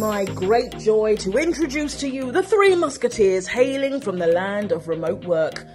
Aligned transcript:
my 0.00 0.24
great 0.24 0.78
joy 0.78 1.14
to 1.14 1.36
introduce 1.36 1.94
to 1.94 2.08
you 2.08 2.32
the 2.32 2.42
three 2.42 2.74
musketeers 2.74 3.46
hailing 3.46 4.00
from 4.00 4.18
the 4.18 4.26
land 4.26 4.72
of 4.72 4.88
remote 4.88 5.26
work. 5.26 5.66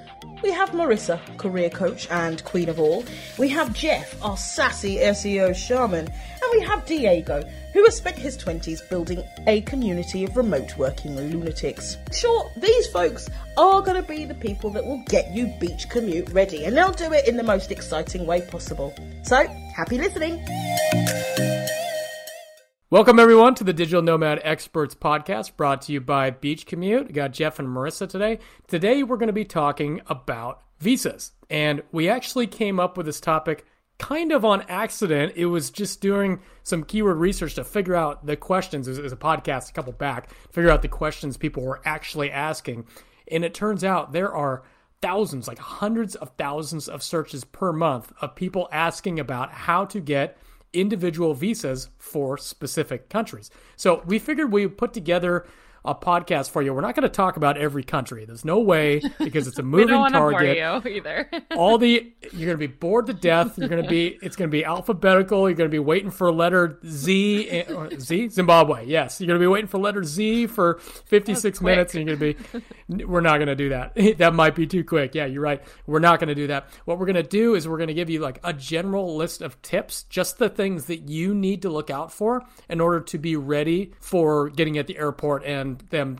We 0.42 0.50
have 0.50 0.72
Marissa, 0.72 1.20
career 1.38 1.70
coach 1.70 2.10
and 2.10 2.44
queen 2.44 2.68
of 2.68 2.80
all. 2.80 3.06
We 3.38 3.50
have 3.50 3.72
Jeff, 3.74 4.20
our 4.24 4.36
sassy 4.36 4.96
SEO 4.96 5.56
shaman. 5.56 6.08
And 6.08 6.52
we 6.53 6.62
have 6.62 6.88
Diego, 6.88 7.44
who 7.74 7.84
has 7.84 7.98
spent 7.98 8.17
his 8.17 8.35
20s 8.35 8.90
building 8.90 9.24
a 9.46 9.62
community 9.62 10.24
of 10.24 10.35
remote 10.35 10.76
working 10.76 11.16
lunatics. 11.16 11.98
Sure, 12.12 12.52
these 12.57 12.88
folks 12.88 13.30
are 13.57 13.81
going 13.81 14.02
to 14.02 14.07
be 14.07 14.26
the 14.26 14.34
people 14.34 14.71
that 14.71 14.84
will 14.84 15.03
get 15.06 15.31
you 15.31 15.53
beach 15.60 15.88
commute 15.88 16.30
ready, 16.30 16.66
and 16.66 16.76
they'll 16.76 16.91
do 16.91 17.13
it 17.13 17.27
in 17.27 17.38
the 17.38 17.44
most 17.44 17.70
exciting 17.70 18.26
way 18.26 18.41
possible. 18.41 18.91
So, 19.21 19.45
happy 19.76 19.99
listening! 19.99 20.44
Welcome, 22.91 23.17
everyone, 23.17 23.55
to 23.55 23.63
the 23.63 23.73
Digital 23.73 24.03
Nomad 24.03 24.41
Experts 24.44 24.94
Podcast 24.94 25.57
brought 25.57 25.81
to 25.81 25.91
you 25.91 25.99
by 25.99 26.30
Beach 26.30 26.67
Commute. 26.67 27.08
We 27.08 27.13
got 27.13 27.34
Jeff 27.34 27.58
and 27.58 27.67
Marissa 27.67 28.08
today. 28.08 28.38
Today, 28.67 29.02
we're 29.02 29.17
going 29.17 29.25
to 29.25 29.34
be 29.34 29.44
talking 29.44 30.02
about 30.05 30.61
visas. 30.77 31.31
And 31.49 31.81
we 31.91 32.08
actually 32.08 32.45
came 32.45 32.80
up 32.80 32.95
with 32.95 33.08
this 33.08 33.20
topic 33.20 33.66
kind 33.98 34.31
of 34.31 34.45
on 34.45 34.61
accident. 34.70 35.34
It 35.35 35.48
was 35.48 35.71
just 35.71 35.99
doing 35.99 36.41
some 36.61 36.84
keyword 36.84 37.17
research 37.17 37.55
to 37.55 37.63
figure 37.63 37.95
out 37.95 38.27
the 38.27 38.35
questions. 38.35 38.88
Was 38.88 39.11
a 39.11 39.17
podcast 39.17 39.72
a 39.72 39.73
couple 39.73 39.94
back, 39.94 40.30
figure 40.52 40.70
out 40.70 40.83
the 40.83 40.88
questions 40.88 41.38
people 41.38 41.63
were 41.63 41.81
actually 41.86 42.30
asking. 42.30 42.86
And 43.31 43.44
it 43.44 43.55
turns 43.55 43.83
out 43.83 44.11
there 44.11 44.31
are 44.31 44.61
thousands, 45.02 45.47
like 45.47 45.58
hundreds 45.58 46.13
of 46.13 46.33
thousands 46.38 46.88
of 46.88 47.02
searches 47.02 47.45
per 47.45 47.73
month 47.73 48.13
of 48.22 48.36
people 48.36 48.70
asking 48.72 49.20
about 49.20 49.52
how 49.52 49.86
to 49.86 49.99
get 49.99 50.38
individual 50.75 51.34
visas 51.34 51.89
for 51.97 52.38
specific 52.38 53.09
countries. 53.09 53.50
So 53.75 54.03
we 54.05 54.19
figured 54.19 54.52
we 54.52 54.66
would 54.66 54.77
put 54.77 54.94
together 54.94 55.45
a 55.86 55.95
podcast 55.95 56.50
for 56.50 56.61
you. 56.61 56.73
We're 56.73 56.81
not 56.81 56.95
going 56.95 57.03
to 57.03 57.09
talk 57.09 57.38
about 57.38 57.58
every 57.58 57.83
country. 57.83 58.25
There's 58.25 58.45
no 58.45 58.59
way 58.59 59.02
because 59.19 59.47
it's 59.47 59.59
a 59.59 59.64
moving 59.75 60.05
target. 60.09 60.58
You 60.58 60.91
either. 60.91 61.30
All 61.55 61.78
the 61.78 62.11
you're 62.33 62.45
going 62.45 62.58
to 62.59 62.67
be 62.67 62.67
bored 62.67 63.08
to 63.08 63.14
death. 63.14 63.58
You're 63.58 63.69
going 63.69 63.83
to 63.83 63.89
be 63.89 64.17
it's 64.22 64.36
going 64.36 64.50
to 64.50 64.52
be 64.52 64.66
alphabetical. 64.66 65.50
You're 65.50 65.58
going 65.58 65.69
to 65.69 65.73
be 65.73 65.80
waiting 65.80 66.11
for 66.11 66.31
letter 66.31 66.80
Z 66.86 67.50
eh, 67.50 67.73
or 67.73 67.89
Z 68.00 68.30
Zimbabwe. 68.30 68.86
Yes, 68.86 69.19
you're 69.19 69.28
going 69.28 69.39
to 69.39 69.44
be 69.44 69.47
waiting 69.47 69.67
for 69.67 69.78
letter 69.78 70.03
Z 70.03 70.47
for 70.47 70.80
56 70.80 71.61
minutes 71.61 71.95
and 71.95 72.08
you're 72.08 72.16
going 72.17 72.33
to 72.36 72.61
be 72.89 73.06
we're 73.06 73.22
not 73.22 73.38
going 73.38 73.47
to 73.47 73.56
do 73.56 73.69
that. 73.69 73.94
that 74.17 74.33
might 74.33 74.56
be 74.56 74.67
too 74.67 74.83
quick. 74.83 75.16
Yeah, 75.16 75.25
you're 75.25 75.41
right. 75.41 75.61
We're 75.88 76.00
not 76.00 76.19
going 76.19 76.30
to 76.30 76.36
do 76.36 76.47
that. 76.47 76.67
What 76.86 77.00
we're 77.00 77.06
going 77.06 77.16
to 77.16 77.23
do 77.23 77.56
is 77.56 77.67
we're 77.67 77.78
going 77.78 77.88
to 77.88 77.94
give 77.94 78.09
you 78.09 78.19
like 78.19 78.39
a 78.44 78.53
general 78.53 79.16
list 79.16 79.41
of 79.41 79.61
tips, 79.61 80.03
just 80.03 80.38
the 80.38 80.50
things 80.50 80.86
that 80.86 81.09
you 81.09 81.33
need 81.33 81.61
to 81.63 81.69
look 81.69 81.89
out 81.89 82.11
for 82.11 82.44
in 82.69 82.80
order 82.80 83.00
to 83.02 83.17
be 83.17 83.36
ready 83.36 83.94
for 84.00 84.50
getting 84.50 84.78
at 84.78 84.88
the 84.88 84.97
airport 84.97 85.44
and 85.45 85.75
them 85.90 86.20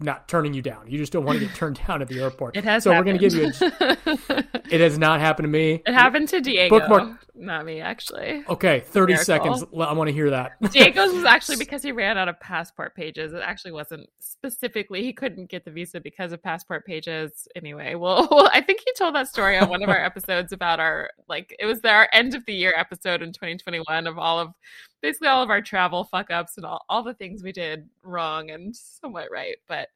not 0.00 0.28
turning 0.28 0.52
you 0.54 0.62
down. 0.62 0.88
You 0.88 0.98
just 0.98 1.12
don't 1.12 1.24
want 1.24 1.38
to 1.38 1.46
get 1.46 1.54
turned 1.54 1.80
down 1.86 2.02
at 2.02 2.08
the 2.08 2.20
airport. 2.20 2.56
It 2.62 2.64
has. 2.64 2.84
So 2.84 2.92
happened. 2.92 3.20
we're 3.20 3.28
going 3.28 3.30
to 3.30 3.50
give 3.50 3.60
you. 3.60 3.78
A, 3.80 4.44
it 4.74 4.80
has 4.80 4.98
not 4.98 5.20
happened 5.20 5.44
to 5.44 5.50
me. 5.50 5.82
It 5.86 5.94
happened 5.94 6.28
to 6.30 6.40
Diego. 6.40 6.78
Bookmark. 6.78 7.18
Not 7.42 7.64
me, 7.66 7.80
actually. 7.80 8.44
Okay, 8.48 8.84
thirty 8.86 9.14
Miracle. 9.14 9.24
seconds. 9.24 9.64
I 9.76 9.92
want 9.94 10.06
to 10.06 10.14
hear 10.14 10.30
that. 10.30 10.52
Diego's 10.70 11.12
was 11.12 11.24
actually 11.24 11.56
because 11.56 11.82
he 11.82 11.90
ran 11.90 12.16
out 12.16 12.28
of 12.28 12.38
passport 12.38 12.94
pages. 12.94 13.32
It 13.32 13.42
actually 13.44 13.72
wasn't 13.72 14.08
specifically 14.20 15.02
he 15.02 15.12
couldn't 15.12 15.50
get 15.50 15.64
the 15.64 15.72
visa 15.72 16.00
because 16.00 16.30
of 16.30 16.40
passport 16.40 16.86
pages. 16.86 17.48
Anyway, 17.56 17.96
well, 17.96 18.28
well 18.30 18.48
I 18.52 18.60
think 18.60 18.82
he 18.86 18.92
told 18.96 19.16
that 19.16 19.26
story 19.26 19.58
on 19.58 19.68
one 19.68 19.82
of 19.82 19.88
our 19.88 19.98
episodes 20.04 20.52
about 20.52 20.78
our 20.78 21.10
like 21.28 21.52
it 21.58 21.66
was 21.66 21.80
our 21.80 22.08
end 22.12 22.36
of 22.36 22.46
the 22.46 22.54
year 22.54 22.74
episode 22.76 23.22
in 23.22 23.32
2021 23.32 24.06
of 24.06 24.18
all 24.18 24.38
of 24.38 24.52
basically 25.00 25.26
all 25.26 25.42
of 25.42 25.50
our 25.50 25.60
travel 25.60 26.04
fuck 26.04 26.30
ups 26.30 26.58
and 26.58 26.64
all, 26.64 26.84
all 26.88 27.02
the 27.02 27.14
things 27.14 27.42
we 27.42 27.50
did 27.50 27.88
wrong 28.04 28.50
and 28.50 28.74
somewhat 28.76 29.28
right, 29.32 29.56
but. 29.66 29.88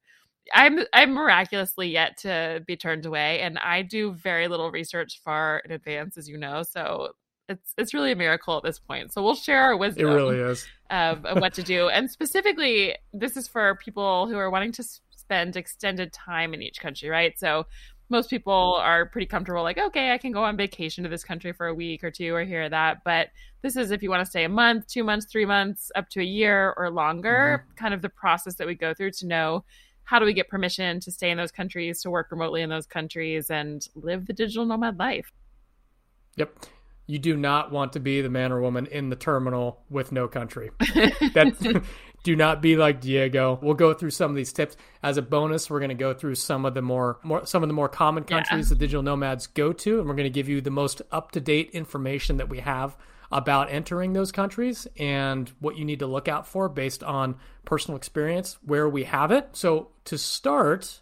I'm 0.55 0.79
I'm 0.93 1.13
miraculously 1.13 1.89
yet 1.89 2.19
to 2.19 2.63
be 2.69 2.77
turned 2.77 3.05
away, 3.05 3.41
and 3.41 3.59
I 3.59 3.83
do 3.83 4.13
very 4.13 4.47
little 4.47 4.71
research 4.71 5.21
far 5.25 5.61
in 5.65 5.73
advance, 5.73 6.17
as 6.17 6.29
you 6.29 6.39
know. 6.39 6.63
So 6.63 7.09
it's 7.49 7.75
it's 7.79 7.95
really 7.95 8.13
a 8.13 8.17
miracle 8.17 8.57
at 8.57 8.63
this 8.63 8.79
point. 8.79 9.13
So 9.13 9.23
we'll 9.23 9.35
share 9.35 9.63
our 9.63 9.77
wisdom. 9.77 10.09
It 10.09 10.13
really 10.13 10.39
is 10.39 10.67
of, 10.91 11.25
of 11.25 11.41
what 11.41 11.55
to 11.55 11.63
do, 11.63 11.89
and 11.93 12.11
specifically, 12.11 12.97
this 13.13 13.37
is 13.37 13.49
for 13.49 13.77
people 13.77 14.27
who 14.27 14.37
are 14.37 14.51
wanting 14.51 14.73
to 14.73 14.85
spend 15.11 15.57
extended 15.57 16.13
time 16.13 16.55
in 16.55 16.63
each 16.63 16.81
country, 16.81 17.09
right? 17.09 17.39
So 17.39 17.67
most 18.09 18.31
people 18.31 18.79
are 18.81 19.07
pretty 19.07 19.27
comfortable, 19.27 19.63
like, 19.63 19.79
okay, 19.79 20.13
I 20.13 20.19
can 20.19 20.31
go 20.31 20.45
on 20.45 20.57
vacation 20.57 21.03
to 21.05 21.11
this 21.11 21.25
country 21.25 21.53
for 21.53 21.67
a 21.67 21.75
week 21.75 22.05
or 22.05 22.11
two 22.11 22.35
or 22.35 22.45
here 22.45 22.65
or 22.65 22.69
that. 22.69 22.99
But 23.05 23.29
this 23.63 23.77
is 23.77 23.91
if 23.91 24.03
you 24.03 24.11
want 24.11 24.25
to 24.25 24.31
stay 24.31 24.45
a 24.45 24.49
month, 24.49 24.87
two 24.87 25.03
months, 25.03 25.27
three 25.27 25.45
months, 25.45 25.91
up 25.97 26.09
to 26.11 26.21
a 26.21 26.25
year 26.25 26.73
or 26.77 26.91
longer, 26.91 27.65
mm-hmm. 27.65 27.75
kind 27.75 27.95
of 27.95 28.03
the 28.03 28.09
process 28.09 28.55
that 28.57 28.67
we 28.67 28.77
go 28.77 28.95
through 28.95 29.11
to 29.13 29.27
know 29.27 29.65
how 30.05 30.21
do 30.21 30.25
we 30.25 30.33
get 30.33 30.49
permission 30.49 31.01
to 31.01 31.11
stay 31.11 31.31
in 31.31 31.37
those 31.37 31.51
countries, 31.51 32.01
to 32.03 32.11
work 32.11 32.29
remotely 32.31 32.63
in 32.63 32.71
those 32.71 32.87
countries, 32.87 33.51
and 33.51 33.89
live 33.97 34.27
the 34.27 34.33
digital 34.33 34.65
nomad 34.65 35.01
life? 35.01 35.33
Yep. 36.37 36.67
You 37.07 37.19
do 37.19 37.37
not 37.37 37.71
want 37.71 37.93
to 37.93 38.01
be 38.01 38.21
the 38.21 38.29
man 38.29 38.53
or 38.53 38.61
woman 38.61 38.87
in 38.87 39.11
the 39.11 39.17
terminal 39.17 39.81
with 39.89 40.13
no 40.13 40.27
country. 40.27 40.71
that 40.79 41.85
do 42.25 42.35
not 42.35 42.61
be 42.61 42.77
like 42.77 43.01
Diego. 43.01 43.59
We'll 43.63 43.75
go 43.75 43.95
through 43.95 44.11
some 44.11 44.31
of 44.31 44.37
these 44.37 44.53
tips 44.53 44.77
as 45.03 45.17
a 45.17 45.23
bonus. 45.23 45.71
We're 45.71 45.79
going 45.79 45.91
to 45.91 45.95
go 45.95 46.13
through 46.13 46.35
some 46.35 46.65
of 46.65 46.75
the 46.75 46.83
more, 46.83 47.21
more 47.23 47.47
some 47.47 47.63
of 47.63 47.69
the 47.69 47.75
more 47.75 47.89
common 47.89 48.25
countries 48.25 48.67
yeah. 48.67 48.71
the 48.71 48.75
digital 48.75 49.03
nomads 49.03 49.47
go 49.47 49.73
to, 49.73 50.01
and 50.01 50.09
we're 50.09 50.17
going 50.17 50.25
to 50.25 50.31
give 50.31 50.49
you 50.49 50.61
the 50.61 50.71
most 50.71 51.03
up 51.13 51.31
to 51.33 51.41
date 51.41 51.71
information 51.71 52.39
that 52.39 52.49
we 52.49 52.59
have 52.59 52.97
about 53.31 53.71
entering 53.71 54.13
those 54.13 54.33
countries 54.33 54.87
and 54.99 55.53
what 55.61 55.77
you 55.77 55.85
need 55.85 56.01
to 56.01 56.07
look 56.07 56.27
out 56.27 56.47
for 56.47 56.69
based 56.69 57.03
on 57.05 57.37
personal 57.65 57.97
experience 57.97 58.59
where 58.65 58.89
we 58.89 59.05
have 59.05 59.31
it. 59.31 59.49
So, 59.53 59.89
to 60.07 60.19
start, 60.19 61.01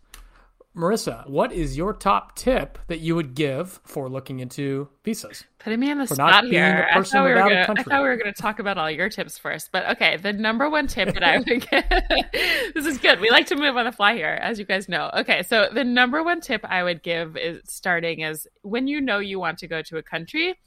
Marissa, 0.76 1.28
what 1.28 1.52
is 1.52 1.76
your 1.76 1.92
top 1.92 2.34
tip 2.34 2.78
that 2.88 2.98
you 2.98 3.14
would 3.14 3.34
give 3.34 3.80
for 3.84 4.08
looking 4.08 4.40
into 4.40 4.88
visas? 5.04 5.44
Putting 5.60 5.78
me 5.78 5.90
on 5.90 5.98
the 5.98 6.06
spot 6.06 6.44
here. 6.44 6.88
I 6.92 7.00
thought, 7.02 7.24
we 7.24 7.30
were 7.30 7.38
gonna, 7.38 7.66
I 7.68 7.82
thought 7.82 8.02
we 8.02 8.08
were 8.08 8.16
going 8.16 8.34
to 8.34 8.42
talk 8.42 8.58
about 8.58 8.76
all 8.76 8.90
your 8.90 9.08
tips 9.08 9.38
first, 9.38 9.70
but 9.70 9.88
okay. 9.90 10.16
The 10.16 10.32
number 10.32 10.68
one 10.68 10.88
tip 10.88 11.14
that 11.14 11.22
I 11.22 11.38
would 11.38 11.46
give. 11.70 11.70
this 12.74 12.86
is 12.86 12.98
good. 12.98 13.20
We 13.20 13.30
like 13.30 13.46
to 13.46 13.56
move 13.56 13.76
on 13.76 13.84
the 13.84 13.92
fly 13.92 14.14
here, 14.14 14.38
as 14.42 14.58
you 14.58 14.64
guys 14.64 14.88
know. 14.88 15.10
Okay, 15.14 15.44
so 15.44 15.68
the 15.72 15.84
number 15.84 16.24
one 16.24 16.40
tip 16.40 16.64
I 16.64 16.82
would 16.82 17.02
give 17.02 17.36
is 17.36 17.60
starting 17.64 18.20
is 18.20 18.48
when 18.62 18.88
you 18.88 19.00
know 19.00 19.20
you 19.20 19.38
want 19.38 19.58
to 19.58 19.68
go 19.68 19.80
to 19.82 19.98
a 19.98 20.02
country 20.02 20.58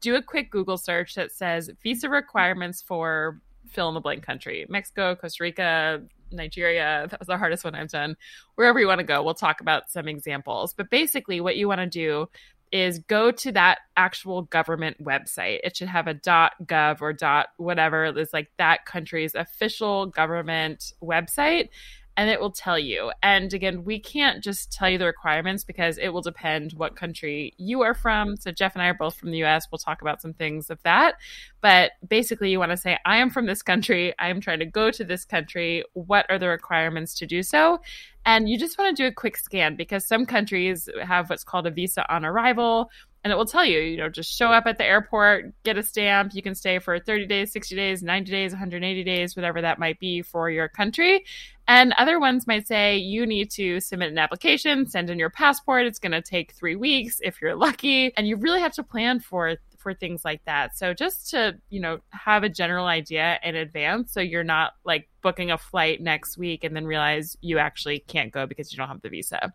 do 0.00 0.14
a 0.16 0.22
quick 0.22 0.50
Google 0.50 0.78
search 0.78 1.14
that 1.14 1.32
says 1.32 1.70
visa 1.82 2.08
requirements 2.08 2.82
for 2.82 3.40
fill 3.68 3.88
in 3.88 3.94
the 3.94 4.00
blank 4.00 4.22
country 4.24 4.66
Mexico, 4.68 5.14
Costa 5.14 5.42
Rica, 5.42 6.02
Nigeria. 6.30 7.06
That 7.10 7.20
was 7.20 7.26
the 7.26 7.38
hardest 7.38 7.64
one 7.64 7.74
I've 7.74 7.88
done. 7.88 8.16
Wherever 8.54 8.78
you 8.80 8.86
want 8.86 9.00
to 9.00 9.04
go, 9.04 9.22
we'll 9.22 9.34
talk 9.34 9.60
about 9.60 9.90
some 9.90 10.08
examples. 10.08 10.74
But 10.74 10.90
basically, 10.90 11.40
what 11.40 11.56
you 11.56 11.68
want 11.68 11.80
to 11.80 11.86
do 11.86 12.28
is 12.70 12.98
go 12.98 13.30
to 13.30 13.52
that 13.52 13.78
actual 13.96 14.42
government 14.42 15.02
website. 15.02 15.60
It 15.64 15.76
should 15.76 15.88
have 15.88 16.06
a 16.06 16.14
.gov 16.14 17.00
or 17.00 17.46
whatever. 17.56 18.04
It's 18.04 18.32
like 18.32 18.50
that 18.58 18.84
country's 18.84 19.34
official 19.34 20.06
government 20.06 20.92
website 21.02 21.70
and 22.18 22.28
it 22.28 22.40
will 22.40 22.50
tell 22.50 22.76
you. 22.76 23.12
And 23.22 23.54
again, 23.54 23.84
we 23.84 24.00
can't 24.00 24.42
just 24.42 24.72
tell 24.72 24.90
you 24.90 24.98
the 24.98 25.06
requirements 25.06 25.62
because 25.62 25.98
it 25.98 26.08
will 26.08 26.20
depend 26.20 26.72
what 26.72 26.96
country 26.96 27.54
you 27.58 27.82
are 27.82 27.94
from. 27.94 28.36
So 28.36 28.50
Jeff 28.50 28.74
and 28.74 28.82
I 28.82 28.88
are 28.88 28.94
both 28.94 29.14
from 29.14 29.30
the 29.30 29.44
US. 29.44 29.68
We'll 29.70 29.78
talk 29.78 30.02
about 30.02 30.20
some 30.20 30.34
things 30.34 30.68
of 30.68 30.82
that. 30.82 31.14
But 31.60 31.92
basically, 32.06 32.50
you 32.50 32.58
want 32.58 32.72
to 32.72 32.76
say, 32.76 32.98
I 33.06 33.18
am 33.18 33.30
from 33.30 33.46
this 33.46 33.62
country. 33.62 34.14
I 34.18 34.30
am 34.30 34.40
trying 34.40 34.58
to 34.58 34.66
go 34.66 34.90
to 34.90 35.04
this 35.04 35.24
country. 35.24 35.84
What 35.92 36.26
are 36.28 36.40
the 36.40 36.48
requirements 36.48 37.14
to 37.18 37.26
do 37.26 37.44
so? 37.44 37.78
And 38.26 38.48
you 38.48 38.58
just 38.58 38.78
want 38.78 38.94
to 38.94 39.00
do 39.02 39.06
a 39.06 39.12
quick 39.12 39.36
scan 39.36 39.76
because 39.76 40.04
some 40.04 40.26
countries 40.26 40.88
have 41.00 41.30
what's 41.30 41.44
called 41.44 41.68
a 41.68 41.70
visa 41.70 42.04
on 42.12 42.24
arrival 42.24 42.90
and 43.24 43.32
it 43.32 43.36
will 43.36 43.46
tell 43.46 43.64
you, 43.64 43.80
you 43.80 43.96
know, 43.96 44.08
just 44.08 44.36
show 44.36 44.46
up 44.48 44.66
at 44.66 44.78
the 44.78 44.84
airport, 44.84 45.52
get 45.64 45.76
a 45.76 45.82
stamp. 45.82 46.34
You 46.34 46.42
can 46.42 46.54
stay 46.54 46.78
for 46.78 46.98
30 46.98 47.26
days, 47.26 47.52
60 47.52 47.74
days, 47.74 48.02
90 48.02 48.30
days, 48.30 48.52
180 48.52 49.04
days, 49.04 49.34
whatever 49.34 49.60
that 49.60 49.78
might 49.78 49.98
be 49.98 50.22
for 50.22 50.48
your 50.50 50.68
country. 50.68 51.24
And 51.68 51.92
other 51.98 52.18
ones 52.18 52.46
might 52.46 52.66
say 52.66 52.96
you 52.96 53.26
need 53.26 53.50
to 53.52 53.78
submit 53.80 54.10
an 54.10 54.16
application, 54.16 54.86
send 54.86 55.10
in 55.10 55.18
your 55.18 55.28
passport. 55.28 55.84
It's 55.84 55.98
going 55.98 56.12
to 56.12 56.22
take 56.22 56.52
three 56.52 56.76
weeks 56.76 57.20
if 57.22 57.42
you're 57.42 57.54
lucky. 57.54 58.10
And 58.16 58.26
you 58.26 58.36
really 58.36 58.60
have 58.60 58.72
to 58.72 58.82
plan 58.82 59.20
for 59.20 59.56
for 59.76 59.94
things 59.94 60.24
like 60.24 60.44
that. 60.44 60.76
So 60.76 60.92
just 60.92 61.30
to, 61.30 61.56
you 61.68 61.78
know, 61.78 62.00
have 62.10 62.42
a 62.42 62.48
general 62.48 62.86
idea 62.86 63.38
in 63.44 63.54
advance 63.54 64.12
so 64.12 64.20
you're 64.20 64.42
not 64.42 64.72
like 64.84 65.08
booking 65.22 65.52
a 65.52 65.58
flight 65.58 66.00
next 66.00 66.36
week 66.36 66.64
and 66.64 66.74
then 66.74 66.84
realize 66.84 67.36
you 67.42 67.58
actually 67.58 68.00
can't 68.00 68.32
go 68.32 68.44
because 68.44 68.72
you 68.72 68.78
don't 68.78 68.88
have 68.88 69.02
the 69.02 69.08
visa. 69.08 69.52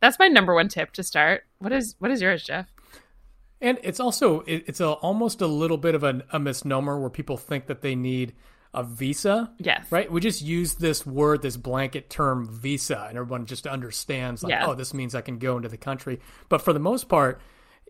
That's 0.00 0.18
my 0.18 0.28
number 0.28 0.54
one 0.54 0.68
tip 0.68 0.92
to 0.92 1.02
start. 1.02 1.42
What 1.58 1.72
is 1.72 1.96
what 1.98 2.12
is 2.12 2.22
yours, 2.22 2.44
Jeff? 2.44 2.72
And 3.60 3.78
it's 3.82 3.98
also 3.98 4.44
it's 4.46 4.80
a, 4.80 4.92
almost 4.92 5.40
a 5.40 5.46
little 5.48 5.78
bit 5.78 5.96
of 5.96 6.04
a, 6.04 6.22
a 6.32 6.38
misnomer 6.38 6.98
where 7.00 7.10
people 7.10 7.36
think 7.36 7.66
that 7.66 7.82
they 7.82 7.96
need 7.96 8.34
a 8.76 8.84
visa. 8.84 9.50
Yes. 9.58 9.86
Right? 9.90 10.10
We 10.12 10.20
just 10.20 10.42
use 10.42 10.74
this 10.74 11.04
word, 11.04 11.42
this 11.42 11.56
blanket 11.56 12.10
term 12.10 12.46
visa, 12.48 13.06
and 13.08 13.18
everyone 13.18 13.46
just 13.46 13.66
understands 13.66 14.42
like, 14.42 14.50
yeah. 14.50 14.66
oh, 14.66 14.74
this 14.74 14.94
means 14.94 15.14
I 15.14 15.22
can 15.22 15.38
go 15.38 15.56
into 15.56 15.68
the 15.68 15.78
country. 15.78 16.20
But 16.48 16.62
for 16.62 16.72
the 16.72 16.78
most 16.78 17.08
part, 17.08 17.40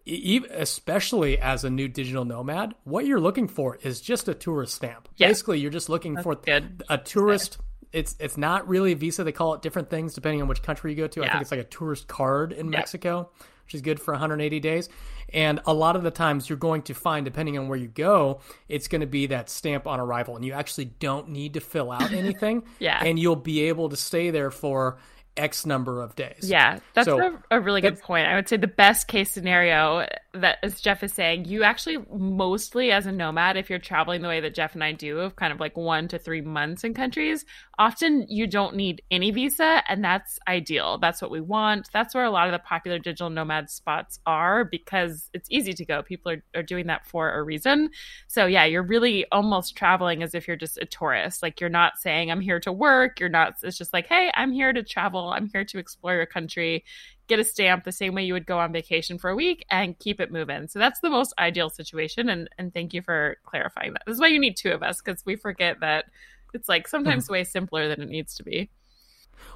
especially 0.07 1.39
as 1.39 1.65
a 1.65 1.71
new 1.71 1.89
digital 1.89 2.25
nomad, 2.25 2.75
what 2.85 3.05
you're 3.05 3.21
looking 3.21 3.49
for 3.49 3.77
is 3.83 4.01
just 4.01 4.29
a 4.29 4.35
tourist 4.35 4.75
stamp. 4.75 5.09
Yeah. 5.17 5.29
Basically, 5.29 5.59
you're 5.59 5.71
just 5.71 5.89
looking 5.89 6.15
That's 6.15 6.25
for 6.25 6.37
good. 6.37 6.85
a 6.89 6.97
tourist. 6.97 7.59
It's 7.93 8.15
it's 8.21 8.37
not 8.37 8.69
really 8.69 8.93
a 8.93 8.97
visa. 8.97 9.25
They 9.25 9.33
call 9.33 9.55
it 9.55 9.63
different 9.63 9.91
things 9.91 10.15
depending 10.15 10.43
on 10.43 10.49
which 10.49 10.63
country 10.63 10.93
you 10.93 10.97
go 10.97 11.09
to. 11.09 11.21
Yeah. 11.21 11.27
I 11.27 11.31
think 11.33 11.43
it's 11.43 11.51
like 11.51 11.61
a 11.61 11.65
tourist 11.65 12.07
card 12.07 12.53
in. 12.53 12.71
Mexico, 12.71 13.31
which 13.67 13.75
is 13.75 13.83
good 13.83 14.01
for 14.01 14.13
180 14.13 14.61
days. 14.61 14.89
And 15.33 15.61
a 15.67 15.75
lot 15.75 15.97
of 15.97 16.05
the 16.05 16.11
times 16.13 16.49
you're 16.49 16.57
going 16.57 16.83
to 16.83 16.95
find, 16.95 17.25
depending 17.25 17.59
on 17.59 17.67
where 17.67 17.79
you 17.79 17.89
go, 17.89 18.41
it's 18.69 18.87
going 18.87 19.01
to 19.01 19.09
be 19.09 19.27
that 19.27 19.51
stamp 19.51 19.87
on 19.87 19.99
arrival, 19.99 20.37
and 20.37 20.45
you 20.45 20.53
actually 20.53 20.85
don't 20.87 21.31
need 21.31 21.55
to 21.55 21.61
fill 21.61 21.91
out 21.91 22.13
anything. 22.13 22.63
yeah, 22.79 23.03
and 23.05 23.19
you'll 23.19 23.37
be 23.37 23.63
able 23.65 23.89
to 23.89 23.97
stay 23.97 24.31
there 24.31 24.51
for 24.53 24.99
X 25.37 25.67
number 25.67 26.01
of 26.01 26.15
days. 26.15 26.41
Yeah, 26.43 26.79
that's 26.95 27.07
so, 27.07 27.21
a, 27.21 27.43
a, 27.59 27.61
really 27.61 27.81
good 27.81 28.01
point. 28.01 28.27
I 28.27 28.37
would 28.37 28.49
say 28.49 28.57
the 28.57 28.67
best 28.67 29.09
case 29.09 29.31
scenario 29.31 30.07
that, 30.41 30.59
as 30.63 30.81
Jeff 30.81 31.03
is 31.03 31.13
saying, 31.13 31.45
you 31.45 31.63
actually 31.63 31.99
mostly 32.13 32.93
as 32.93 33.07
a 33.07 33.13
nomad, 33.13 33.57
if 33.57 33.69
you're 33.69 33.79
traveling 33.79 34.23
the 34.23 34.29
way 34.29 34.41
that 34.41 34.55
Jeff 34.55 34.75
and 34.75 34.85
I 34.85 34.93
do, 34.93 35.21
of 35.21 35.37
kind 35.37 35.53
of 35.53 35.61
like 35.61 35.77
one 35.77 36.09
to 36.09 36.19
three 36.19 36.41
months 36.41 36.85
in 36.85 36.95
countries, 36.95 37.45
often 37.79 38.27
you 38.29 38.47
don't 38.47 38.77
need 38.77 39.03
any 39.11 39.31
visa, 39.31 39.83
and 39.89 40.05
that's 40.05 40.39
ideal. 40.49 40.99
That's 40.99 41.21
what 41.21 41.31
we 41.31 41.41
want. 41.41 41.89
That's 41.93 42.15
where 42.15 42.25
a 42.25 42.31
lot 42.31 42.49
of 42.49 42.53
the 42.53 42.59
popular 42.59 42.99
digital 42.99 43.31
nomad 43.31 43.71
spots 43.71 44.19
are 44.27 44.65
because 44.65 45.31
it's 45.33 45.49
easy 45.51 45.73
to 45.75 45.85
go. 45.85 46.03
People 46.03 46.33
are, 46.33 46.43
are 46.55 46.63
doing 46.63 46.87
that 46.87 47.07
for 47.07 47.33
a 47.33 47.43
reason. 47.43 47.91
So, 48.27 48.47
yeah, 48.47 48.65
you're 48.65 48.83
really 48.83 49.27
almost 49.33 49.77
traveling 49.77 50.23
as 50.23 50.35
if 50.35 50.47
you're 50.47 50.57
just 50.57 50.79
a 50.79 50.87
tourist. 50.87 51.43
Like, 51.43 51.61
you're 51.61 51.71
not 51.71 51.99
saying, 51.99 52.31
I'm 52.31 52.41
here 52.41 52.61
to 52.61 52.73
work. 52.73 53.21
You're 53.21 53.29
not, 53.29 53.55
it's 53.63 53.79
just 53.79 53.93
like, 53.93 54.07
hey, 54.07 54.31
I'm 54.35 54.53
here 54.53 54.73
to 54.73 54.83
travel. 54.83 55.31
I'm 55.31 55.49
here 55.49 55.65
to 55.65 55.79
explore 55.79 56.15
your 56.15 56.27
country 56.27 56.85
get 57.29 57.39
a 57.39 57.45
stamp 57.45 57.85
the 57.85 57.93
same 57.93 58.15
way 58.15 58.25
you 58.25 58.33
would 58.33 58.47
go 58.47 58.59
on 58.59 58.73
vacation 58.73 59.19
for 59.19 59.31
a 59.31 59.37
week 59.37 59.65
and 59.71 59.99
keep 59.99 60.21
it 60.21 60.31
moving. 60.31 60.69
So 60.69 60.79
that's 60.79 61.01
the 61.01 61.11
most 61.11 61.35
ideal 61.39 61.71
situation. 61.71 62.29
And 62.29 62.49
and 62.59 62.73
thank 62.73 62.95
you 62.95 63.03
for 63.03 63.37
clarifying 63.45 63.93
that. 63.95 64.03
This 64.07 64.15
is 64.15 64.21
why 64.21 64.29
you 64.29 64.41
need 64.41 64.57
two 64.57 64.73
of 64.73 64.83
us 64.83 65.01
because 65.03 65.25
we 65.25 65.37
forget 65.37 65.81
that 65.81 66.07
it's 66.55 66.69
like 66.69 66.89
sometimes 66.89 67.25
mm-hmm. 67.25 67.35
way 67.35 67.45
simpler 67.45 67.89
than 67.89 68.03
it 68.03 68.09
needs 68.09 68.35
to 68.37 68.43
be. 68.43 68.71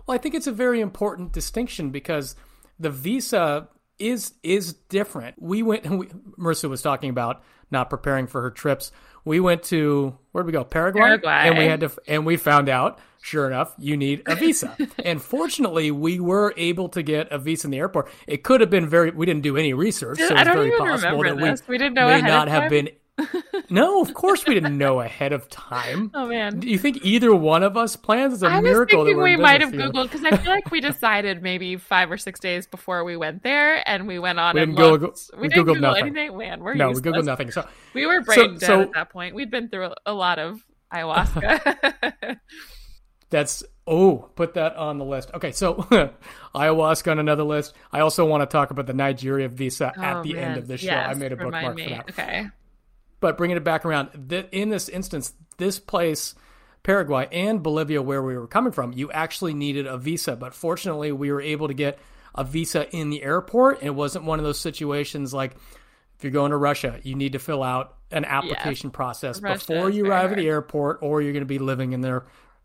Well, 0.06 0.14
I 0.14 0.19
think 0.19 0.34
it's 0.34 0.46
a 0.46 0.52
very 0.52 0.81
important 0.81 1.32
distinction 1.32 1.90
because 1.90 2.37
the 2.78 2.90
visa 2.90 3.69
is 3.99 4.34
is 4.43 4.73
different. 4.73 5.40
We 5.40 5.62
went. 5.62 5.87
We, 5.90 6.06
Marissa 6.38 6.69
was 6.69 6.82
talking 6.82 7.11
about 7.11 7.43
not 7.70 7.90
preparing 7.90 8.26
for 8.26 8.43
her 8.43 8.50
trips. 8.50 8.90
We 9.25 9.40
went 9.40 9.62
to 9.64 10.17
where 10.32 10.43
did 10.43 10.46
we 10.46 10.52
go? 10.52 10.64
Paraguay, 10.64 11.00
Paraguay, 11.00 11.31
and 11.32 11.58
we 11.58 11.64
had 11.64 11.81
to, 11.81 11.90
and 12.06 12.25
we 12.25 12.37
found 12.37 12.69
out 12.69 13.00
sure 13.22 13.46
enough, 13.46 13.75
you 13.78 13.96
need 13.96 14.22
a 14.26 14.34
visa. 14.34 14.76
and 15.05 15.20
fortunately, 15.22 15.90
we 15.90 16.20
were 16.20 16.55
able 16.56 16.88
to 16.90 17.02
get 17.02 17.31
a 17.31 17.38
visa 17.38 17.67
in 17.67 17.70
the 17.70 17.78
airport. 17.78 18.08
It 18.26 18.43
could 18.43 18.61
have 18.61 18.70
been 18.70 18.88
very. 18.88 19.11
We 19.11 19.26
didn't 19.26 19.43
do 19.43 19.56
any 19.56 19.72
research, 19.72 20.19
so 20.19 20.34
it's 20.34 20.43
very 20.44 20.70
possible 20.72 21.22
that 21.22 21.37
this. 21.37 21.69
we, 21.69 21.75
we 21.75 21.78
didn't 21.78 21.94
know 21.94 22.06
may 22.08 22.20
not 22.22 22.49
have 22.49 22.70
been. 22.70 22.90
no, 23.71 24.01
of 24.01 24.15
course 24.15 24.47
we 24.47 24.55
didn't 24.55 24.77
know 24.77 25.01
ahead 25.01 25.33
of 25.33 25.49
time. 25.49 26.11
Oh 26.15 26.27
man! 26.27 26.61
Do 26.61 26.69
you 26.69 26.79
think 26.79 27.05
either 27.05 27.35
one 27.35 27.62
of 27.62 27.77
us 27.77 27.97
plans? 27.97 28.35
It's 28.35 28.43
a 28.43 28.47
I 28.47 28.61
miracle 28.61 29.05
that 29.05 29.17
we 29.17 29.37
might 29.37 29.61
have 29.61 29.73
googled 29.73 30.05
because 30.05 30.25
I 30.25 30.37
feel 30.37 30.53
like 30.53 30.71
we 30.71 30.81
decided 30.81 31.43
maybe 31.43 31.77
five 31.77 32.11
or 32.11 32.17
six 32.17 32.41
days 32.41 32.67
before 32.67 33.05
we 33.05 33.17
went 33.17 33.43
there, 33.43 33.87
and 33.89 34.07
we 34.07 34.19
went 34.19 34.39
on 34.39 34.55
we 34.55 34.61
didn't 34.61 34.77
Google, 34.77 35.15
we, 35.35 35.41
we 35.41 35.49
didn't 35.49 35.65
googled 35.65 35.67
Google 35.67 35.81
nothing. 35.83 36.07
anything. 36.07 36.39
Man, 36.39 36.61
we're 36.61 36.75
no, 36.75 36.89
useless. 36.89 37.05
we 37.05 37.11
googled 37.12 37.25
nothing. 37.25 37.51
So 37.51 37.69
we 37.95 38.07
were 38.07 38.21
brain 38.23 38.39
so, 38.39 38.47
dead 38.49 38.61
so, 38.61 38.81
at 38.83 38.93
that 38.95 39.11
point. 39.11 39.35
We'd 39.35 39.51
been 39.51 39.69
through 39.69 39.93
a 40.07 40.12
lot 40.12 40.39
of 40.39 40.62
ayahuasca. 40.93 42.39
That's 43.31 43.62
oh, 43.87 44.31
put 44.35 44.55
that 44.55 44.77
on 44.77 44.99
the 44.99 45.05
list. 45.05 45.31
Okay, 45.35 45.53
so 45.53 45.75
ayahuasca 46.55 47.11
on 47.11 47.19
another 47.19 47.45
list. 47.45 47.75
I 47.93 48.01
also 48.01 48.27
want 48.27 48.43
to 48.43 48.47
talk 48.47 48.71
about 48.71 48.87
the 48.87 48.93
Nigeria 48.93 49.49
visa 49.49 49.93
oh, 49.97 50.03
at 50.03 50.23
the 50.25 50.35
man. 50.35 50.43
end 50.43 50.59
of 50.59 50.67
the 50.67 50.79
show. 50.79 50.87
Yes, 50.87 51.09
I 51.11 51.15
made 51.15 51.33
a 51.33 51.37
bookmark 51.37 51.77
me. 51.77 51.85
for 51.85 51.91
that. 51.91 52.11
Okay. 52.11 52.47
But 53.20 53.37
bringing 53.37 53.56
it 53.56 53.64
back 53.64 53.84
around, 53.84 54.32
in 54.50 54.70
this 54.70 54.88
instance, 54.88 55.34
this 55.58 55.78
place, 55.78 56.34
Paraguay 56.82 57.28
and 57.31 57.62
Bolivia, 57.62 58.02
where 58.02 58.22
we 58.22 58.37
were 58.37 58.46
coming 58.46 58.72
from, 58.72 58.93
you 58.93 59.12
actually 59.12 59.55
needed 59.55 59.87
a 59.87 59.99
visa. 59.99 60.37
But 60.37 60.55
fortunately, 60.55 61.12
we 61.12 61.31
were 61.31 61.43
able 61.43 61.69
to 61.69 61.75
get 61.75 61.99
a 62.34 62.44
visa 62.44 62.88
in 62.96 63.11
the 63.11 63.22
airport. 63.22 63.78
And 63.81 63.88
it 63.88 63.94
wasn't 63.94 64.25
one 64.25 64.38
of 64.38 64.44
those 64.44 64.58
situations 64.58 65.34
like 65.34 65.55
if 66.17 66.25
you're 66.25 66.32
going 66.32 66.50
to 66.50 66.56
Russia, 66.56 66.99
you 67.02 67.14
need 67.14 67.32
to 67.32 67.38
fill 67.38 67.62
out 67.62 67.96
an 68.11 68.25
application 68.25 68.90
process 68.90 69.40
before 69.40 69.88
you 69.88 70.06
arrive 70.06 70.32
at 70.32 70.38
the 70.38 70.49
airport, 70.49 70.99
or 71.02 71.23
you're 71.23 71.32
going 71.32 71.43
to 71.43 71.46
be 71.46 71.58
living 71.58 71.93
in 71.93 72.00
their 72.00 72.25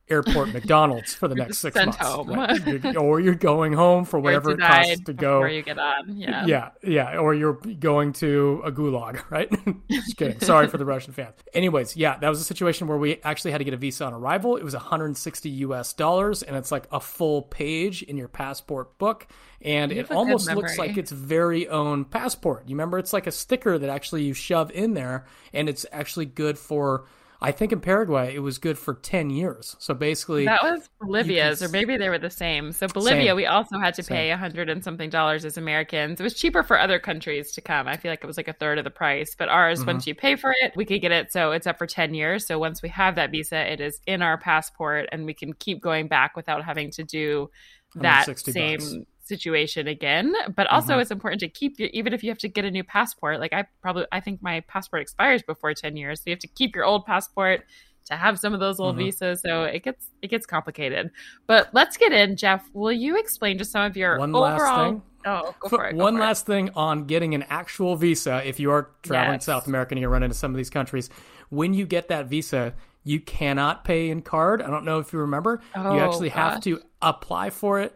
airport 0.09 0.49
McDonald's 0.53 1.13
for 1.13 1.27
the 1.27 1.35
next 1.35 1.59
six 1.59 1.75
months, 1.75 1.97
right? 1.99 2.95
or 2.97 3.19
you're 3.19 3.35
going 3.35 3.73
home 3.73 4.05
for 4.05 4.19
whatever 4.19 4.51
it 4.51 4.59
costs 4.59 5.01
to 5.05 5.13
go. 5.13 5.39
Before 5.39 5.49
you 5.49 5.61
get 5.63 5.79
on, 5.79 6.15
yeah, 6.15 6.45
yeah, 6.45 6.69
yeah, 6.83 7.17
or 7.17 7.33
you're 7.33 7.53
going 7.53 8.13
to 8.13 8.61
a 8.65 8.71
gulag, 8.71 9.21
right? 9.29 9.51
Just 9.89 10.17
kidding. 10.17 10.39
Sorry 10.39 10.67
for 10.67 10.77
the 10.77 10.85
Russian 10.85 11.13
fans. 11.13 11.35
Anyways, 11.53 11.95
yeah, 11.97 12.17
that 12.17 12.29
was 12.29 12.39
a 12.39 12.43
situation 12.43 12.87
where 12.87 12.97
we 12.97 13.19
actually 13.23 13.51
had 13.51 13.59
to 13.59 13.63
get 13.63 13.73
a 13.73 13.77
visa 13.77 14.05
on 14.05 14.13
arrival. 14.13 14.57
It 14.57 14.63
was 14.63 14.73
160 14.73 15.49
US 15.49 15.93
dollars, 15.93 16.43
and 16.43 16.55
it's 16.55 16.71
like 16.71 16.87
a 16.91 16.99
full 16.99 17.41
page 17.41 18.03
in 18.03 18.17
your 18.17 18.27
passport 18.27 18.97
book, 18.97 19.27
and 19.61 19.91
it 19.91 20.11
almost 20.11 20.51
looks 20.53 20.77
like 20.77 20.97
its 20.97 21.11
very 21.11 21.67
own 21.67 22.05
passport. 22.05 22.63
You 22.67 22.75
remember, 22.75 22.99
it's 22.99 23.13
like 23.13 23.27
a 23.27 23.31
sticker 23.31 23.77
that 23.77 23.89
actually 23.89 24.23
you 24.23 24.33
shove 24.33 24.71
in 24.71 24.93
there, 24.93 25.25
and 25.53 25.67
it's 25.67 25.85
actually 25.91 26.25
good 26.25 26.57
for 26.59 27.05
I 27.41 27.51
think 27.51 27.71
in 27.71 27.79
Paraguay 27.79 28.35
it 28.35 28.39
was 28.39 28.57
good 28.57 28.77
for 28.77 28.93
10 28.93 29.29
years. 29.29 29.75
So 29.79 29.93
basically 29.93 30.45
That 30.45 30.63
was 30.63 30.89
Bolivia's 30.99 31.59
can... 31.59 31.67
or 31.67 31.71
maybe 31.71 31.97
they 31.97 32.09
were 32.09 32.19
the 32.19 32.29
same. 32.29 32.71
So 32.71 32.87
Bolivia 32.87 33.29
same. 33.29 33.35
we 33.35 33.45
also 33.45 33.77
had 33.79 33.93
to 33.95 34.03
pay 34.03 34.29
a 34.29 34.33
100 34.33 34.69
and 34.69 34.83
something 34.83 35.09
dollars 35.09 35.45
as 35.45 35.57
Americans. 35.57 36.19
It 36.19 36.23
was 36.23 36.33
cheaper 36.33 36.63
for 36.63 36.79
other 36.79 36.99
countries 36.99 37.51
to 37.53 37.61
come. 37.61 37.87
I 37.87 37.97
feel 37.97 38.11
like 38.11 38.23
it 38.23 38.27
was 38.27 38.37
like 38.37 38.47
a 38.47 38.53
third 38.53 38.77
of 38.77 38.83
the 38.83 38.91
price, 38.91 39.35
but 39.37 39.49
ours 39.49 39.79
mm-hmm. 39.79 39.87
once 39.87 40.07
you 40.07 40.15
pay 40.15 40.35
for 40.35 40.53
it, 40.61 40.73
we 40.75 40.85
could 40.85 41.01
get 41.01 41.11
it 41.11 41.31
so 41.31 41.51
it's 41.51 41.67
up 41.67 41.77
for 41.77 41.87
10 41.87 42.13
years. 42.13 42.45
So 42.45 42.59
once 42.59 42.81
we 42.81 42.89
have 42.89 43.15
that 43.15 43.31
visa, 43.31 43.71
it 43.71 43.81
is 43.81 43.99
in 44.05 44.21
our 44.21 44.37
passport 44.37 45.09
and 45.11 45.25
we 45.25 45.33
can 45.33 45.53
keep 45.53 45.81
going 45.81 46.07
back 46.07 46.35
without 46.35 46.63
having 46.63 46.91
to 46.91 47.03
do 47.03 47.49
that 47.95 48.37
same 48.39 48.79
bucks 48.79 48.95
situation 49.27 49.87
again 49.87 50.33
but 50.55 50.67
also 50.67 50.93
mm-hmm. 50.93 51.01
it's 51.01 51.11
important 51.11 51.39
to 51.39 51.47
keep 51.47 51.79
your 51.79 51.89
even 51.93 52.13
if 52.13 52.23
you 52.23 52.29
have 52.29 52.37
to 52.37 52.47
get 52.47 52.63
a 52.63 52.71
new 52.71 52.83
passport 52.83 53.39
like 53.39 53.53
i 53.53 53.65
probably 53.81 54.05
i 54.11 54.19
think 54.19 54.41
my 54.41 54.59
passport 54.61 55.01
expires 55.01 55.41
before 55.43 55.73
10 55.73 55.97
years 55.97 56.19
so 56.19 56.23
you 56.27 56.31
have 56.31 56.39
to 56.39 56.47
keep 56.47 56.75
your 56.75 56.85
old 56.85 57.05
passport 57.05 57.65
to 58.05 58.15
have 58.15 58.37
some 58.37 58.53
of 58.53 58.59
those 58.59 58.79
old 58.79 58.95
mm-hmm. 58.95 59.05
visas 59.05 59.41
so 59.41 59.63
it 59.63 59.83
gets 59.83 60.11
it 60.21 60.27
gets 60.27 60.45
complicated 60.45 61.09
but 61.47 61.69
let's 61.73 61.97
get 61.97 62.11
in 62.11 62.35
jeff 62.35 62.69
will 62.73 62.91
you 62.91 63.17
explain 63.17 63.57
just 63.57 63.71
some 63.71 63.83
of 63.83 63.97
your 63.97 64.19
one 64.19 64.35
overall 64.35 64.57
last 64.57 64.89
thing 64.89 65.01
Oh, 65.27 65.55
go 65.59 65.69
for 65.69 65.87
it. 65.87 65.97
Go 65.97 66.03
one 66.03 66.13
for 66.13 66.19
last 66.19 66.43
it. 66.43 66.45
thing 66.45 66.69
on 66.75 67.05
getting 67.05 67.33
an 67.33 67.45
actual 67.49 67.95
visa 67.95 68.47
if 68.47 68.59
you 68.59 68.69
are 68.69 68.91
traveling 69.01 69.37
yes. 69.37 69.45
South 69.45 69.65
America 69.65 69.93
and 69.95 69.99
you 69.99 70.07
run 70.07 70.21
into 70.21 70.35
some 70.35 70.51
of 70.51 70.57
these 70.57 70.69
countries. 70.69 71.09
When 71.49 71.73
you 71.73 71.87
get 71.87 72.09
that 72.09 72.27
visa, 72.27 72.75
you 73.03 73.19
cannot 73.19 73.83
pay 73.85 74.09
in 74.09 74.21
card. 74.21 74.61
I 74.61 74.69
don't 74.69 74.85
know 74.85 74.99
if 74.99 75.13
you 75.13 75.19
remember. 75.19 75.61
Oh, 75.75 75.95
you 75.95 75.99
actually 75.99 76.29
gosh. 76.29 76.53
have 76.53 76.61
to 76.61 76.79
apply 77.01 77.49
for 77.49 77.79
it 77.79 77.95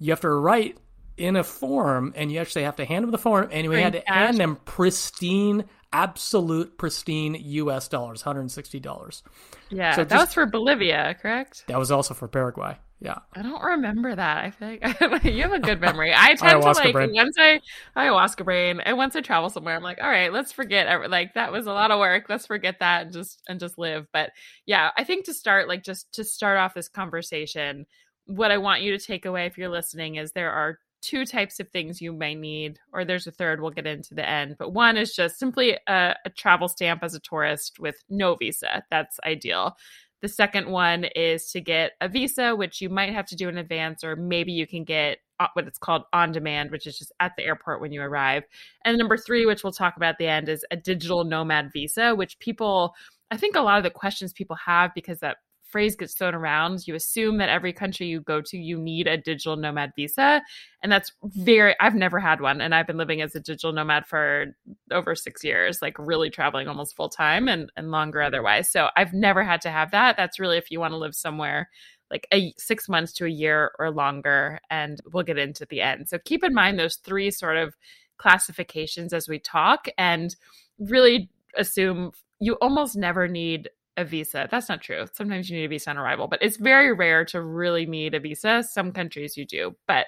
you 0.00 0.10
have 0.10 0.20
to 0.20 0.30
write 0.30 0.78
in 1.16 1.36
a 1.36 1.44
form 1.44 2.12
and 2.16 2.32
you 2.32 2.40
actually 2.40 2.64
have 2.64 2.76
to 2.76 2.84
hand 2.84 3.04
them 3.04 3.10
the 3.10 3.18
form 3.18 3.48
and 3.52 3.68
we 3.68 3.80
had 3.80 3.92
to 3.92 4.02
hand 4.06 4.38
them 4.38 4.56
pristine 4.64 5.64
absolute 5.92 6.78
pristine 6.78 7.34
us 7.36 7.88
dollars 7.88 8.22
$160 8.22 9.22
yeah 9.68 9.94
so 9.94 10.02
that 10.04 10.08
just, 10.10 10.28
was 10.28 10.34
for 10.34 10.46
bolivia 10.46 11.14
correct? 11.20 11.64
That 11.68 11.78
was 11.78 11.92
also 11.92 12.14
for 12.14 12.26
paraguay 12.26 12.76
yeah. 13.02 13.20
I 13.32 13.40
don't 13.40 13.62
remember 13.62 14.14
that 14.14 14.44
i 14.44 14.50
think. 14.50 14.82
You 15.24 15.42
have 15.42 15.52
a 15.52 15.58
good 15.58 15.80
memory. 15.80 16.12
I 16.14 16.34
tend 16.34 16.60
to 16.62 16.70
like 16.70 16.92
brain. 16.92 17.12
once 17.14 17.34
i 17.38 17.60
ayahuasca 17.96 18.44
brain 18.44 18.80
and 18.80 18.96
once 18.96 19.16
i 19.16 19.20
travel 19.20 19.48
somewhere 19.48 19.74
i'm 19.74 19.82
like 19.82 19.98
all 20.02 20.08
right 20.08 20.32
let's 20.32 20.52
forget 20.52 21.10
like 21.10 21.34
that 21.34 21.50
was 21.50 21.66
a 21.66 21.72
lot 21.72 21.90
of 21.90 21.98
work 21.98 22.26
let's 22.28 22.46
forget 22.46 22.78
that 22.80 23.06
and 23.06 23.12
just 23.12 23.40
and 23.48 23.58
just 23.58 23.78
live. 23.78 24.06
But 24.12 24.30
yeah 24.66 24.90
i 24.96 25.04
think 25.04 25.24
to 25.26 25.34
start 25.34 25.66
like 25.66 25.82
just 25.82 26.12
to 26.12 26.24
start 26.24 26.58
off 26.58 26.74
this 26.74 26.88
conversation 26.88 27.86
what 28.30 28.50
I 28.50 28.58
want 28.58 28.82
you 28.82 28.96
to 28.96 29.04
take 29.04 29.26
away 29.26 29.46
if 29.46 29.58
you're 29.58 29.68
listening 29.68 30.16
is 30.16 30.32
there 30.32 30.52
are 30.52 30.78
two 31.02 31.24
types 31.24 31.60
of 31.60 31.68
things 31.68 32.00
you 32.00 32.12
may 32.12 32.34
need, 32.34 32.78
or 32.92 33.04
there's 33.04 33.26
a 33.26 33.32
third 33.32 33.60
we'll 33.60 33.70
get 33.70 33.86
into 33.86 34.14
the 34.14 34.28
end. 34.28 34.56
But 34.58 34.72
one 34.72 34.96
is 34.96 35.14
just 35.14 35.38
simply 35.38 35.78
a, 35.88 36.14
a, 36.24 36.30
travel 36.30 36.68
stamp 36.68 37.02
as 37.02 37.14
a 37.14 37.20
tourist 37.20 37.80
with 37.80 37.96
no 38.08 38.36
visa. 38.36 38.84
That's 38.90 39.18
ideal. 39.24 39.76
The 40.20 40.28
second 40.28 40.68
one 40.68 41.04
is 41.16 41.50
to 41.52 41.60
get 41.60 41.92
a 42.00 42.08
visa, 42.08 42.54
which 42.54 42.80
you 42.80 42.90
might 42.90 43.12
have 43.12 43.26
to 43.26 43.36
do 43.36 43.48
in 43.48 43.56
advance, 43.56 44.04
or 44.04 44.14
maybe 44.14 44.52
you 44.52 44.66
can 44.66 44.84
get 44.84 45.18
what 45.54 45.66
it's 45.66 45.78
called 45.78 46.02
on 46.12 46.32
demand, 46.32 46.70
which 46.70 46.86
is 46.86 46.98
just 46.98 47.12
at 47.18 47.32
the 47.36 47.44
airport 47.44 47.80
when 47.80 47.92
you 47.92 48.02
arrive. 48.02 48.44
And 48.84 48.98
number 48.98 49.16
three, 49.16 49.46
which 49.46 49.64
we'll 49.64 49.72
talk 49.72 49.96
about 49.96 50.10
at 50.10 50.18
the 50.18 50.26
end, 50.26 50.50
is 50.50 50.66
a 50.70 50.76
digital 50.76 51.24
nomad 51.24 51.72
visa, 51.72 52.14
which 52.14 52.38
people, 52.38 52.94
I 53.30 53.38
think 53.38 53.56
a 53.56 53.62
lot 53.62 53.78
of 53.78 53.84
the 53.84 53.90
questions 53.90 54.34
people 54.34 54.56
have 54.56 54.92
because 54.94 55.20
that 55.20 55.38
phrase 55.70 55.96
gets 55.96 56.14
thrown 56.14 56.34
around, 56.34 56.86
you 56.86 56.94
assume 56.94 57.38
that 57.38 57.48
every 57.48 57.72
country 57.72 58.06
you 58.06 58.20
go 58.20 58.40
to, 58.40 58.58
you 58.58 58.78
need 58.78 59.06
a 59.06 59.16
digital 59.16 59.56
nomad 59.56 59.92
visa. 59.96 60.42
And 60.82 60.90
that's 60.90 61.10
mm-hmm. 61.22 61.44
very, 61.44 61.76
I've 61.80 61.94
never 61.94 62.18
had 62.18 62.40
one. 62.40 62.60
And 62.60 62.74
I've 62.74 62.86
been 62.86 62.96
living 62.96 63.22
as 63.22 63.34
a 63.34 63.40
digital 63.40 63.72
nomad 63.72 64.06
for 64.06 64.56
over 64.90 65.14
six 65.14 65.44
years, 65.44 65.80
like 65.82 65.98
really 65.98 66.30
traveling 66.30 66.68
almost 66.68 66.96
full 66.96 67.08
time 67.08 67.48
and, 67.48 67.70
and 67.76 67.90
longer 67.90 68.18
mm-hmm. 68.18 68.26
otherwise. 68.26 68.70
So 68.70 68.88
I've 68.96 69.12
never 69.12 69.42
had 69.42 69.60
to 69.62 69.70
have 69.70 69.90
that. 69.92 70.16
That's 70.16 70.38
really 70.38 70.58
if 70.58 70.70
you 70.70 70.80
want 70.80 70.92
to 70.92 70.98
live 70.98 71.14
somewhere 71.14 71.68
like 72.10 72.26
a 72.32 72.52
six 72.58 72.88
months 72.88 73.12
to 73.12 73.24
a 73.24 73.30
year 73.30 73.70
or 73.78 73.90
longer. 73.90 74.60
And 74.68 74.98
we'll 75.12 75.22
get 75.22 75.38
into 75.38 75.64
the 75.64 75.80
end. 75.80 76.08
So 76.08 76.18
keep 76.18 76.42
in 76.42 76.52
mind 76.52 76.78
those 76.78 76.96
three 76.96 77.30
sort 77.30 77.56
of 77.56 77.74
classifications 78.18 79.12
as 79.12 79.28
we 79.28 79.38
talk 79.38 79.86
and 79.96 80.34
really 80.78 81.30
assume 81.56 82.12
you 82.40 82.54
almost 82.54 82.96
never 82.96 83.28
need 83.28 83.68
a 83.96 84.04
visa. 84.04 84.48
That's 84.50 84.68
not 84.68 84.82
true. 84.82 85.06
Sometimes 85.12 85.50
you 85.50 85.58
need 85.58 85.64
a 85.66 85.68
visa 85.68 85.90
on 85.90 85.98
arrival, 85.98 86.28
but 86.28 86.42
it's 86.42 86.56
very 86.56 86.92
rare 86.92 87.24
to 87.26 87.42
really 87.42 87.86
need 87.86 88.14
a 88.14 88.20
visa. 88.20 88.62
Some 88.62 88.92
countries 88.92 89.36
you 89.36 89.44
do. 89.44 89.76
But 89.86 90.06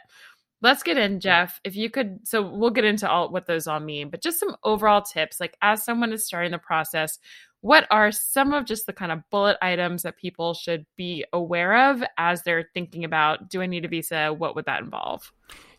let's 0.63 0.83
get 0.83 0.97
in, 0.97 1.21
Jeff. 1.21 1.61
If 1.65 1.77
you 1.77 1.91
could, 1.91 2.21
so 2.27 2.43
we'll 2.43 2.71
get 2.71 2.85
into 2.85 3.09
all 3.09 3.31
what 3.31 3.47
those 3.47 3.67
all 3.67 3.81
mean, 3.81 4.09
but 4.09 4.23
just 4.23 4.41
some 4.41 4.57
overall 4.65 5.03
tips. 5.03 5.41
Like 5.41 5.57
as 5.61 5.85
someone 5.85 6.13
is 6.13 6.25
starting 6.25 6.53
the 6.53 6.59
process, 6.59 7.19
what 7.61 7.87
are 7.91 8.11
some 8.11 8.53
of 8.55 8.65
just 8.65 8.87
the 8.87 8.93
kind 8.93 9.13
of 9.13 9.21
bullet 9.31 9.57
items 9.63 10.03
that 10.03 10.17
people 10.17 10.55
should 10.55 10.85
be 10.97 11.25
aware 11.33 11.91
of 11.91 12.03
as 12.19 12.43
they're 12.43 12.69
thinking 12.75 13.05
about 13.05 13.51
do 13.51 13.61
I 13.63 13.67
need 13.67 13.85
a 13.85 13.89
visa? 13.89 14.33
What 14.37 14.57
would 14.57 14.65
that 14.65 14.83
involve? 14.83 15.33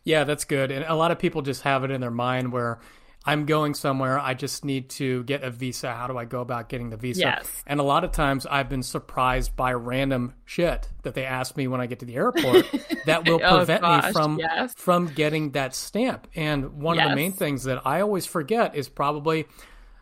Yeah, 0.04 0.24
that's 0.24 0.44
good. 0.44 0.70
And 0.70 0.84
a 0.86 0.94
lot 0.94 1.10
of 1.10 1.18
people 1.18 1.42
just 1.42 1.62
have 1.62 1.84
it 1.84 1.90
in 1.90 2.00
their 2.00 2.10
mind 2.10 2.52
where 2.52 2.80
I'm 3.26 3.46
going 3.46 3.72
somewhere. 3.74 4.18
I 4.18 4.34
just 4.34 4.64
need 4.64 4.90
to 4.90 5.24
get 5.24 5.42
a 5.42 5.50
visa. 5.50 5.92
How 5.92 6.06
do 6.06 6.18
I 6.18 6.26
go 6.26 6.40
about 6.40 6.68
getting 6.68 6.90
the 6.90 6.96
visa? 6.98 7.20
Yes. 7.20 7.62
And 7.66 7.80
a 7.80 7.82
lot 7.82 8.04
of 8.04 8.12
times 8.12 8.44
I've 8.44 8.68
been 8.68 8.82
surprised 8.82 9.56
by 9.56 9.72
random 9.72 10.34
shit 10.44 10.88
that 11.02 11.14
they 11.14 11.24
ask 11.24 11.56
me 11.56 11.66
when 11.66 11.80
I 11.80 11.86
get 11.86 12.00
to 12.00 12.06
the 12.06 12.16
airport 12.16 12.66
that 13.06 13.26
will 13.26 13.40
oh, 13.42 13.56
prevent 13.56 13.82
me 13.82 14.12
from 14.12 14.38
yes. 14.38 14.74
from 14.76 15.06
getting 15.06 15.52
that 15.52 15.74
stamp. 15.74 16.28
And 16.34 16.82
one 16.82 16.96
yes. 16.96 17.04
of 17.04 17.10
the 17.10 17.16
main 17.16 17.32
things 17.32 17.64
that 17.64 17.86
I 17.86 18.02
always 18.02 18.26
forget 18.26 18.74
is 18.74 18.90
probably 18.90 19.46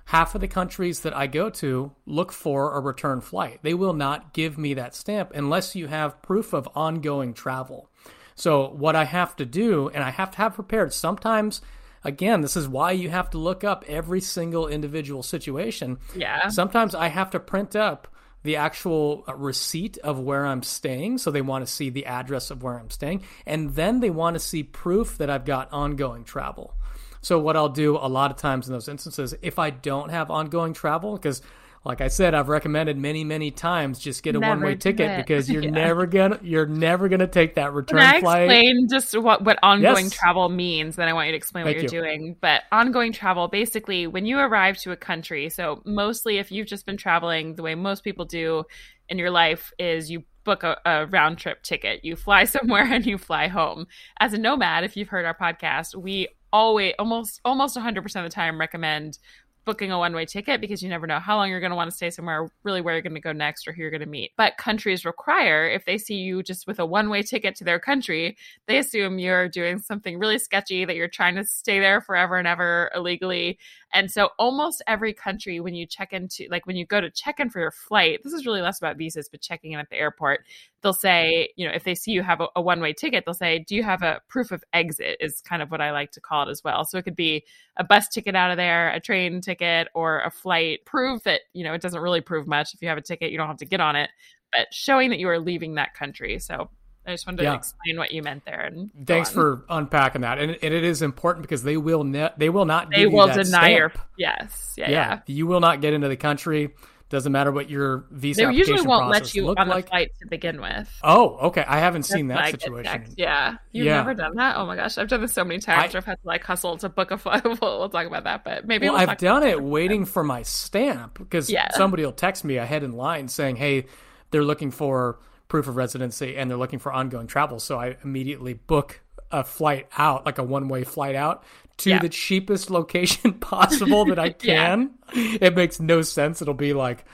half 0.07 0.35
of 0.35 0.41
the 0.41 0.49
countries 0.49 1.01
that 1.01 1.17
I 1.17 1.29
go 1.29 1.49
to 1.49 1.93
look 2.07 2.33
for 2.33 2.77
a 2.77 2.81
return 2.81 3.21
flight. 3.21 3.61
They 3.63 3.75
will 3.75 3.95
not 3.95 4.33
give 4.33 4.59
me 4.59 4.75
that 4.75 4.97
stamp 4.97 5.31
unless 5.33 5.77
you 5.77 5.87
have 5.87 6.21
proof 6.23 6.53
of 6.53 6.69
ongoing 6.75 7.35
travel. 7.35 7.89
So 8.35 8.69
what 8.71 8.97
I 8.97 9.05
have 9.05 9.37
to 9.37 9.47
do 9.47 9.91
and 9.91 10.03
I 10.03 10.11
have 10.11 10.33
to 10.33 10.39
have 10.39 10.55
prepared 10.55 10.93
sometimes 10.93 11.61
again, 12.05 12.41
this 12.41 12.57
is 12.57 12.69
why 12.69 12.93
you 12.93 13.11
have 13.11 13.31
to 13.31 13.39
look 13.39 13.65
up 13.65 13.85
every 13.87 14.21
single 14.21 14.69
individual 14.69 15.23
situation. 15.23 15.99
Yeah. 16.15 16.49
Sometimes 16.49 16.95
I 16.95 17.09
have 17.09 17.31
to 17.31 17.41
print 17.41 17.77
up 17.77 18.09
the 18.43 18.57
actual 18.57 19.25
uh, 19.29 19.35
receipt 19.35 19.99
of 19.99 20.19
where 20.19 20.45
I'm 20.47 20.63
staying. 20.63 21.19
So 21.19 21.31
they 21.31 21.43
want 21.43 21.67
to 21.67 21.73
see 21.73 21.91
the 21.91 22.07
address 22.07 22.51
of 22.51 22.63
where 22.63 22.79
I'm 22.79 22.91
staying. 22.91 23.23
And 23.47 23.75
then 23.75 24.01
they 24.01 24.11
want 24.11 24.35
to 24.35 24.41
see 24.41 24.63
proof 24.63 25.19
that 25.19 25.31
I've 25.31 25.45
got 25.45 25.73
ongoing 25.73 26.25
travel. 26.25 26.75
So 27.21 27.39
what 27.39 27.57
I'll 27.57 27.69
do 27.69 27.97
a 27.97 28.09
lot 28.09 28.33
of 28.33 28.37
times 28.37 28.67
in 28.67 28.73
those 28.73 28.89
instances, 28.89 29.35
if 29.43 29.59
I 29.59 29.71
don't 29.71 30.11
have 30.11 30.29
ongoing 30.31 30.73
travel, 30.73 31.15
because 31.15 31.41
like 31.85 32.01
I 32.01 32.09
said, 32.09 32.33
I've 32.33 32.49
recommended 32.49 32.97
many, 32.97 33.25
many 33.25 33.51
times 33.51 33.99
just 33.99 34.23
get 34.23 34.37
a 34.37 34.41
one 34.41 34.61
way 34.61 34.77
ticket 34.77 35.17
because 35.17 35.51
you're 35.51 35.63
yeah. 35.65 35.71
never 35.71 36.07
gonna 36.07 36.39
you're 36.43 36.67
never 36.67 37.09
gonna 37.09 37.27
take 37.27 37.57
that 37.57 37.73
return 37.73 37.99
Can 37.99 38.15
I 38.17 38.21
flight. 38.21 38.43
Explain 38.45 38.89
just 38.89 39.19
what 39.19 39.43
what 39.43 39.59
ongoing 39.63 40.05
yes. 40.05 40.15
travel 40.15 40.49
means. 40.49 40.95
Then 40.95 41.09
I 41.09 41.13
want 41.13 41.27
you 41.27 41.33
to 41.33 41.37
explain 41.37 41.65
Thank 41.65 41.79
what 41.79 41.93
you're 41.93 42.05
you. 42.05 42.09
doing. 42.09 42.37
But 42.41 42.63
ongoing 42.71 43.13
travel, 43.13 43.49
basically, 43.49 44.07
when 44.07 44.27
you 44.27 44.39
arrive 44.39 44.79
to 44.79 44.93
a 44.93 44.97
country, 44.97 45.51
so 45.51 45.83
mostly 45.85 46.39
if 46.39 46.53
you've 46.53 46.69
just 46.69 46.87
been 46.87 46.97
traveling 46.97 47.57
the 47.57 47.63
way 47.63 47.75
most 47.75 48.05
people 48.05 48.27
do 48.27 48.63
in 49.09 49.19
your 49.19 49.31
life, 49.31 49.73
is 49.79 50.09
you 50.09 50.23
book 50.45 50.63
a, 50.63 50.79
a, 50.85 51.07
round 51.07 51.39
trip 51.39 51.63
ticket. 51.63 52.05
You 52.05 52.15
fly 52.15 52.45
somewhere 52.57 52.85
and 52.85 53.05
you 53.05 53.19
fly 53.19 53.49
home. 53.49 53.87
As 54.21 54.33
a 54.33 54.39
nomad, 54.39 54.85
if 54.85 54.97
you've 54.97 55.09
heard 55.09 55.25
our 55.25 55.37
podcast, 55.37 55.97
we 55.97 56.29
always 56.53 56.93
almost 56.99 57.41
almost 57.45 57.77
100% 57.77 57.97
of 57.97 58.25
the 58.25 58.29
time 58.29 58.61
recommend 58.61 59.19
booking 59.65 59.93
a 59.93 59.99
one 59.99 60.15
way 60.15 60.25
ticket 60.25 60.61
because 60.61 60.83
you 60.83 60.89
never 60.89 61.07
know 61.07 61.19
how 61.19 61.37
long 61.37 61.49
you're 61.49 61.61
going 61.61 61.71
to 61.71 61.77
want 61.77 61.91
to 61.91 61.97
stay 61.97 62.11
somewhere, 62.11 62.51
really 62.65 62.81
where 62.81 62.95
you're 62.95 63.03
going 63.03 63.15
to 63.15 63.21
go 63.21 63.33
next 63.33 63.67
or 63.67 63.73
who 63.73 63.83
you're 63.83 63.91
going 63.91 64.01
to 64.01 64.07
meet. 64.07 64.33
But 64.37 64.57
countries 64.57 65.05
require, 65.05 65.69
if 65.69 65.85
they 65.85 65.99
see 65.99 66.17
you 66.17 66.43
just 66.43 66.67
with 66.67 66.79
a 66.79 66.87
one 66.87 67.09
way 67.09 67.23
ticket 67.23 67.55
to 67.57 67.65
their 67.65 67.79
country, 67.79 68.37
they 68.67 68.79
assume 68.79 69.19
you're 69.19 69.49
doing 69.49 69.79
something 69.79 70.19
really 70.19 70.39
sketchy, 70.39 70.85
that 70.85 70.97
you're 70.97 71.09
trying 71.09 71.37
to 71.37 71.45
stay 71.45 71.81
there 71.81 72.01
forever 72.01 72.37
and 72.37 72.49
ever 72.49 72.91
illegally. 72.95 73.59
And 73.93 74.11
so 74.11 74.31
almost 74.39 74.83
every 74.87 75.13
country, 75.13 75.61
when 75.61 75.75
you 75.75 75.87
check 75.87 76.13
into, 76.13 76.47
like 76.51 76.67
when 76.67 76.77
you 76.77 76.87
go 76.87 77.01
to 77.01 77.11
check 77.11 77.41
in 77.41 77.51
for 77.51 77.61
your 77.61 77.71
flight, 77.71 78.21
this 78.25 78.33
is 78.33 78.47
really 78.47 78.63
less 78.63 78.79
about 78.79 78.97
visas, 78.97 79.29
but 79.29 79.43
checking 79.43 79.73
in 79.73 79.79
at 79.79 79.91
the 79.91 79.97
airport, 79.97 80.45
they'll 80.83 80.95
say, 80.95 81.51
you 81.57 81.67
know, 81.67 81.75
if 81.75 81.85
they 81.85 81.95
see 81.95 82.13
you 82.13 82.23
have 82.23 82.41
a, 82.41 82.49
a 82.57 82.63
one 82.63 82.81
way 82.81 82.93
ticket, 82.93 83.25
they'll 83.25 83.35
say, 83.35 83.59
do 83.59 83.77
you 83.77 83.83
have 83.83 84.03
a 84.03 84.21
proof 84.29 84.51
of 84.51 84.65
exit? 84.73 85.19
Is 85.21 85.43
kind 85.43 85.61
of 85.61 85.71
what 85.71 85.81
I 85.81 85.93
like 85.93 86.11
to 86.13 86.21
call 86.21 86.49
it 86.49 86.51
as 86.51 86.65
well. 86.65 86.85
So 86.85 86.97
it 86.99 87.03
could 87.03 87.17
be 87.17 87.45
a 87.77 87.85
bus 87.85 88.09
ticket 88.09 88.35
out 88.35 88.51
of 88.51 88.57
there, 88.57 88.91
a 88.91 89.01
train 89.01 89.41
ticket, 89.41 89.89
or 89.95 90.21
a 90.21 90.31
flight. 90.31 90.85
Prove 90.87 91.23
that, 91.25 91.43
you 91.53 91.63
know, 91.63 91.75
it 91.75 91.83
doesn't 91.83 92.01
really 92.01 92.23
prove 92.23 92.47
much. 92.47 92.73
If 92.73 92.81
you 92.81 92.89
have 92.89 92.99
a 92.99 93.03
ticket, 93.03 93.31
you 93.31 93.37
don't 93.37 93.49
have 93.49 93.59
to 93.59 93.67
get 93.67 93.81
on 93.81 93.97
it, 93.97 94.11
but 94.53 94.73
showing 94.73 95.11
that 95.11 95.19
you 95.19 95.29
are 95.29 95.39
leaving 95.39 95.75
that 95.75 95.95
country. 95.95 96.39
So 96.39 96.71
I 97.07 97.11
just 97.13 97.27
wanted 97.27 97.43
to 97.43 97.55
explain 97.55 97.99
what 97.99 98.13
you 98.13 98.23
meant 98.23 98.45
there. 98.45 98.61
And 98.61 98.91
thanks 99.07 99.31
for 99.31 99.65
unpacking 99.69 100.21
that. 100.23 100.39
And, 100.39 100.53
and 100.63 100.75
it 100.75 100.85
is 100.85 101.03
important 101.03 101.43
because 101.43 101.63
they 101.63 101.77
will 101.77 102.05
ne- 102.05 102.31
they 102.37 102.49
will 102.49 102.65
not 102.65 102.91
they 102.91 103.07
will 103.07 103.27
deny 103.27 103.43
stamp. 103.43 103.71
your 103.77 103.93
yes 104.17 104.75
yeah, 104.77 104.91
yeah, 104.91 104.97
yeah 104.97 105.21
you 105.27 105.47
will 105.47 105.61
not 105.61 105.81
get 105.81 105.93
into 105.93 106.09
the 106.09 106.17
country 106.17 106.73
doesn't 107.13 107.31
matter 107.31 107.53
what 107.53 107.69
your 107.69 108.07
visa. 108.11 108.41
Is. 108.41 108.49
They 108.49 108.55
usually 108.55 108.83
won't 108.83 109.11
let 109.11 109.35
you 109.35 109.55
on 109.55 109.69
like. 109.69 109.85
the 109.85 109.91
flight 109.91 110.11
to 110.23 110.27
begin 110.27 110.63
with. 110.63 110.91
Oh, 111.03 111.37
okay. 111.49 111.63
I 111.63 111.79
haven't 111.79 112.01
That's 112.01 112.13
seen 112.15 112.29
that 112.29 112.53
situation. 112.53 113.15
Yeah, 113.19 113.57
you've 113.71 113.85
yeah. 113.85 113.99
never 113.99 114.15
done 114.15 114.35
that. 114.37 114.57
Oh 114.57 114.65
my 114.65 114.77
gosh, 114.77 114.97
I've 114.97 115.09
done 115.09 115.21
this 115.21 115.35
so 115.35 115.45
many 115.45 115.61
times. 115.61 115.95
I, 115.95 115.99
I've 115.99 116.07
had 116.07 116.15
to 116.23 116.27
like 116.27 116.43
hustle 116.43 116.79
to 116.79 116.89
book 116.89 117.11
a 117.11 117.19
flight. 117.19 117.45
we'll, 117.45 117.59
we'll 117.61 117.91
talk 117.91 118.07
about 118.07 118.25
that, 118.25 118.45
but 118.45 118.67
maybe 118.67 118.87
well, 118.87 118.99
we'll 118.99 119.11
I've 119.11 119.19
done 119.19 119.43
it 119.43 119.63
waiting 119.63 120.07
for 120.07 120.25
my 120.25 120.43
stamp 120.43 121.19
because 121.19 121.51
yeah. 121.51 121.71
somebody 121.73 122.03
will 122.03 122.13
text 122.13 122.45
me 122.45 122.57
ahead 122.57 122.83
in 122.83 122.93
line 122.93 123.29
saying, 123.29 123.57
"Hey, 123.57 123.85
they're 124.31 124.43
looking 124.43 124.71
for 124.71 125.19
proof 125.53 125.69
of 125.69 125.77
residency 125.77 126.37
and 126.37 126.51
they're 126.51 126.59
looking 126.59 126.79
for 126.79 126.93
ongoing 126.93 127.27
travel." 127.27 127.61
So 127.61 127.79
I 127.79 127.97
immediately 128.03 128.55
book 128.55 129.03
a 129.31 129.45
flight 129.45 129.87
out, 129.97 130.27
like 130.27 130.39
a 130.39 130.43
one 130.43 130.69
way 130.69 130.83
flight 130.83 131.15
out 131.15 131.45
to 131.79 131.91
yeah. 131.91 131.99
the 131.99 132.09
cheapest 132.09 132.71
location 132.71 133.33
possible 133.41 134.05
that 134.07 134.19
I 134.19 134.31
can. 134.31 134.91
yeah. 135.15 135.39
It 135.41 135.55
makes 135.55 135.79
no 135.79 136.03
sense. 136.03 136.41
It'll 136.43 136.55
be 136.55 136.73
like 136.73 137.05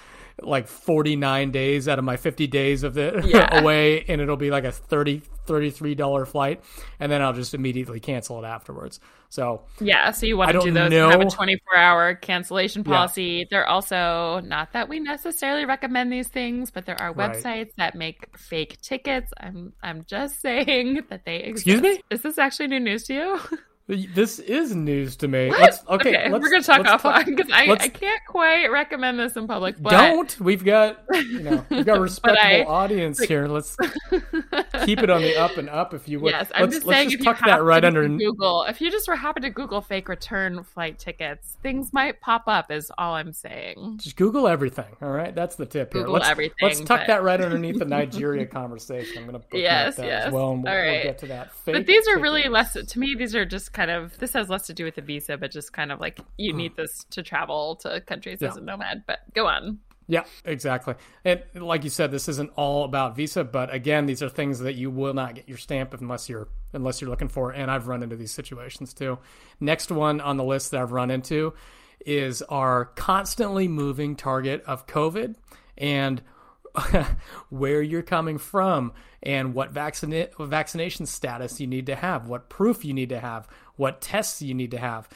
like 0.42 0.68
49 0.68 1.50
days 1.50 1.88
out 1.88 1.98
of 1.98 2.04
my 2.04 2.16
50 2.16 2.46
days 2.46 2.82
of 2.82 2.94
the 2.94 3.22
yeah. 3.26 3.60
away 3.60 4.04
and 4.06 4.20
it'll 4.20 4.36
be 4.36 4.50
like 4.50 4.64
a 4.64 4.72
30 4.72 5.22
33 5.46 5.94
dollar 5.94 6.26
flight 6.26 6.62
and 7.00 7.10
then 7.10 7.22
I'll 7.22 7.32
just 7.32 7.54
immediately 7.54 8.00
cancel 8.00 8.42
it 8.42 8.46
afterwards. 8.46 9.00
So 9.30 9.62
Yeah, 9.80 10.10
so 10.12 10.26
you 10.26 10.36
want 10.36 10.52
to 10.52 10.60
do 10.60 10.70
those 10.70 10.90
know. 10.90 11.10
have 11.10 11.20
a 11.20 11.28
24 11.28 11.76
hour 11.76 12.14
cancellation 12.14 12.84
policy. 12.84 13.24
Yeah. 13.24 13.44
They're 13.50 13.66
also 13.66 14.40
not 14.44 14.72
that 14.72 14.88
we 14.88 15.00
necessarily 15.00 15.64
recommend 15.64 16.12
these 16.12 16.28
things, 16.28 16.70
but 16.70 16.86
there 16.86 17.00
are 17.00 17.12
websites 17.12 17.44
right. 17.44 17.76
that 17.76 17.94
make 17.94 18.38
fake 18.38 18.80
tickets. 18.80 19.32
I'm 19.38 19.72
I'm 19.82 20.04
just 20.06 20.40
saying 20.42 21.02
that 21.08 21.24
they 21.24 21.36
exist. 21.36 21.66
Excuse 21.66 21.82
me? 21.82 22.02
Is 22.10 22.22
this 22.22 22.38
actually 22.38 22.68
new 22.68 22.80
news 22.80 23.04
to 23.04 23.14
you? 23.14 23.40
This 23.88 24.38
is 24.38 24.74
news 24.74 25.16
to 25.16 25.28
me. 25.28 25.50
Okay, 25.50 25.70
okay 25.88 26.30
we're 26.30 26.50
gonna 26.50 26.62
talk 26.62 26.82
offline 26.82 27.24
because 27.24 27.50
I, 27.50 27.70
I 27.70 27.88
can't 27.88 28.20
quite 28.28 28.66
recommend 28.66 29.18
this 29.18 29.34
in 29.34 29.46
public. 29.46 29.80
But... 29.80 29.92
Don't. 29.92 30.38
We've 30.38 30.62
got 30.62 31.04
you 31.14 31.40
know 31.40 31.64
we've 31.70 31.86
got 31.86 31.96
a 31.96 32.00
respectable 32.00 32.38
I, 32.38 32.64
audience 32.64 33.18
like... 33.18 33.30
here. 33.30 33.48
Let's 33.48 33.76
keep 34.84 34.98
it 34.98 35.08
on 35.08 35.22
the 35.22 35.36
up 35.38 35.56
and 35.56 35.70
up, 35.70 35.94
if 35.94 36.06
you 36.06 36.20
would. 36.20 36.32
Yes, 36.32 36.50
I'm 36.54 36.64
let's, 36.64 36.74
just 36.74 36.86
let's 36.86 36.98
saying. 36.98 37.10
Just 37.10 37.20
if 37.20 37.24
tuck 37.24 37.46
that 37.46 37.62
right 37.62 37.82
under 37.82 38.06
Google, 38.06 38.64
if 38.64 38.82
you 38.82 38.90
just 38.90 39.08
were 39.08 39.16
happy 39.16 39.40
to 39.40 39.48
Google 39.48 39.80
fake 39.80 40.10
return 40.10 40.62
flight 40.64 40.98
tickets, 40.98 41.56
things 41.62 41.90
might 41.94 42.20
pop 42.20 42.44
up. 42.46 42.70
Is 42.70 42.92
all 42.98 43.14
I'm 43.14 43.32
saying. 43.32 44.00
Just 44.02 44.16
Google 44.16 44.46
everything. 44.46 44.96
All 45.00 45.08
right, 45.08 45.34
that's 45.34 45.56
the 45.56 45.64
tip 45.64 45.92
Google 45.92 46.08
here. 46.08 46.18
Let's, 46.18 46.28
everything. 46.28 46.56
Let's 46.60 46.80
tuck 46.80 47.00
but... 47.00 47.06
that 47.06 47.22
right 47.22 47.40
underneath 47.40 47.78
the 47.78 47.86
Nigeria 47.86 48.44
conversation. 48.44 49.22
I'm 49.22 49.26
gonna 49.26 49.40
yes, 49.54 49.96
that 49.96 50.04
yes. 50.04 50.26
as 50.26 50.32
well, 50.34 50.52
and 50.52 50.62
we'll, 50.62 50.72
all 50.74 50.78
right. 50.78 50.92
we'll 50.92 51.04
get 51.04 51.18
to 51.20 51.26
that. 51.28 51.54
Fake 51.54 51.74
but 51.74 51.86
these 51.86 52.06
are 52.08 52.18
really 52.18 52.48
less. 52.50 52.74
To 52.74 52.98
me, 52.98 53.14
these 53.14 53.34
are 53.34 53.46
just 53.46 53.72
kind 53.78 53.92
of 53.92 54.18
this 54.18 54.32
has 54.32 54.48
less 54.48 54.66
to 54.66 54.74
do 54.74 54.84
with 54.84 54.96
the 54.96 55.02
visa, 55.02 55.36
but 55.38 55.52
just 55.52 55.72
kind 55.72 55.92
of 55.92 56.00
like 56.00 56.18
you 56.36 56.52
need 56.52 56.72
mm. 56.72 56.76
this 56.78 57.04
to 57.10 57.22
travel 57.22 57.76
to 57.76 58.00
countries 58.00 58.38
yeah. 58.40 58.48
as 58.48 58.56
a 58.56 58.60
nomad. 58.60 59.04
But 59.06 59.20
go 59.34 59.46
on. 59.46 59.78
Yeah, 60.08 60.24
exactly. 60.44 60.94
And 61.24 61.42
like 61.54 61.84
you 61.84 61.90
said, 61.90 62.10
this 62.10 62.28
isn't 62.28 62.50
all 62.56 62.84
about 62.84 63.14
visa, 63.14 63.44
but 63.44 63.72
again, 63.72 64.06
these 64.06 64.20
are 64.22 64.28
things 64.28 64.58
that 64.60 64.74
you 64.74 64.90
will 64.90 65.14
not 65.14 65.36
get 65.36 65.48
your 65.48 65.58
stamp 65.58 65.94
unless 65.94 66.28
you're 66.28 66.48
unless 66.72 67.00
you're 67.00 67.08
looking 67.08 67.28
for. 67.28 67.52
And 67.52 67.70
I've 67.70 67.86
run 67.86 68.02
into 68.02 68.16
these 68.16 68.32
situations 68.32 68.92
too. 68.92 69.18
Next 69.60 69.92
one 69.92 70.20
on 70.20 70.38
the 70.38 70.44
list 70.44 70.72
that 70.72 70.80
I've 70.80 70.92
run 70.92 71.12
into 71.12 71.54
is 72.04 72.42
our 72.42 72.86
constantly 72.86 73.68
moving 73.68 74.16
target 74.16 74.64
of 74.66 74.88
COVID 74.88 75.36
and 75.76 76.20
where 77.48 77.82
you're 77.82 78.02
coming 78.02 78.38
from 78.38 78.92
and 79.22 79.54
what 79.54 79.72
vaccina- 79.72 80.28
vaccination 80.38 81.06
status 81.06 81.60
you 81.60 81.66
need 81.66 81.86
to 81.86 81.96
have, 81.96 82.28
what 82.28 82.48
proof 82.48 82.84
you 82.84 82.92
need 82.92 83.08
to 83.08 83.20
have, 83.20 83.48
what 83.76 84.00
tests 84.00 84.42
you 84.42 84.54
need 84.54 84.70
to 84.70 84.78
have. 84.78 85.08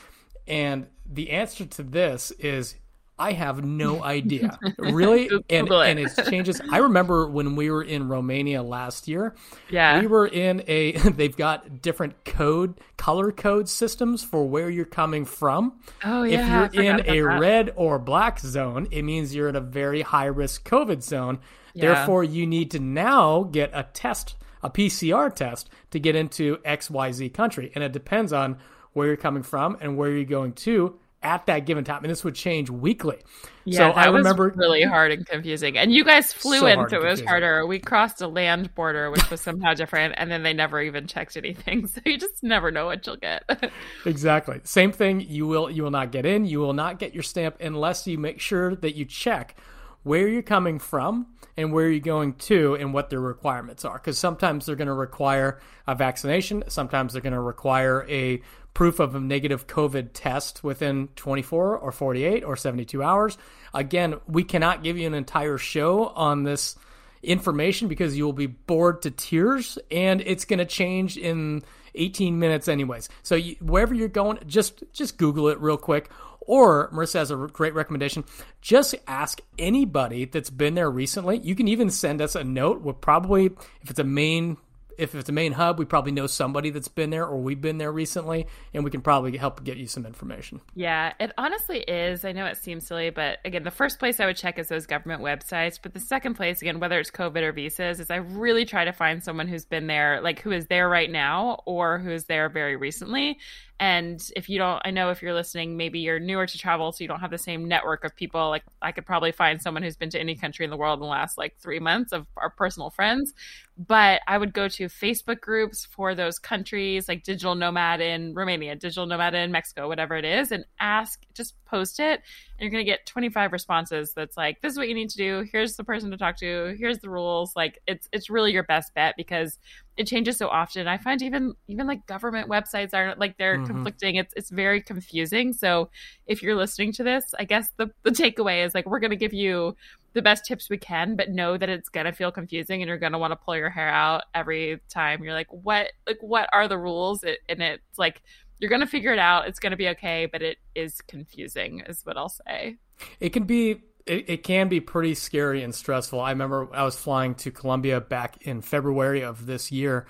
And 0.47 0.89
the 1.07 1.31
answer 1.31 1.65
to 1.65 1.83
this 1.83 2.31
is 2.33 2.75
I 3.19 3.33
have 3.33 3.65
no 3.65 4.03
idea. 4.05 4.59
really? 4.79 5.29
and, 5.51 5.69
it. 5.69 5.73
and 5.73 5.99
it 5.99 6.11
changes. 6.29 6.61
I 6.71 6.79
remember 6.79 7.29
when 7.29 7.57
we 7.57 7.71
were 7.71 7.83
in 7.83 8.09
Romania 8.09 8.63
last 8.63 9.07
year. 9.09 9.35
Yeah. 9.71 10.01
We 10.01 10.07
were 10.07 10.27
in 10.27 10.63
a 10.67 10.93
they've 11.11 11.37
got 11.37 11.83
different 11.83 12.25
code 12.25 12.81
color 12.97 13.33
code 13.33 13.69
systems 13.69 14.25
for 14.25 14.47
where 14.47 14.71
you're 14.71 14.85
coming 14.85 15.25
from. 15.25 15.81
Oh 16.05 16.23
yeah. 16.23 16.67
If 16.67 16.75
you're 16.75 16.85
in 16.85 17.01
a 17.01 17.21
that. 17.21 17.39
red 17.41 17.73
or 17.77 17.99
black 17.99 18.39
zone, 18.41 18.89
it 18.91 19.03
means 19.03 19.35
you're 19.35 19.49
in 19.49 19.57
a 19.57 19.61
very 19.61 20.03
high 20.03 20.27
risk 20.27 20.69
COVID 20.69 21.03
zone. 21.03 21.39
Yeah. 21.75 21.95
Therefore, 21.95 22.25
you 22.25 22.47
need 22.47 22.71
to 22.73 22.79
now 22.79 23.45
get 23.45 23.71
a 23.73 23.85
test, 23.93 24.37
a 24.63 24.71
PCR 24.71 25.35
test 25.35 25.71
to 25.91 25.99
get 25.99 26.15
into 26.17 26.59
XYZ 26.59 27.33
country. 27.33 27.73
And 27.75 27.83
it 27.83 27.93
depends 27.93 28.33
on 28.33 28.59
where 28.93 29.07
you're 29.07 29.17
coming 29.17 29.43
from 29.43 29.79
and 29.81 29.97
where 29.97 30.11
you're 30.11 30.25
going 30.25 30.53
to 30.53 30.99
at 31.23 31.47
that 31.47 31.67
given 31.67 31.85
time, 31.85 32.05
and 32.05 32.11
this 32.11 32.25
would 32.25 32.35
change 32.35 32.71
weekly. 32.71 33.19
Yeah, 33.65 33.79
so 33.79 33.91
I 33.91 34.07
remember 34.07 34.53
really 34.57 34.83
hard 34.83 35.13
and 35.13 35.27
confusing. 35.27 35.79
And 35.79 35.93
you 35.93 36.05
guys 36.05 36.33
flew 36.33 36.61
so 36.61 36.67
in, 36.67 36.89
so 36.89 36.97
it 37.01 37.09
was 37.09 37.21
harder. 37.21 37.67
We 37.67 37.79
crossed 37.79 38.21
a 38.21 38.27
land 38.27 38.75
border, 38.75 39.11
which 39.11 39.31
was 39.31 39.41
somehow 39.41 39.75
different, 39.75 40.15
and 40.19 40.31
then 40.31 40.43
they 40.43 40.53
never 40.53 40.81
even 40.81 41.07
checked 41.07 41.37
anything. 41.37 41.87
So 41.93 42.01
you 42.07 42.17
just 42.17 42.43
never 42.43 42.71
know 42.71 42.87
what 42.87 43.07
you'll 43.07 43.17
get. 43.17 43.71
exactly. 44.07 44.61
Same 44.65 44.93
thing. 44.93 45.21
You 45.21 45.47
will 45.47 45.71
you 45.71 45.83
will 45.83 45.91
not 45.91 46.11
get 46.11 46.25
in. 46.25 46.47
You 46.47 46.61
will 46.61 46.73
not 46.73 46.99
get 46.99 47.13
your 47.13 47.23
stamp 47.23 47.57
unless 47.61 48.07
you 48.07 48.17
make 48.19 48.41
sure 48.41 48.75
that 48.77 48.95
you 48.95 49.05
check 49.05 49.57
where 50.03 50.27
you're 50.27 50.43
coming 50.43 50.79
from 50.79 51.27
and 51.57 51.73
where 51.73 51.89
you're 51.89 52.01
going 52.01 52.35
to 52.35 52.75
and 52.75 52.95
what 52.95 53.11
their 53.11 53.21
requirements 53.21 53.85
are. 53.85 53.95
Because 53.95 54.19
sometimes 54.19 54.67
they're 54.67 54.77
going 54.77 54.89
to 54.89 54.95
require 54.95 55.61
a 55.87 55.95
vaccination, 55.95 56.65
sometimes 56.69 57.13
they're 57.13 57.23
going 57.23 57.35
to 57.35 57.41
require 57.41 58.07
a 58.09 58.41
proof 58.75 59.01
of 59.01 59.15
a 59.15 59.21
negative 59.21 59.67
COVID 59.67 60.11
test 60.15 60.65
within 60.65 61.09
24 61.17 61.79
or 61.79 61.93
48 61.93 62.45
or 62.45 62.57
72 62.57 63.03
hours. 63.03 63.39
Again, 63.75 64.17
we 64.27 64.45
cannot 64.45 64.83
give 64.83 64.97
you 64.99 65.07
an 65.07 65.15
entire 65.15 65.59
show 65.59 66.07
on 66.09 66.45
this 66.45 66.77
information 67.23 67.89
because 67.89 68.17
you 68.17 68.25
will 68.25 68.33
be 68.33 68.47
bored 68.47 69.03
to 69.03 69.11
tears 69.11 69.79
and 69.91 70.21
it's 70.23 70.45
going 70.45 70.59
to 70.59 70.65
change 70.65 71.17
in 71.17 71.63
18 71.95 72.39
minutes 72.39 72.69
anyways. 72.69 73.09
So 73.23 73.35
you, 73.35 73.57
wherever 73.61 73.95
you're 73.95 74.09
going, 74.09 74.39
just 74.47 74.83
just 74.93 75.19
Google 75.19 75.49
it 75.49 75.61
real 75.61 75.77
quick. 75.77 76.11
Or 76.41 76.91
Marissa 76.91 77.21
has 77.21 77.31
a 77.31 77.37
great 77.37 77.73
recommendation. 77.73 78.25
Just 78.61 78.97
ask 79.07 79.41
anybody 79.59 80.25
that's 80.25 80.51
been 80.51 80.75
there 80.75 80.91
recently. 80.91 81.39
You 81.39 81.55
can 81.55 81.69
even 81.69 81.89
send 81.89 82.21
us 82.21 82.35
a 82.35 82.43
note. 82.43 82.81
We'll 82.81 82.95
probably, 82.95 83.47
if 83.83 83.91
it's 83.91 84.01
a 84.01 84.05
main 84.05 84.57
if 84.99 85.15
it's 85.15 85.29
a 85.29 85.33
main 85.33 85.53
hub, 85.53 85.79
we 85.79 85.85
probably 85.85 86.13
know 86.13 86.27
somebody 86.27 86.71
that's 86.71 86.89
been 86.89 87.11
there 87.11 87.27
or 87.27 87.37
we've 87.37 87.61
been 87.61 87.79
there 87.79 87.93
recently, 87.93 88.47
and 88.73 88.85
we 88.85 88.91
can 88.91 89.01
probably 89.01 89.37
help 89.37 89.65
get 89.65 89.77
you 89.77 89.87
some 89.87 90.07
information. 90.07 90.61
Yeah, 90.75 91.13
it 91.21 91.33
honestly 91.39 91.81
is. 91.81 92.25
I 92.25 92.33
know 92.33 92.47
it 92.47 92.57
seems 92.57 92.87
silly, 92.87 93.11
but 93.11 93.39
again, 93.45 93.63
the 93.63 93.71
first 93.71 93.99
place 93.99 94.21
I 94.21 94.27
would 94.27 94.37
check 94.37 94.59
is 94.59 94.69
those 94.69 94.87
government 94.87 95.23
websites. 95.23 95.79
But 95.83 95.95
the 95.95 96.01
second 96.01 96.35
place, 96.35 96.63
again, 96.63 96.81
whether 96.81 96.99
it's 96.99 97.11
COVID 97.11 97.43
or 97.43 97.53
visas, 97.53 98.01
is 98.01 98.11
I 98.11 98.17
really 98.17 98.65
try 98.65 98.85
to 98.85 98.93
find 98.93 99.23
someone 99.23 99.49
who's 99.49 99.65
been 99.65 99.87
there, 99.87 100.21
like 100.21 100.41
who 100.41 100.53
is 100.53 100.67
there 100.67 100.89
right 100.89 101.11
now 101.11 101.63
or 101.67 101.99
who 101.99 102.11
is 102.11 102.25
there 102.25 102.49
very 102.49 102.77
recently. 102.77 103.39
And 103.81 104.23
if 104.37 104.49
you 104.49 104.59
don't, 104.59 104.81
I 104.85 104.91
know 104.91 105.11
if 105.11 105.23
you're 105.23 105.35
listening, 105.35 105.77
maybe 105.77 105.99
you're 105.99 106.21
newer 106.21 106.47
to 106.47 106.59
travel, 106.59 106.93
so 106.93 107.03
you 107.03 107.09
don't 107.09 107.21
have 107.21 107.31
the 107.31 107.39
same 107.39 107.67
network 107.67 108.05
of 108.05 108.15
people. 108.15 108.49
Like 108.49 108.63
I 108.81 108.93
could 108.93 109.05
probably 109.05 109.33
find 109.33 109.61
someone 109.61 109.83
who's 109.83 109.97
been 109.97 110.11
to 110.11 110.21
any 110.21 110.37
country 110.37 110.65
in 110.65 110.71
the 110.71 110.77
world 110.77 110.99
in 110.99 111.03
the 111.03 111.07
last 111.09 111.37
like 111.37 111.57
three 111.59 111.81
months 111.81 112.13
of 112.13 112.27
our 112.37 112.51
personal 112.51 112.91
friends. 112.91 113.35
But 113.77 114.21
I 114.29 114.39
would 114.39 114.53
go 114.53 114.69
to 114.69 114.87
Facebook 114.87 115.41
groups 115.41 115.87
for 115.87 116.15
those 116.15 116.39
countries, 116.39 117.09
like 117.09 117.25
Digital 117.25 117.55
Nomad 117.55 118.01
in 118.01 118.35
Romania, 118.35 118.77
Digital 118.77 119.07
Nomad 119.07 119.35
in 119.35 119.51
Mexico, 119.51 119.89
whatever 119.89 120.15
it 120.15 120.25
is, 120.25 120.53
and 120.53 120.65
ask, 120.79 121.21
just 121.35 121.55
post 121.65 121.99
it. 121.99 122.23
You're 122.63 122.71
going 122.71 122.85
to 122.85 122.91
get 122.91 123.07
25 123.07 123.53
responses 123.53 124.13
that's 124.15 124.37
like, 124.37 124.61
this 124.61 124.73
is 124.73 124.79
what 124.79 124.89
you 124.89 124.95
need 124.95 125.11
to 125.11 125.17
do. 125.17 125.45
Here's 125.51 125.75
the 125.75 125.83
person 125.83 126.13
to 126.13 126.17
talk 126.17 126.37
to. 126.39 126.77
Here's 126.79 127.01
the 127.01 127.11
rules. 127.11 127.57
Like 127.57 127.81
it's, 127.89 128.09
it's 128.13 128.31
really 128.31 128.53
your 128.53 128.63
best 128.63 128.95
bet 128.95 129.15
because 129.17 129.59
it 129.97 130.07
changes 130.07 130.39
so 130.39 130.49
often. 130.49 130.89
I 130.89 130.97
find 130.97 131.21
even 131.23 131.55
even 131.69 131.87
like 131.87 132.07
government 132.07 132.49
websites 132.49 132.95
aren't 132.95 133.19
like 133.19 133.37
they're 133.37 133.57
mm-hmm. 133.57 133.67
conflicting. 133.67 134.17
It's 134.17 134.33
it's 134.37 134.51
very 134.51 134.81
confusing. 134.81 135.53
So 135.53 135.91
if 136.27 136.43
you're 136.43 136.57
listening 136.57 136.93
to 136.95 137.05
this, 137.05 137.25
I 137.39 137.45
guess 137.45 137.69
the 137.77 137.91
the 138.03 138.11
takeaway 138.11 138.65
is 138.65 138.75
like 138.75 138.87
we're 138.87 139.01
going 139.01 139.11
to 139.11 139.17
give 139.17 139.35
you 139.35 139.77
the 140.15 140.23
best 140.23 140.45
tips 140.45 140.71
we 140.71 140.79
can, 140.79 141.17
but 141.17 141.31
know 141.31 141.57
that 141.57 141.69
it's 141.69 141.89
going 141.89 142.07
to 142.07 142.13
feel 142.13 142.31
confusing 142.31 142.83
and 142.83 142.89
you're 142.89 142.99
going 142.99 143.13
to 143.13 143.19
want 143.19 143.33
to 143.33 143.37
pull 143.37 143.57
your 143.57 143.71
hair 143.71 143.89
out 143.89 144.25
every 144.35 144.81
time. 144.89 145.23
You're 145.23 145.35
like, 145.35 145.49
"What 145.51 145.93
like 146.07 146.19
what 146.21 146.49
are 146.53 146.69
the 146.69 146.79
rules?" 146.79 147.23
It, 147.23 147.41
and 147.49 147.63
it's 147.63 147.99
like 147.99 148.23
you're 148.63 148.69
going 148.69 148.81
to 148.81 148.87
figure 148.87 149.13
it 149.13 149.19
out. 149.19 149.49
It's 149.49 149.59
going 149.59 149.73
to 149.73 149.77
be 149.77 149.89
okay, 149.89 150.27
but 150.27 150.41
it 150.41 150.57
is 150.77 151.01
confusing 151.09 151.83
is 151.89 152.07
what 152.07 152.17
I'll 152.17 152.29
say. 152.29 152.77
It 153.19 153.31
can 153.31 153.43
be 153.43 153.83
it, 154.07 154.31
it 154.31 154.45
can 154.45 154.69
be 154.69 154.79
pretty 154.79 155.15
scary 155.17 155.65
and 155.65 155.75
stressful. 155.75 156.21
I 156.21 156.31
remember 156.31 156.69
I 156.73 156.85
was 156.85 156.95
flying 156.95 157.35
to 157.37 157.51
Colombia 157.51 158.01
back 158.01 158.47
in 158.47 158.61
February 158.61 159.23
of 159.23 159.47
this 159.47 159.73
year, 159.73 160.07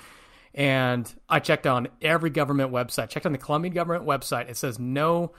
and 0.54 1.10
I 1.30 1.40
checked 1.40 1.66
on 1.66 1.88
every 2.02 2.28
government 2.28 2.70
website. 2.72 3.08
Checked 3.08 3.24
on 3.24 3.32
the 3.32 3.38
Colombian 3.38 3.72
government 3.72 4.04
website. 4.04 4.50
It 4.50 4.58
says 4.58 4.78
no 4.78 5.32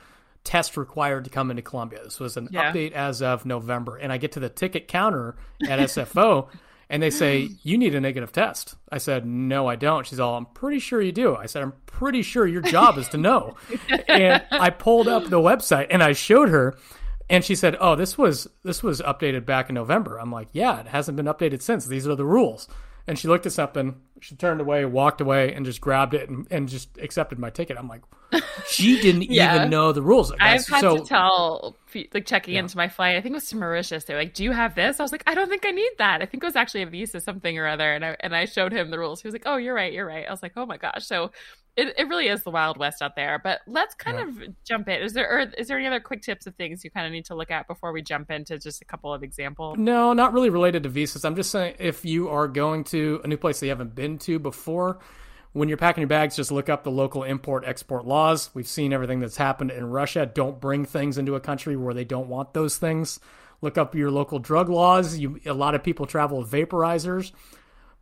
test 0.44 0.76
required 0.76 1.26
to 1.26 1.30
come 1.30 1.52
into 1.52 1.62
Colombia. 1.62 2.00
This 2.04 2.20
was 2.20 2.36
an 2.36 2.50
yeah. 2.52 2.74
update 2.74 2.94
as 2.94 3.22
of 3.22 3.46
November, 3.46 3.96
and 3.96 4.12
I 4.12 4.18
get 4.18 4.32
to 4.32 4.40
the 4.40 4.50
ticket 4.50 4.88
counter 4.88 5.36
at 5.70 5.78
SFO. 5.78 6.48
And 6.94 7.02
they 7.02 7.10
say 7.10 7.50
you 7.64 7.78
need 7.78 7.96
a 7.96 8.00
negative 8.00 8.32
test. 8.32 8.76
I 8.90 9.00
said 9.00 9.26
no, 9.26 9.68
I 9.68 9.76
don't. 9.76 10.06
She's 10.06 10.20
all, 10.20 10.38
I'm 10.38 10.46
pretty 10.46 10.80
sure 10.80 11.02
you 11.02 11.12
do. 11.12 11.36
I 11.36 11.48
said 11.48 11.64
I'm 11.64 11.74
pretty 11.88 12.22
sure 12.22 12.48
your 12.48 12.62
job 12.62 12.98
is 12.98 13.10
to 13.10 13.18
know. 13.18 13.58
and 14.08 14.44
I 14.52 14.70
pulled 14.70 15.08
up 15.08 15.26
the 15.26 15.40
website 15.40 15.88
and 15.90 16.04
I 16.04 16.14
showed 16.14 16.50
her, 16.50 16.78
and 17.30 17.44
she 17.44 17.56
said, 17.56 17.76
"Oh, 17.80 17.96
this 17.96 18.18
was 18.18 18.48
this 18.64 18.84
was 18.84 19.02
updated 19.02 19.46
back 19.46 19.70
in 19.70 19.76
November." 19.76 20.20
I'm 20.20 20.32
like, 20.32 20.50
"Yeah, 20.54 20.80
it 20.80 20.88
hasn't 20.88 21.18
been 21.18 21.26
updated 21.26 21.62
since. 21.62 21.86
These 21.86 22.08
are 22.08 22.16
the 22.16 22.26
rules." 22.26 22.68
And 23.08 23.20
she 23.20 23.28
looked 23.28 23.46
at 23.46 23.52
something, 23.52 23.96
she 24.24 24.36
turned 24.36 24.62
away, 24.62 24.86
walked 24.86 25.20
away, 25.20 25.54
and 25.54 25.66
just 25.66 25.82
grabbed 25.82 26.14
it 26.14 26.30
and, 26.30 26.48
and 26.50 26.70
just 26.70 26.98
accepted 26.98 27.40
my 27.40 27.50
ticket. 27.50 27.78
I'm 27.78 27.90
like, 27.90 28.02
she 28.68 29.02
didn't 29.02 29.24
yeah. 29.24 29.56
even 29.56 29.70
know 29.70 29.92
the 29.92 30.02
rules. 30.02 30.32
I've 30.40 30.66
had 30.66 30.80
so, 30.80 30.98
to 30.98 31.04
tell, 31.04 31.76
like, 32.14 32.26
checking 32.26 32.54
yeah. 32.54 32.62
into 32.62 32.78
my 32.78 32.88
flight. 32.88 33.18
I 33.18 33.22
think 33.22 33.34
it 33.34 33.36
was 33.36 33.50
to 33.50 33.58
Mauritius. 33.58 34.06
They're 34.06 34.18
like, 34.18 34.34
"Do 34.34 34.46
you 34.46 34.54
have 34.54 34.76
this?" 34.76 35.00
I 35.00 35.04
was 35.04 35.12
like, 35.12 35.24
"I 35.28 35.36
don't 35.36 35.50
think 35.50 35.66
I 35.66 35.72
need 35.72 35.92
that." 35.98 36.22
I 36.22 36.26
think 36.26 36.42
it 36.42 36.48
was 36.48 36.56
actually 36.56 36.84
a 36.84 36.88
visa, 36.88 37.20
something 37.20 37.58
or 37.60 37.68
other. 37.68 37.94
And 37.94 38.06
I 38.06 38.16
and 38.22 38.34
I 38.34 38.46
showed 38.46 38.72
him 38.72 38.90
the 38.90 38.98
rules. 38.98 39.22
He 39.22 39.28
was 39.28 39.34
like, 39.34 39.44
"Oh, 39.46 39.58
you're 39.58 39.76
right, 39.76 39.92
you're 39.92 40.08
right." 40.08 40.26
I 40.26 40.32
was 40.32 40.42
like, 40.42 40.54
"Oh 40.56 40.66
my 40.66 40.78
gosh!" 40.78 41.06
So 41.06 41.32
it, 41.76 41.94
it 41.98 42.08
really 42.08 42.28
is 42.28 42.44
the 42.44 42.52
wild 42.52 42.78
west 42.78 43.02
out 43.02 43.16
there 43.16 43.40
but 43.44 43.62
let's 43.68 43.96
kind 43.96 44.18
yeah. 44.18 44.28
of 44.28 44.64
jump 44.64 44.88
in. 44.88 45.02
Is 45.02 45.14
there 45.14 45.30
or 45.30 45.40
is 45.58 45.68
there 45.68 45.78
any 45.78 45.88
other 45.88 46.00
quick 46.00 46.22
tips 46.22 46.46
of 46.46 46.56
things 46.56 46.84
you 46.84 46.92
kind 46.92 47.06
of 47.06 47.12
need 47.12 47.26
to 47.26 47.36
look 47.36 47.52
at 47.52 47.68
before 47.68 47.92
we 47.92 48.02
jump 48.02 48.30
into 48.32 48.58
just 48.60 48.82
a 48.82 48.86
couple 48.86 49.14
of 49.14 49.24
examples? 49.24 49.78
No 49.78 50.14
not 50.14 50.34
really 50.34 50.50
related 50.50 50.84
to 50.84 50.90
visas. 50.90 51.26
I'm 51.26 51.36
just 51.36 51.52
saying 51.52 51.76
if 51.80 52.06
you 52.06 52.30
are 52.30 52.48
going 52.48 52.84
to 52.86 53.22
a 53.24 53.28
new 53.28 53.38
place 53.38 53.60
that 53.60 53.68
you 53.68 53.72
haven't 53.72 53.96
been 53.96 54.18
to 54.20 54.40
before 54.40 55.00
when 55.54 55.68
you're 55.70 55.78
packing 55.78 56.02
your 56.02 56.08
bags 56.08 56.36
just 56.36 56.52
look 56.52 56.70
up 56.70 56.84
the 56.84 56.92
local 56.92 57.24
import 57.24 57.64
export 57.66 58.06
laws. 58.06 58.50
We've 58.54 58.68
seen 58.68 58.94
everything 58.94 59.20
that's 59.20 59.38
happened 59.38 59.72
in 59.72 59.86
russia. 59.86 60.26
Don't 60.26 60.60
bring 60.60 60.86
things 60.86 61.18
into 61.18 61.36
a 61.36 61.40
country 61.40 61.76
where 61.76 61.94
they 61.94 62.06
don't 62.06 62.28
want 62.28 62.54
those 62.54 62.78
things. 62.78 63.20
Look 63.62 63.78
up 63.78 63.96
your 63.96 64.12
local 64.12 64.40
drug 64.40 64.68
laws. 64.68 65.18
You, 65.18 65.40
a 65.46 65.54
lot 65.54 65.74
of 65.74 65.84
people 65.84 66.06
travel 66.06 66.40
with 66.40 66.52
vaporizers 66.52 67.32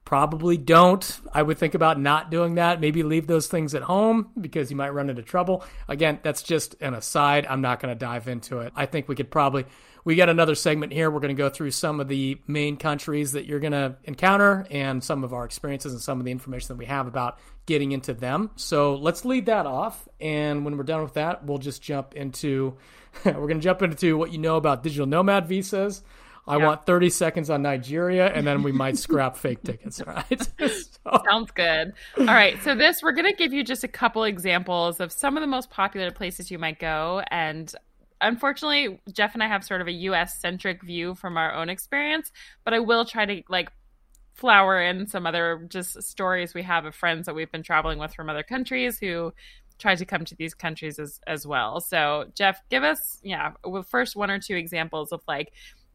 Probably 0.05 0.57
don't. 0.57 1.19
I 1.31 1.41
would 1.41 1.57
think 1.57 1.73
about 1.73 1.99
not 1.99 2.31
doing 2.31 2.55
that. 2.55 2.81
Maybe 2.81 3.03
leave 3.03 3.27
those 3.27 3.47
things 3.47 3.73
at 3.75 3.83
home 3.83 4.31
because 4.39 4.69
you 4.69 4.75
might 4.75 4.89
run 4.89 5.09
into 5.09 5.21
trouble. 5.21 5.63
Again, 5.87 6.19
that's 6.23 6.43
just 6.43 6.75
an 6.81 6.93
aside. 6.93 7.45
I'm 7.47 7.61
not 7.61 7.79
going 7.79 7.93
to 7.93 7.99
dive 7.99 8.27
into 8.27 8.59
it. 8.59 8.73
I 8.75 8.87
think 8.87 9.07
we 9.07 9.15
could 9.15 9.31
probably 9.31 9.65
we 10.03 10.15
got 10.15 10.29
another 10.29 10.55
segment 10.55 10.91
here. 10.91 11.11
We're 11.11 11.19
going 11.19 11.35
to 11.35 11.41
go 11.41 11.49
through 11.49 11.71
some 11.71 11.99
of 11.99 12.07
the 12.07 12.39
main 12.47 12.77
countries 12.77 13.33
that 13.33 13.45
you're 13.45 13.59
going 13.59 13.73
to 13.73 13.95
encounter 14.03 14.65
and 14.71 15.03
some 15.03 15.23
of 15.23 15.33
our 15.33 15.45
experiences 15.45 15.93
and 15.93 16.01
some 16.01 16.19
of 16.19 16.25
the 16.25 16.31
information 16.31 16.69
that 16.69 16.77
we 16.77 16.85
have 16.85 17.07
about 17.07 17.37
getting 17.65 17.91
into 17.91 18.13
them. 18.13 18.49
So 18.55 18.95
let's 18.95 19.25
lead 19.25 19.45
that 19.45 19.65
off. 19.65 20.07
And 20.19 20.65
when 20.65 20.77
we're 20.77 20.83
done 20.83 21.03
with 21.03 21.13
that, 21.13 21.45
we'll 21.45 21.59
just 21.59 21.81
jump 21.81 22.15
into 22.15 22.77
we're 23.25 23.33
going 23.33 23.59
to 23.59 23.63
jump 23.63 23.81
into 23.81 24.17
what 24.17 24.31
you 24.31 24.37
know 24.37 24.55
about 24.55 24.83
digital 24.83 25.05
nomad 25.05 25.45
visas. 25.45 26.01
I 26.47 26.57
yeah. 26.57 26.65
want 26.65 26.85
30 26.85 27.09
seconds 27.09 27.49
on 27.49 27.61
Nigeria, 27.61 28.27
and 28.27 28.45
then 28.45 28.63
we 28.63 28.71
might 28.71 28.97
scrap 28.97 29.37
fake 29.37 29.63
tickets. 29.63 30.01
All 30.01 30.13
right. 30.13 30.41
so. 30.59 31.23
Sounds 31.29 31.51
good. 31.51 31.93
All 32.17 32.25
right. 32.25 32.61
So, 32.63 32.75
this, 32.75 33.01
we're 33.03 33.11
going 33.11 33.29
to 33.29 33.35
give 33.35 33.53
you 33.53 33.63
just 33.63 33.83
a 33.83 33.87
couple 33.87 34.23
examples 34.23 34.99
of 34.99 35.11
some 35.11 35.37
of 35.37 35.41
the 35.41 35.47
most 35.47 35.69
popular 35.69 36.11
places 36.11 36.49
you 36.49 36.57
might 36.57 36.79
go. 36.79 37.21
And 37.29 37.73
unfortunately, 38.21 38.99
Jeff 39.11 39.33
and 39.33 39.43
I 39.43 39.47
have 39.47 39.63
sort 39.63 39.81
of 39.81 39.87
a 39.87 39.91
US 39.91 40.39
centric 40.39 40.83
view 40.83 41.15
from 41.15 41.37
our 41.37 41.53
own 41.53 41.69
experience, 41.69 42.31
but 42.63 42.73
I 42.73 42.79
will 42.79 43.05
try 43.05 43.25
to 43.25 43.43
like 43.49 43.69
flower 44.33 44.81
in 44.81 45.07
some 45.07 45.27
other 45.27 45.67
just 45.69 46.01
stories 46.01 46.53
we 46.53 46.63
have 46.63 46.85
of 46.85 46.95
friends 46.95 47.25
that 47.25 47.35
we've 47.35 47.51
been 47.51 47.63
traveling 47.63 47.99
with 47.99 48.13
from 48.13 48.29
other 48.29 48.43
countries 48.43 48.97
who 48.97 49.31
try 49.77 49.95
to 49.95 50.05
come 50.05 50.23
to 50.23 50.35
these 50.35 50.53
countries 50.53 50.99
as 50.99 51.19
as 51.27 51.45
well. 51.45 51.81
So, 51.81 52.25
Jeff, 52.35 52.61
give 52.69 52.83
us 52.83 53.19
yeah, 53.23 53.51
well, 53.65 53.83
first 53.83 54.15
one 54.15 54.31
or 54.31 54.39
two 54.39 54.55
examples 54.55 55.11
of 55.11 55.21
like 55.27 55.51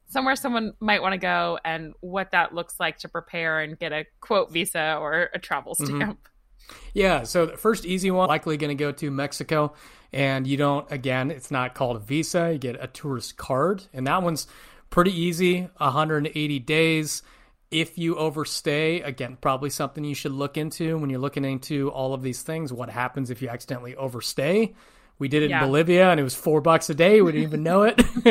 somewhere 0.08 0.36
someone 0.36 0.72
might 0.80 1.02
want 1.02 1.12
to 1.12 1.18
go 1.18 1.58
and 1.64 1.94
what 2.00 2.30
that 2.32 2.54
looks 2.54 2.78
like 2.78 2.98
to 2.98 3.08
prepare 3.08 3.60
and 3.60 3.78
get 3.78 3.92
a 3.92 4.06
quote 4.20 4.52
visa 4.52 4.96
or 5.00 5.30
a 5.34 5.38
travel 5.38 5.74
mm-hmm. 5.74 5.96
stamp. 5.96 6.18
Mm-hmm. 6.18 6.76
Yeah, 6.94 7.22
so 7.22 7.46
the 7.46 7.56
first 7.56 7.84
easy 7.84 8.10
one 8.10 8.28
likely 8.28 8.56
going 8.56 8.76
to 8.76 8.82
go 8.82 8.90
to 8.92 9.10
Mexico 9.10 9.74
and 10.12 10.46
you 10.46 10.56
don't 10.56 10.90
again, 10.90 11.30
it's 11.30 11.50
not 11.50 11.74
called 11.74 11.96
a 11.96 12.00
visa, 12.00 12.52
you 12.52 12.58
get 12.58 12.82
a 12.82 12.88
tourist 12.88 13.36
card 13.36 13.84
and 13.92 14.06
that 14.06 14.22
one's 14.22 14.46
pretty 14.90 15.12
easy, 15.18 15.68
180 15.76 16.58
days. 16.60 17.22
If 17.70 17.98
you 17.98 18.16
overstay, 18.16 19.00
again, 19.00 19.36
probably 19.40 19.70
something 19.70 20.04
you 20.04 20.14
should 20.14 20.32
look 20.32 20.56
into 20.56 20.96
when 20.98 21.10
you're 21.10 21.18
looking 21.18 21.44
into 21.44 21.90
all 21.90 22.14
of 22.14 22.22
these 22.22 22.42
things. 22.42 22.72
What 22.72 22.88
happens 22.88 23.28
if 23.30 23.42
you 23.42 23.48
accidentally 23.48 23.96
overstay? 23.96 24.74
We 25.18 25.28
did 25.28 25.42
it 25.42 25.50
yeah. 25.50 25.62
in 25.62 25.68
Bolivia 25.68 26.10
and 26.10 26.20
it 26.20 26.22
was 26.22 26.34
four 26.34 26.60
bucks 26.60 26.90
a 26.90 26.94
day. 26.94 27.22
We 27.22 27.32
didn't 27.32 27.48
even 27.48 27.62
know 27.62 27.82
it. 27.82 27.98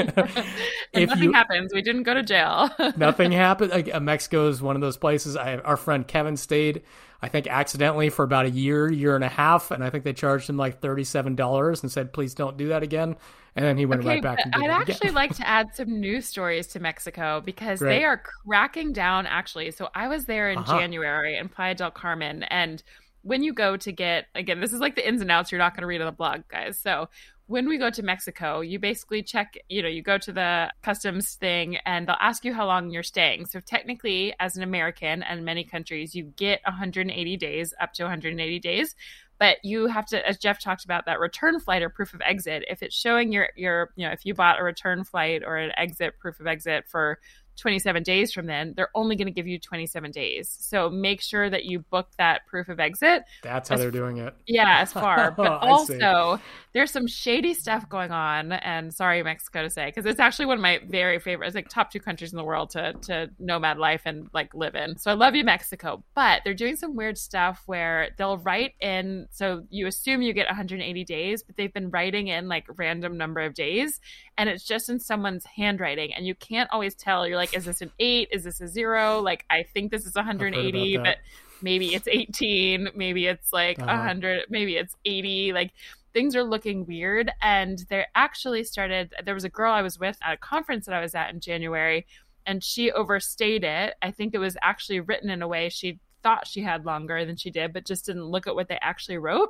if 0.93 1.09
nothing 1.09 1.23
you, 1.23 1.33
happens, 1.33 1.73
we 1.73 1.81
didn't 1.81 2.03
go 2.03 2.13
to 2.13 2.23
jail. 2.23 2.69
nothing 2.97 3.31
happened. 3.31 3.71
Like, 3.71 3.93
uh, 3.93 3.99
Mexico 3.99 4.49
is 4.49 4.61
one 4.61 4.75
of 4.75 4.81
those 4.81 4.97
places. 4.97 5.35
I, 5.35 5.57
our 5.57 5.77
friend 5.77 6.07
Kevin 6.07 6.37
stayed, 6.37 6.83
I 7.21 7.27
think, 7.27 7.47
accidentally 7.47 8.09
for 8.09 8.23
about 8.23 8.45
a 8.45 8.51
year, 8.51 8.91
year 8.91 9.15
and 9.15 9.23
a 9.23 9.29
half, 9.29 9.71
and 9.71 9.83
I 9.83 9.89
think 9.89 10.03
they 10.03 10.13
charged 10.13 10.49
him 10.49 10.57
like 10.57 10.79
thirty-seven 10.79 11.35
dollars 11.35 11.81
and 11.81 11.91
said, 11.91 12.13
"Please 12.13 12.35
don't 12.35 12.57
do 12.57 12.67
that 12.67 12.83
again." 12.83 13.15
And 13.55 13.65
then 13.65 13.77
he 13.77 13.85
went 13.85 14.01
okay, 14.01 14.09
right 14.09 14.21
back. 14.21 14.39
I'd 14.53 14.69
actually 14.69 15.11
like 15.11 15.33
to 15.37 15.47
add 15.47 15.73
some 15.73 16.01
news 16.01 16.25
stories 16.25 16.67
to 16.67 16.81
Mexico 16.81 17.41
because 17.43 17.79
Great. 17.79 17.99
they 17.99 18.03
are 18.03 18.17
cracking 18.17 18.91
down. 18.91 19.25
Actually, 19.27 19.71
so 19.71 19.89
I 19.95 20.07
was 20.07 20.25
there 20.25 20.51
in 20.51 20.59
uh-huh. 20.59 20.77
January 20.77 21.37
in 21.37 21.47
Playa 21.47 21.73
del 21.73 21.91
Carmen, 21.91 22.43
and 22.43 22.83
when 23.25 23.41
you 23.41 23.53
go 23.53 23.75
to 23.75 23.91
get 23.91 24.27
again, 24.35 24.59
this 24.59 24.71
is 24.71 24.79
like 24.79 24.95
the 24.95 25.07
ins 25.07 25.19
and 25.19 25.31
outs. 25.31 25.51
You're 25.51 25.59
not 25.59 25.73
going 25.73 25.81
to 25.81 25.87
read 25.87 25.99
on 25.99 26.05
the 26.05 26.11
blog, 26.11 26.41
guys. 26.47 26.77
So 26.77 27.09
when 27.47 27.67
we 27.67 27.79
go 27.79 27.89
to 27.89 28.03
Mexico, 28.03 28.61
you 28.61 28.77
basically 28.77 29.23
check, 29.23 29.57
you 29.67 29.81
know, 29.81 29.87
you 29.87 30.03
go 30.03 30.19
to 30.19 30.31
the 30.31 30.71
customs 30.83 31.33
thing 31.33 31.77
and 31.85 32.07
they'll 32.07 32.15
ask 32.19 32.45
you 32.45 32.53
how 32.53 32.67
long 32.67 32.91
you're 32.91 33.03
staying. 33.03 33.47
So 33.47 33.59
technically, 33.59 34.35
as 34.39 34.57
an 34.57 34.63
American 34.63 35.23
and 35.23 35.43
many 35.43 35.63
countries, 35.63 36.13
you 36.13 36.25
get 36.35 36.61
180 36.65 37.37
days, 37.37 37.73
up 37.81 37.93
to 37.93 38.03
180 38.03 38.59
days. 38.59 38.95
But 39.39 39.57
you 39.63 39.87
have 39.87 40.05
to, 40.07 40.27
as 40.27 40.37
Jeff 40.37 40.61
talked 40.61 40.85
about, 40.85 41.07
that 41.07 41.19
return 41.19 41.59
flight 41.59 41.81
or 41.81 41.89
proof 41.89 42.13
of 42.13 42.21
exit. 42.21 42.63
If 42.69 42.81
it's 42.81 42.95
showing 42.95 43.31
your 43.31 43.49
your, 43.55 43.89
you 43.95 44.05
know, 44.05 44.13
if 44.13 44.25
you 44.25 44.33
bought 44.33 44.59
a 44.59 44.63
return 44.63 45.03
flight 45.03 45.41
or 45.45 45.57
an 45.57 45.71
exit 45.75 46.19
proof 46.19 46.39
of 46.39 46.47
exit 46.47 46.85
for 46.87 47.19
27 47.57 48.03
days 48.03 48.31
from 48.31 48.45
then, 48.45 48.73
they're 48.75 48.89
only 48.95 49.15
going 49.15 49.27
to 49.27 49.31
give 49.31 49.47
you 49.47 49.59
27 49.59 50.11
days. 50.11 50.55
So 50.59 50.89
make 50.89 51.21
sure 51.21 51.49
that 51.49 51.65
you 51.65 51.79
book 51.79 52.09
that 52.17 52.45
proof 52.47 52.69
of 52.69 52.79
exit. 52.79 53.23
That's 53.43 53.69
how 53.69 53.77
they're 53.77 53.91
doing 53.91 54.17
it. 54.17 54.35
Yeah, 54.47 54.79
as 54.79 54.93
far. 54.93 55.15
But 55.35 55.61
also, 55.61 56.39
there's 56.73 56.91
some 56.91 57.07
shady 57.07 57.53
stuff 57.53 57.87
going 57.89 58.11
on. 58.11 58.51
And 58.51 58.93
sorry, 58.93 59.21
Mexico 59.23 59.63
to 59.63 59.69
say, 59.69 59.87
because 59.87 60.05
it's 60.05 60.19
actually 60.19 60.45
one 60.45 60.57
of 60.57 60.61
my 60.61 60.79
very 60.87 61.19
favorite, 61.19 61.47
it's 61.47 61.55
like 61.55 61.69
top 61.69 61.91
two 61.91 61.99
countries 61.99 62.31
in 62.31 62.37
the 62.37 62.43
world 62.43 62.69
to, 62.71 62.93
to 63.03 63.29
nomad 63.39 63.77
life 63.77 64.03
and 64.05 64.29
like 64.33 64.53
live 64.53 64.75
in. 64.75 64.97
So 64.97 65.11
I 65.11 65.13
love 65.13 65.35
you, 65.35 65.43
Mexico. 65.43 66.03
But 66.15 66.41
they're 66.43 66.53
doing 66.53 66.75
some 66.75 66.95
weird 66.95 67.17
stuff 67.17 67.63
where 67.65 68.09
they'll 68.17 68.37
write 68.37 68.73
in, 68.79 69.27
so 69.31 69.63
you 69.69 69.87
assume 69.87 70.21
you 70.21 70.33
get 70.33 70.47
180 70.47 71.03
days, 71.03 71.43
but 71.43 71.57
they've 71.57 71.73
been 71.73 71.89
writing 71.89 72.27
in 72.27 72.47
like 72.47 72.65
random 72.77 73.17
number 73.17 73.41
of 73.41 73.53
days. 73.53 73.99
And 74.37 74.49
it's 74.49 74.63
just 74.63 74.89
in 74.89 74.99
someone's 74.99 75.45
handwriting. 75.45 76.13
And 76.13 76.25
you 76.25 76.35
can't 76.35 76.69
always 76.71 76.95
tell. 76.95 77.27
You're 77.27 77.37
like, 77.37 77.44
like, 77.45 77.57
is 77.57 77.65
this 77.65 77.81
an 77.81 77.91
eight? 77.99 78.29
Is 78.31 78.43
this 78.43 78.59
a 78.61 78.67
zero? 78.67 79.21
Like, 79.21 79.45
I 79.49 79.63
think 79.63 79.91
this 79.91 80.05
is 80.05 80.15
180, 80.15 80.97
but 80.97 81.17
maybe 81.61 81.93
it's 81.93 82.07
18. 82.07 82.89
Maybe 82.95 83.27
it's 83.27 83.53
like 83.53 83.79
uh-huh. 83.79 83.87
100. 83.87 84.45
Maybe 84.49 84.77
it's 84.77 84.95
80. 85.05 85.53
Like, 85.53 85.71
things 86.13 86.35
are 86.35 86.43
looking 86.43 86.85
weird. 86.85 87.31
And 87.41 87.85
they 87.89 88.05
actually 88.15 88.63
started, 88.63 89.13
there 89.23 89.35
was 89.35 89.43
a 89.43 89.49
girl 89.49 89.71
I 89.71 89.83
was 89.83 89.99
with 89.99 90.17
at 90.23 90.33
a 90.33 90.37
conference 90.37 90.87
that 90.87 90.95
I 90.95 91.01
was 91.01 91.13
at 91.13 91.31
in 91.33 91.39
January, 91.39 92.07
and 92.47 92.63
she 92.63 92.91
overstayed 92.91 93.63
it. 93.63 93.93
I 94.01 94.11
think 94.11 94.33
it 94.33 94.39
was 94.39 94.57
actually 94.61 95.01
written 95.01 95.29
in 95.29 95.41
a 95.41 95.47
way 95.47 95.69
she 95.69 95.99
thought 96.23 96.47
she 96.47 96.61
had 96.61 96.85
longer 96.85 97.25
than 97.25 97.37
she 97.37 97.51
did, 97.51 97.73
but 97.73 97.85
just 97.85 98.05
didn't 98.07 98.25
look 98.25 98.47
at 98.47 98.55
what 98.55 98.67
they 98.67 98.79
actually 98.81 99.19
wrote. 99.19 99.49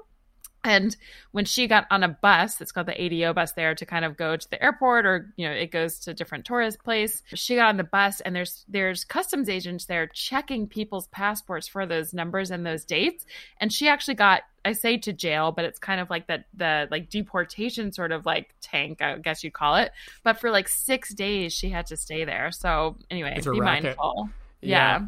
And 0.66 0.96
when 1.32 1.46
she 1.46 1.68
got 1.68 1.86
on 1.92 2.04
a 2.04 2.08
bus, 2.08 2.60
it's 2.60 2.72
called 2.72 2.88
the 2.88 3.02
ADO 3.02 3.34
bus 3.34 3.52
there 3.52 3.76
to 3.76 3.86
kind 3.86 4.04
of 4.04 4.18
go 4.18 4.36
to 4.36 4.50
the 4.50 4.62
airport 4.62 5.06
or, 5.06 5.32
you 5.38 5.48
know, 5.48 5.54
it 5.54 5.72
goes 5.72 6.00
to 6.00 6.12
a 6.12 6.14
different 6.14 6.46
tourist 6.46 6.84
place. 6.84 7.22
She 7.34 7.56
got 7.56 7.70
on 7.70 7.78
the 7.78 7.84
bus 7.84 8.20
and 8.22 8.36
there's 8.36 8.66
there's 8.68 9.04
customs 9.04 9.48
agents 9.48 9.86
there 9.86 10.08
checking 10.08 10.68
people's 10.68 11.08
passports 11.08 11.68
for 11.68 11.86
those 11.86 12.14
numbers 12.14 12.52
and 12.52 12.66
those 12.66 12.84
dates. 12.84 13.26
And 13.60 13.72
she 13.72 13.88
actually 13.88 14.16
got 14.16 14.42
I 14.66 14.74
say 14.74 14.98
to 14.98 15.14
jail, 15.14 15.52
but 15.52 15.66
it's 15.66 15.78
kind 15.78 16.02
of 16.02 16.10
like 16.10 16.26
that 16.28 16.46
the 16.56 16.88
like 16.90 17.12
deportation 17.12 17.92
sort 17.92 18.12
of 18.12 18.26
like 18.26 18.56
tank, 18.62 19.02
I 19.02 19.20
guess 19.20 19.44
you'd 19.44 19.54
call 19.54 19.76
it. 19.76 19.92
But 20.24 20.40
for 20.40 20.50
like 20.50 20.68
six 20.68 21.14
days 21.14 21.54
she 21.54 21.70
had 21.70 21.86
to 21.88 21.98
stay 21.98 22.26
there. 22.26 22.52
So 22.52 22.98
anyway, 23.12 23.40
be 23.40 23.62
mindful. 23.62 24.30
Yeah. 24.62 25.00
yeah. 25.00 25.06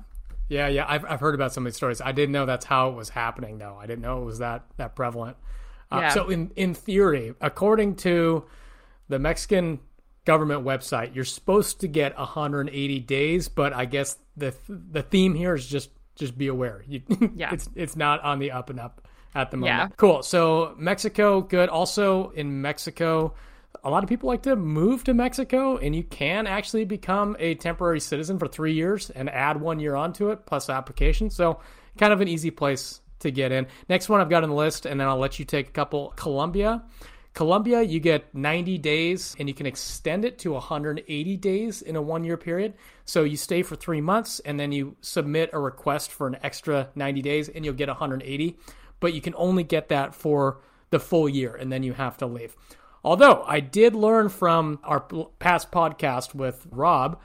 Yeah, 0.50 0.68
yeah, 0.68 0.86
I've 0.88 1.06
I've 1.06 1.20
heard 1.20 1.36
about 1.36 1.54
some 1.54 1.66
of 1.66 1.72
these 1.72 1.78
stories. 1.78 2.02
I 2.02 2.12
didn't 2.12 2.32
know 2.32 2.46
that's 2.46 2.66
how 2.66 2.90
it 2.90 2.96
was 2.96 3.10
happening, 3.10 3.58
though. 3.58 3.78
I 3.80 3.86
didn't 3.86 4.02
know 4.02 4.22
it 4.22 4.26
was 4.26 4.40
that 4.40 4.66
that 4.78 4.96
prevalent. 4.96 5.38
Uh, 5.92 6.00
yeah. 6.02 6.10
So 6.10 6.30
in 6.30 6.52
in 6.56 6.74
theory, 6.74 7.34
according 7.42 7.96
to 7.98 8.46
the 9.10 9.20
Mexican 9.20 9.80
government 10.26 10.66
website, 10.66 11.16
you're 11.16 11.26
supposed 11.26 11.80
to 11.82 11.88
get 11.88 12.18
180 12.18 13.00
days, 13.02 13.48
but 13.48 13.74
I 13.74 13.86
guess 13.86 14.18
the 14.36 14.54
the 14.68 15.02
theme 15.02 15.36
here 15.36 15.54
is 15.56 15.68
just 15.68 15.90
just 16.16 16.38
be 16.38 16.48
aware. 16.48 16.84
You, 16.88 17.02
yeah. 17.36 17.54
it's 17.54 17.70
it's 17.76 17.96
not 17.96 18.22
on 18.22 18.40
the 18.40 18.52
up 18.52 18.70
and 18.70 18.80
up 18.80 19.08
at 19.36 19.52
the 19.52 19.58
moment. 19.58 19.92
Yeah. 19.92 19.96
Cool. 19.98 20.24
So 20.24 20.76
Mexico, 20.78 21.42
good. 21.42 21.70
Also 21.70 22.30
in 22.32 22.62
Mexico, 22.62 23.34
a 23.84 23.90
lot 23.90 24.04
of 24.04 24.10
people 24.10 24.28
like 24.28 24.44
to 24.44 24.56
move 24.56 25.04
to 25.06 25.14
Mexico, 25.14 25.78
and 25.78 25.96
you 25.96 26.04
can 26.04 26.48
actually 26.48 26.86
become 26.86 27.36
a 27.40 27.56
temporary 27.56 28.00
citizen 28.00 28.40
for 28.40 28.48
three 28.48 28.74
years 28.74 29.10
and 29.10 29.30
add 29.30 29.60
one 29.60 29.80
year 29.80 29.96
onto 29.96 30.30
it 30.30 30.46
plus 30.46 30.70
application. 30.70 31.30
So, 31.30 31.60
kind 31.98 32.14
of 32.14 32.22
an 32.22 32.28
easy 32.28 32.52
place 32.52 33.02
to 33.20 33.32
get 33.32 33.52
in. 33.52 33.68
Next 33.90 34.10
one 34.10 34.22
I've 34.22 34.30
got 34.30 34.44
on 34.44 34.50
the 34.50 34.56
list, 34.56 34.86
and 34.86 35.00
then 35.00 35.08
I'll 35.08 35.18
let 35.18 35.40
you 35.40 35.46
take 35.46 35.70
a 35.70 35.72
couple. 35.72 36.14
Colombia. 36.16 36.84
Colombia, 37.38 37.84
you 37.84 38.00
get 38.00 38.34
90 38.34 38.80
days 38.80 39.36
and 39.38 39.48
you 39.48 39.54
can 39.54 39.68
extend 39.68 40.26
it 40.26 40.40
to 40.40 40.54
180 40.54 41.38
days 41.38 41.84
in 41.84 41.96
a 41.96 42.02
one 42.02 42.24
year 42.24 42.36
period. 42.36 42.74
So 43.06 43.26
you 43.26 43.38
stay 43.38 43.62
for 43.62 43.76
three 43.76 44.02
months 44.02 44.40
and 44.40 44.60
then 44.60 44.72
you 44.72 44.96
submit 45.02 45.52
a 45.54 45.60
request 45.60 46.12
for 46.12 46.26
an 46.26 46.38
extra 46.42 46.90
90 46.96 47.22
days 47.22 47.48
and 47.48 47.64
you'll 47.64 47.76
get 47.76 47.90
180. 47.90 48.58
But 49.00 49.14
you 49.14 49.22
can 49.22 49.36
only 49.38 49.62
get 49.64 49.90
that 49.90 50.16
for 50.16 50.62
the 50.90 51.00
full 51.00 51.30
year 51.30 51.54
and 51.56 51.72
then 51.72 51.84
you 51.84 51.94
have 51.94 52.18
to 52.18 52.26
leave. 52.26 52.56
Although 53.08 53.42
I 53.48 53.62
did 53.62 53.96
learn 53.96 54.28
from 54.28 54.82
our 54.84 55.00
past 55.40 55.72
podcast 55.72 56.36
with 56.36 56.68
Rob 56.70 57.22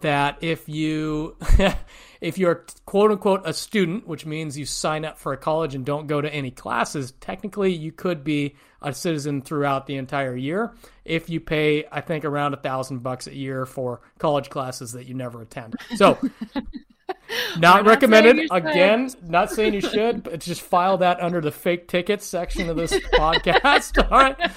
that 0.00 0.38
if 0.40 0.66
you 0.66 1.36
if 2.22 2.38
you're 2.38 2.64
quote 2.86 3.10
unquote 3.10 3.42
a 3.44 3.52
student, 3.52 4.08
which 4.08 4.24
means 4.24 4.56
you 4.56 4.64
sign 4.64 5.04
up 5.04 5.18
for 5.18 5.34
a 5.34 5.36
college 5.36 5.74
and 5.74 5.84
don't 5.84 6.06
go 6.06 6.22
to 6.22 6.34
any 6.34 6.50
classes, 6.50 7.12
technically 7.20 7.70
you 7.70 7.92
could 7.92 8.24
be 8.24 8.56
a 8.80 8.94
citizen 8.94 9.42
throughout 9.42 9.86
the 9.86 9.96
entire 9.96 10.34
year 10.34 10.72
if 11.04 11.28
you 11.28 11.38
pay 11.38 11.84
I 11.92 12.00
think 12.00 12.24
around 12.24 12.54
a 12.54 12.56
thousand 12.56 13.02
bucks 13.02 13.26
a 13.26 13.36
year 13.36 13.66
for 13.66 14.00
college 14.18 14.48
classes 14.48 14.92
that 14.92 15.04
you 15.04 15.12
never 15.12 15.42
attend. 15.42 15.76
So 15.96 16.16
not, 16.54 17.58
not 17.58 17.84
recommended. 17.84 18.48
again 18.50 19.10
not 19.22 19.50
saying 19.50 19.74
you 19.74 19.82
should 19.82 20.22
but 20.22 20.40
just 20.40 20.62
file 20.62 20.96
that 20.98 21.20
under 21.20 21.42
the 21.42 21.50
fake 21.50 21.88
tickets 21.88 22.24
section 22.24 22.70
of 22.70 22.76
this 22.78 22.92
podcast. 23.12 24.02
All 24.10 24.18
right 24.18 24.50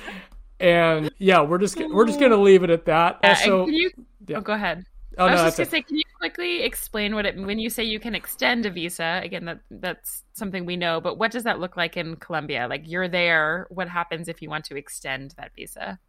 and 0.59 1.11
yeah, 1.17 1.41
we're 1.41 1.57
just 1.57 1.77
we're 1.77 2.05
just 2.05 2.19
gonna 2.19 2.35
oh. 2.35 2.41
leave 2.41 2.63
it 2.63 2.69
at 2.69 2.85
that. 2.85 3.19
Also, 3.23 3.67
you, 3.67 3.91
yeah. 4.27 4.37
oh, 4.37 4.41
go 4.41 4.53
ahead. 4.53 4.85
Oh, 5.17 5.25
I 5.25 5.31
was 5.31 5.39
no, 5.39 5.45
just 5.45 5.57
gonna 5.57 5.69
say, 5.69 5.81
can 5.81 5.97
you 5.97 6.03
quickly 6.19 6.63
explain 6.63 7.15
what 7.15 7.25
it 7.25 7.35
when 7.37 7.59
you 7.59 7.69
say 7.69 7.83
you 7.83 7.99
can 7.99 8.15
extend 8.15 8.65
a 8.65 8.69
visa? 8.69 9.21
Again, 9.23 9.45
that 9.45 9.59
that's 9.71 10.23
something 10.33 10.65
we 10.65 10.77
know, 10.77 11.01
but 11.01 11.17
what 11.17 11.31
does 11.31 11.43
that 11.43 11.59
look 11.59 11.75
like 11.77 11.97
in 11.97 12.15
Colombia? 12.17 12.67
Like 12.69 12.83
you're 12.85 13.07
there, 13.07 13.67
what 13.69 13.89
happens 13.89 14.27
if 14.27 14.41
you 14.41 14.49
want 14.49 14.65
to 14.65 14.77
extend 14.77 15.33
that 15.37 15.51
visa? 15.55 15.99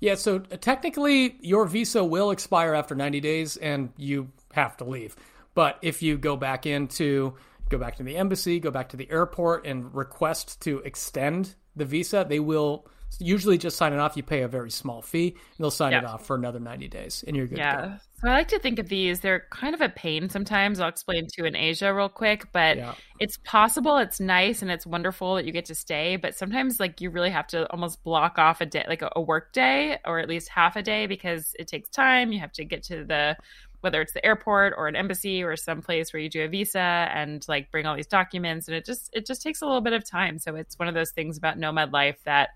Yeah, 0.00 0.14
so 0.14 0.38
technically 0.38 1.36
your 1.40 1.66
visa 1.66 2.04
will 2.04 2.30
expire 2.30 2.74
after 2.74 2.94
90 2.94 3.20
days 3.20 3.56
and 3.56 3.90
you 3.96 4.30
have 4.52 4.76
to 4.78 4.84
leave. 4.84 5.16
But 5.54 5.78
if 5.82 6.02
you 6.02 6.18
go 6.18 6.36
back 6.36 6.66
into 6.66 7.34
go 7.68 7.78
back 7.78 7.96
to 7.96 8.02
the 8.02 8.16
embassy, 8.16 8.60
go 8.60 8.70
back 8.70 8.90
to 8.90 8.96
the 8.96 9.10
airport 9.10 9.66
and 9.66 9.92
request 9.94 10.60
to 10.62 10.78
extend 10.80 11.54
the 11.74 11.84
visa, 11.84 12.24
they 12.28 12.38
will 12.38 12.86
usually 13.18 13.58
just 13.58 13.76
sign 13.76 13.92
it 13.92 13.98
off. 13.98 14.16
You 14.16 14.22
pay 14.22 14.42
a 14.42 14.48
very 14.48 14.70
small 14.70 15.02
fee, 15.02 15.28
and 15.28 15.64
they'll 15.64 15.70
sign 15.70 15.92
yeah. 15.92 15.98
it 15.98 16.04
off 16.04 16.26
for 16.26 16.36
another 16.36 16.60
90 16.60 16.88
days, 16.88 17.24
and 17.26 17.36
you're 17.36 17.46
good. 17.46 17.58
Yeah. 17.58 17.98
So 18.20 18.28
I 18.28 18.32
like 18.32 18.48
to 18.48 18.58
think 18.58 18.78
of 18.78 18.88
these, 18.88 19.20
they're 19.20 19.44
kind 19.50 19.74
of 19.74 19.82
a 19.82 19.90
pain 19.90 20.30
sometimes. 20.30 20.80
I'll 20.80 20.88
explain 20.88 21.26
to 21.34 21.44
in 21.44 21.54
Asia 21.54 21.92
real 21.92 22.08
quick, 22.08 22.50
but 22.52 22.78
yeah. 22.78 22.94
it's 23.20 23.36
possible, 23.44 23.98
it's 23.98 24.20
nice, 24.20 24.62
and 24.62 24.70
it's 24.70 24.86
wonderful 24.86 25.34
that 25.34 25.44
you 25.44 25.52
get 25.52 25.66
to 25.66 25.74
stay. 25.74 26.16
But 26.16 26.34
sometimes, 26.34 26.80
like, 26.80 27.00
you 27.00 27.10
really 27.10 27.30
have 27.30 27.46
to 27.48 27.70
almost 27.70 28.02
block 28.04 28.38
off 28.38 28.60
a 28.60 28.66
day, 28.66 28.84
like 28.88 29.02
a, 29.02 29.10
a 29.16 29.20
work 29.20 29.52
day, 29.52 29.98
or 30.06 30.18
at 30.18 30.28
least 30.28 30.48
half 30.48 30.76
a 30.76 30.82
day, 30.82 31.06
because 31.06 31.54
it 31.58 31.68
takes 31.68 31.90
time. 31.90 32.32
You 32.32 32.40
have 32.40 32.52
to 32.52 32.64
get 32.64 32.82
to 32.84 33.04
the 33.04 33.36
whether 33.80 34.00
it's 34.00 34.14
the 34.14 34.24
airport 34.24 34.74
or 34.76 34.88
an 34.88 34.96
embassy 34.96 35.42
or 35.42 35.54
some 35.54 35.80
place 35.80 36.12
where 36.12 36.20
you 36.20 36.28
do 36.28 36.42
a 36.42 36.48
visa 36.48 36.80
and 36.80 37.44
like 37.46 37.70
bring 37.70 37.86
all 37.86 37.94
these 37.94 38.06
documents 38.06 38.66
and 38.66 38.76
it 38.76 38.84
just 38.84 39.10
it 39.12 39.24
just 39.24 39.42
takes 39.42 39.62
a 39.62 39.66
little 39.66 39.80
bit 39.80 39.92
of 39.92 40.02
time 40.02 40.40
so 40.40 40.56
it's 40.56 40.76
one 40.76 40.88
of 40.88 40.94
those 40.94 41.12
things 41.12 41.38
about 41.38 41.56
nomad 41.56 41.92
life 41.92 42.18
that 42.24 42.48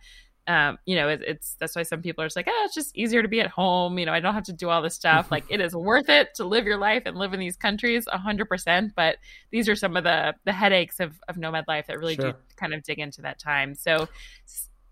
um, 0.46 0.78
you 0.86 0.96
know, 0.96 1.08
it, 1.08 1.22
it's 1.26 1.56
that's 1.60 1.76
why 1.76 1.82
some 1.82 2.02
people 2.02 2.24
are 2.24 2.26
just 2.26 2.36
like, 2.36 2.48
oh, 2.48 2.62
it's 2.64 2.74
just 2.74 2.96
easier 2.96 3.22
to 3.22 3.28
be 3.28 3.40
at 3.40 3.48
home. 3.48 3.98
You 3.98 4.06
know, 4.06 4.12
I 4.12 4.20
don't 4.20 4.34
have 4.34 4.44
to 4.44 4.52
do 4.52 4.68
all 4.68 4.82
this 4.82 4.94
stuff. 4.94 5.30
like, 5.30 5.44
it 5.48 5.60
is 5.60 5.74
worth 5.74 6.08
it 6.08 6.34
to 6.36 6.44
live 6.44 6.64
your 6.64 6.78
life 6.78 7.02
and 7.06 7.16
live 7.16 7.34
in 7.34 7.40
these 7.40 7.56
countries, 7.56 8.06
hundred 8.10 8.46
percent. 8.46 8.92
But 8.96 9.16
these 9.50 9.68
are 9.68 9.76
some 9.76 9.96
of 9.96 10.04
the 10.04 10.34
the 10.44 10.52
headaches 10.52 11.00
of 11.00 11.20
of 11.28 11.36
nomad 11.36 11.64
life 11.68 11.86
that 11.86 11.98
really 11.98 12.16
sure. 12.16 12.32
do 12.32 12.38
kind 12.56 12.74
of 12.74 12.82
dig 12.82 12.98
into 12.98 13.22
that 13.22 13.38
time. 13.38 13.74
So, 13.74 14.08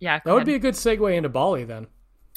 yeah, 0.01 0.21
that 0.25 0.33
would 0.33 0.47
be 0.47 0.55
a 0.55 0.59
good 0.61 0.75
segue 0.75 1.17
into 1.17 1.29
Bali 1.29 1.65
then. 1.65 1.87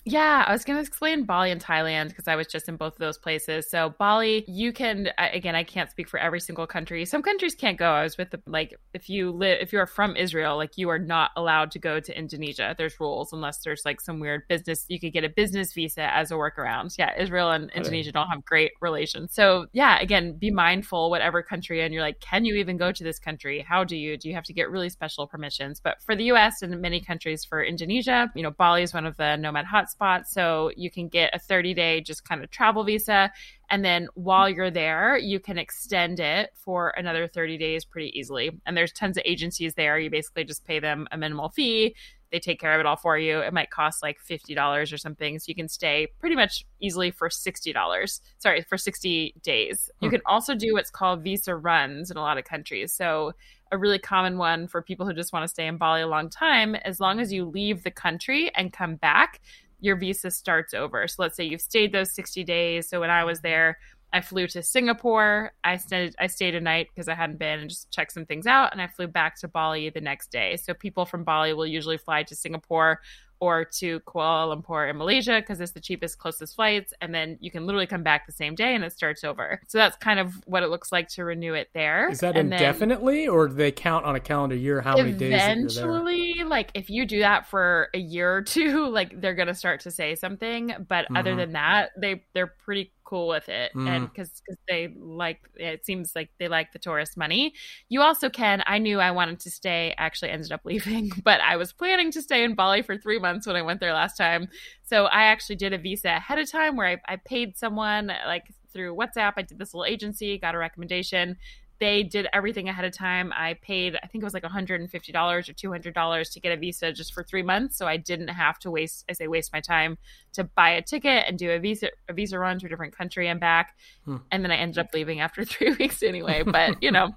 Yeah, 0.03 0.43
I 0.47 0.51
was 0.51 0.65
going 0.65 0.77
to 0.77 0.81
explain 0.81 1.25
Bali 1.25 1.51
and 1.51 1.63
Thailand 1.63 2.09
because 2.09 2.27
I 2.27 2.35
was 2.35 2.47
just 2.47 2.67
in 2.67 2.75
both 2.75 2.93
of 2.93 2.97
those 2.97 3.19
places. 3.19 3.69
So 3.69 3.93
Bali, 3.99 4.43
you 4.47 4.73
can 4.73 5.09
again, 5.19 5.53
I 5.53 5.63
can't 5.63 5.91
speak 5.91 6.09
for 6.09 6.17
every 6.17 6.39
single 6.39 6.65
country. 6.65 7.05
Some 7.05 7.21
countries 7.21 7.53
can't 7.53 7.77
go. 7.77 7.91
I 7.91 8.01
was 8.01 8.17
with 8.17 8.31
the 8.31 8.41
like 8.47 8.73
if 8.95 9.11
you 9.11 9.29
live 9.29 9.59
if 9.61 9.71
you're 9.71 9.85
from 9.85 10.15
Israel, 10.15 10.57
like 10.57 10.75
you 10.75 10.89
are 10.89 10.97
not 10.97 11.29
allowed 11.35 11.69
to 11.71 11.79
go 11.79 11.99
to 11.99 12.17
Indonesia. 12.17 12.73
There's 12.75 12.99
rules 12.99 13.31
unless 13.31 13.59
there's 13.59 13.83
like 13.85 14.01
some 14.01 14.19
weird 14.19 14.47
business. 14.47 14.85
You 14.89 14.99
could 14.99 15.13
get 15.13 15.23
a 15.23 15.29
business 15.29 15.71
visa 15.71 16.11
as 16.11 16.31
a 16.31 16.33
workaround. 16.33 16.95
Yeah, 16.97 17.11
Israel 17.19 17.51
and 17.51 17.69
Indonesia 17.69 18.11
don't 18.11 18.29
have 18.29 18.43
great 18.43 18.71
relations. 18.81 19.35
So 19.35 19.67
yeah, 19.71 19.99
again, 20.01 20.33
be 20.33 20.49
mindful 20.49 21.11
whatever 21.11 21.43
country 21.43 21.83
and 21.83 21.93
you're 21.93 22.01
like, 22.01 22.19
can 22.19 22.43
you 22.43 22.55
even 22.55 22.75
go 22.75 22.91
to 22.91 23.03
this 23.03 23.19
country? 23.19 23.63
How 23.67 23.83
do 23.83 23.95
you? 23.95 24.17
Do 24.17 24.29
you 24.29 24.33
have 24.33 24.45
to 24.45 24.53
get 24.53 24.71
really 24.71 24.89
special 24.89 25.27
permissions? 25.27 25.79
But 25.79 26.01
for 26.01 26.15
the 26.15 26.23
U.S. 26.25 26.63
and 26.63 26.81
many 26.81 27.01
countries 27.01 27.45
for 27.45 27.63
Indonesia, 27.63 28.31
you 28.35 28.41
know, 28.41 28.49
Bali 28.49 28.81
is 28.81 28.95
one 28.95 29.05
of 29.05 29.15
the 29.17 29.35
nomad 29.35 29.65
hotspots 29.67 29.90
hotspot. 29.91 30.27
So 30.27 30.71
you 30.75 30.89
can 30.89 31.07
get 31.07 31.33
a 31.33 31.39
30 31.39 31.73
day 31.73 32.01
just 32.01 32.27
kind 32.27 32.43
of 32.43 32.49
travel 32.49 32.83
visa. 32.83 33.31
And 33.69 33.85
then 33.85 34.07
while 34.15 34.49
you're 34.49 34.71
there, 34.71 35.17
you 35.17 35.39
can 35.39 35.57
extend 35.57 36.19
it 36.19 36.51
for 36.53 36.89
another 36.97 37.27
30 37.27 37.57
days 37.57 37.85
pretty 37.85 38.17
easily. 38.17 38.51
And 38.65 38.75
there's 38.75 38.91
tons 38.91 39.17
of 39.17 39.23
agencies 39.25 39.75
there. 39.75 39.97
You 39.97 40.09
basically 40.09 40.43
just 40.43 40.65
pay 40.65 40.79
them 40.79 41.07
a 41.11 41.17
minimal 41.17 41.49
fee. 41.49 41.95
They 42.31 42.39
take 42.39 42.61
care 42.61 42.73
of 42.73 42.79
it 42.79 42.85
all 42.85 42.95
for 42.95 43.17
you. 43.17 43.39
It 43.39 43.53
might 43.53 43.71
cost 43.71 44.01
like 44.01 44.17
$50 44.21 44.93
or 44.93 44.97
something. 44.97 45.37
So 45.37 45.45
you 45.47 45.55
can 45.55 45.67
stay 45.67 46.07
pretty 46.19 46.35
much 46.35 46.65
easily 46.79 47.11
for 47.11 47.27
$60. 47.27 48.21
Sorry, 48.37 48.61
for 48.61 48.77
60 48.77 49.35
days. 49.43 49.89
You 49.99 50.07
hmm. 50.07 50.15
can 50.15 50.21
also 50.25 50.55
do 50.55 50.73
what's 50.73 50.89
called 50.89 51.23
visa 51.23 51.55
runs 51.55 52.09
in 52.09 52.15
a 52.15 52.21
lot 52.21 52.37
of 52.37 52.45
countries. 52.45 52.93
So 52.93 53.33
a 53.71 53.77
really 53.77 53.99
common 53.99 54.37
one 54.37 54.67
for 54.67 54.81
people 54.81 55.05
who 55.05 55.13
just 55.13 55.33
want 55.33 55.43
to 55.43 55.47
stay 55.47 55.67
in 55.67 55.77
Bali 55.77 56.01
a 56.01 56.07
long 56.07 56.29
time, 56.29 56.75
as 56.75 56.99
long 56.99 57.19
as 57.19 57.31
you 57.31 57.45
leave 57.45 57.83
the 57.83 57.91
country 57.91 58.51
and 58.55 58.71
come 58.71 58.95
back, 58.95 59.39
your 59.81 59.97
visa 59.97 60.31
starts 60.31 60.73
over. 60.73 61.07
So 61.07 61.15
let's 61.23 61.35
say 61.35 61.43
you've 61.43 61.61
stayed 61.61 61.91
those 61.91 62.13
60 62.13 62.43
days. 62.43 62.87
So 62.87 63.01
when 63.01 63.09
I 63.09 63.23
was 63.25 63.41
there, 63.41 63.77
I 64.13 64.21
flew 64.21 64.47
to 64.47 64.61
Singapore. 64.61 65.53
I 65.63 65.77
stayed 65.77 66.15
I 66.19 66.27
stayed 66.27 66.55
a 66.55 66.61
night 66.61 66.87
because 66.93 67.07
I 67.07 67.15
hadn't 67.15 67.39
been 67.39 67.59
and 67.59 67.69
just 67.69 67.91
checked 67.91 68.11
some 68.11 68.25
things 68.25 68.45
out 68.45 68.71
and 68.71 68.81
I 68.81 68.87
flew 68.87 69.07
back 69.07 69.39
to 69.39 69.47
Bali 69.47 69.89
the 69.89 70.01
next 70.01 70.31
day. 70.31 70.57
So 70.57 70.73
people 70.73 71.05
from 71.05 71.23
Bali 71.23 71.53
will 71.53 71.67
usually 71.67 71.97
fly 71.97 72.23
to 72.23 72.35
Singapore 72.35 72.99
or 73.41 73.65
to 73.65 73.99
Kuala 74.01 74.55
Lumpur 74.55 74.89
in 74.89 74.97
Malaysia 74.97 75.41
because 75.41 75.59
it's 75.59 75.71
the 75.71 75.81
cheapest, 75.81 76.19
closest 76.19 76.55
flights. 76.55 76.93
And 77.01 77.13
then 77.13 77.37
you 77.41 77.49
can 77.49 77.65
literally 77.65 77.87
come 77.87 78.03
back 78.03 78.27
the 78.27 78.31
same 78.31 78.53
day 78.53 78.75
and 78.75 78.83
it 78.83 78.93
starts 78.93 79.23
over. 79.23 79.59
So 79.67 79.79
that's 79.79 79.97
kind 79.97 80.19
of 80.19 80.35
what 80.45 80.61
it 80.61 80.69
looks 80.69 80.91
like 80.91 81.09
to 81.09 81.25
renew 81.25 81.55
it 81.55 81.69
there. 81.73 82.09
Is 82.09 82.19
that 82.19 82.37
and 82.37 82.53
indefinitely 82.53 83.27
or 83.27 83.47
do 83.47 83.55
they 83.55 83.71
count 83.71 84.05
on 84.05 84.15
a 84.15 84.19
calendar 84.19 84.55
year 84.55 84.79
how 84.79 84.95
many 84.95 85.11
days? 85.11 85.33
Eventually, 85.33 86.43
like 86.45 86.69
if 86.75 86.89
you 86.91 87.05
do 87.05 87.19
that 87.19 87.47
for 87.47 87.89
a 87.95 87.99
year 87.99 88.37
or 88.37 88.41
two, 88.43 88.87
like 88.89 89.19
they're 89.19 89.35
going 89.35 89.47
to 89.47 89.55
start 89.55 89.81
to 89.81 89.91
say 89.91 90.13
something. 90.13 90.73
But 90.87 91.05
mm-hmm. 91.05 91.17
other 91.17 91.35
than 91.35 91.53
that, 91.53 91.89
they, 91.97 92.23
they're 92.33 92.53
pretty 92.63 92.91
cool 93.11 93.27
with 93.27 93.49
it 93.49 93.73
mm. 93.75 93.89
and 93.89 94.07
because 94.07 94.41
they 94.69 94.87
like 94.97 95.41
it 95.55 95.85
seems 95.85 96.15
like 96.15 96.29
they 96.39 96.47
like 96.47 96.71
the 96.71 96.79
tourist 96.79 97.17
money. 97.17 97.53
You 97.89 98.01
also 98.01 98.29
can 98.29 98.63
i 98.67 98.77
knew 98.77 98.99
i 99.01 99.11
wanted 99.11 99.41
to 99.41 99.51
stay 99.51 99.93
actually 99.97 100.31
ended 100.31 100.53
up 100.53 100.61
leaving 100.71 101.11
but 101.25 101.41
i 101.41 101.57
was 101.57 101.73
planning 101.73 102.09
to 102.11 102.21
stay 102.21 102.45
in 102.45 102.55
bali 102.55 102.81
for 102.81 102.97
three 102.97 103.19
months 103.19 103.45
when 103.45 103.57
i 103.57 103.61
went 103.61 103.81
there 103.81 103.93
last 103.93 104.15
time. 104.15 104.47
So 104.83 105.05
i 105.07 105.23
actually 105.23 105.57
did 105.57 105.73
a 105.73 105.77
visa 105.77 106.07
ahead 106.07 106.39
of 106.39 106.49
time 106.49 106.77
where 106.77 106.87
i, 106.87 107.13
I 107.13 107.17
paid 107.17 107.57
someone 107.57 108.13
like 108.25 108.45
through 108.71 108.95
whatsapp. 108.95 109.33
I 109.35 109.41
did 109.41 109.59
this 109.59 109.73
little 109.73 109.85
agency 109.85 110.37
got 110.37 110.55
a 110.55 110.57
recommendation 110.57 111.35
they 111.81 112.03
did 112.03 112.27
everything 112.31 112.69
ahead 112.69 112.85
of 112.85 112.95
time. 112.95 113.33
I 113.35 113.55
paid, 113.55 113.97
I 114.03 114.05
think 114.05 114.21
it 114.21 114.23
was 114.23 114.35
like 114.35 114.43
$150 114.43 114.83
or 114.85 115.41
$200 115.41 116.31
to 116.31 116.39
get 116.39 116.51
a 116.51 116.55
visa 116.55 116.93
just 116.93 117.11
for 117.11 117.23
three 117.23 117.41
months. 117.41 117.75
So 117.75 117.87
I 117.87 117.97
didn't 117.97 118.27
have 118.27 118.59
to 118.59 118.69
waste, 118.69 119.03
I 119.09 119.13
say, 119.13 119.27
waste 119.27 119.51
my 119.51 119.61
time 119.61 119.97
to 120.33 120.43
buy 120.43 120.69
a 120.69 120.83
ticket 120.83 121.25
and 121.27 121.39
do 121.39 121.49
a 121.49 121.57
visa, 121.57 121.89
a 122.07 122.13
visa 122.13 122.37
run 122.37 122.59
to 122.59 122.67
a 122.67 122.69
different 122.69 122.95
country 122.95 123.27
and 123.29 123.39
back. 123.39 123.75
Hmm. 124.05 124.17
And 124.29 124.43
then 124.43 124.51
I 124.51 124.57
ended 124.57 124.77
up 124.77 124.93
leaving 124.93 125.21
after 125.21 125.43
three 125.45 125.71
weeks 125.73 126.03
anyway. 126.03 126.43
But, 126.51 126.83
you 126.83 126.91
know, 126.91 127.15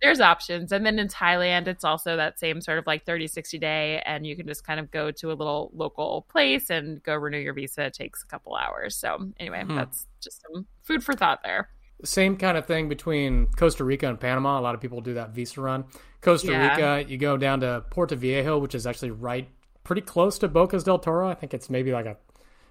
there's 0.00 0.20
options. 0.20 0.70
And 0.70 0.86
then 0.86 1.00
in 1.00 1.08
Thailand, 1.08 1.66
it's 1.66 1.82
also 1.82 2.16
that 2.16 2.38
same 2.38 2.60
sort 2.60 2.78
of 2.78 2.86
like 2.86 3.04
30, 3.04 3.26
60 3.26 3.58
day. 3.58 4.00
And 4.06 4.24
you 4.24 4.36
can 4.36 4.46
just 4.46 4.64
kind 4.64 4.78
of 4.78 4.92
go 4.92 5.10
to 5.10 5.32
a 5.32 5.34
little 5.34 5.72
local 5.74 6.26
place 6.30 6.70
and 6.70 7.02
go 7.02 7.14
renew 7.14 7.38
your 7.38 7.54
visa. 7.54 7.86
It 7.86 7.94
takes 7.94 8.22
a 8.22 8.26
couple 8.26 8.54
hours. 8.54 8.94
So 8.94 9.32
anyway, 9.40 9.64
hmm. 9.64 9.74
that's 9.74 10.06
just 10.20 10.42
some 10.42 10.66
food 10.82 11.02
for 11.02 11.14
thought 11.14 11.40
there. 11.42 11.68
Same 12.04 12.36
kind 12.36 12.56
of 12.56 12.66
thing 12.66 12.88
between 12.88 13.46
Costa 13.56 13.84
Rica 13.84 14.08
and 14.08 14.20
Panama. 14.20 14.58
A 14.58 14.62
lot 14.62 14.74
of 14.74 14.80
people 14.80 15.00
do 15.00 15.14
that 15.14 15.30
visa 15.30 15.60
run. 15.60 15.84
Costa 16.20 16.52
yeah. 16.52 16.70
Rica, 16.70 17.10
you 17.10 17.18
go 17.18 17.36
down 17.36 17.60
to 17.60 17.84
Puerto 17.90 18.16
Viejo, 18.16 18.58
which 18.58 18.74
is 18.74 18.86
actually 18.86 19.10
right 19.10 19.48
pretty 19.84 20.02
close 20.02 20.38
to 20.38 20.48
Bocas 20.48 20.84
del 20.84 20.98
Toro. 20.98 21.28
I 21.28 21.34
think 21.34 21.54
it's 21.54 21.68
maybe 21.68 21.92
like 21.92 22.06
a 22.06 22.16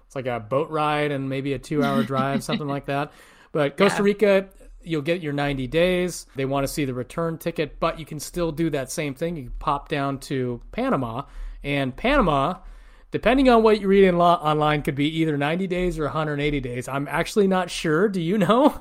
it's 0.06 0.16
like 0.16 0.26
a 0.26 0.40
boat 0.40 0.70
ride 0.70 1.12
and 1.12 1.28
maybe 1.28 1.52
a 1.52 1.58
two 1.58 1.82
hour 1.82 2.02
drive, 2.02 2.42
something 2.44 2.66
like 2.66 2.86
that. 2.86 3.12
But 3.52 3.76
Costa 3.76 3.98
yeah. 3.98 4.04
Rica, 4.04 4.48
you'll 4.82 5.02
get 5.02 5.20
your 5.22 5.32
90 5.32 5.66
days. 5.68 6.26
They 6.34 6.44
want 6.44 6.64
to 6.66 6.72
see 6.72 6.84
the 6.84 6.94
return 6.94 7.38
ticket, 7.38 7.78
but 7.80 7.98
you 7.98 8.04
can 8.04 8.20
still 8.20 8.52
do 8.52 8.70
that 8.70 8.90
same 8.90 9.14
thing. 9.14 9.36
You 9.36 9.50
pop 9.58 9.88
down 9.88 10.18
to 10.20 10.60
Panama, 10.72 11.22
and 11.62 11.96
Panama 11.96 12.56
depending 13.14 13.48
on 13.48 13.62
what 13.62 13.80
you 13.80 13.86
read 13.86 14.02
in 14.02 14.18
law 14.18 14.34
online, 14.42 14.82
could 14.82 14.96
be 14.96 15.20
either 15.20 15.36
90 15.38 15.68
days 15.68 16.00
or 16.00 16.02
180 16.02 16.58
days. 16.58 16.88
I'm 16.88 17.06
actually 17.06 17.46
not 17.46 17.70
sure. 17.70 18.08
Do 18.08 18.20
you 18.20 18.36
know? 18.36 18.76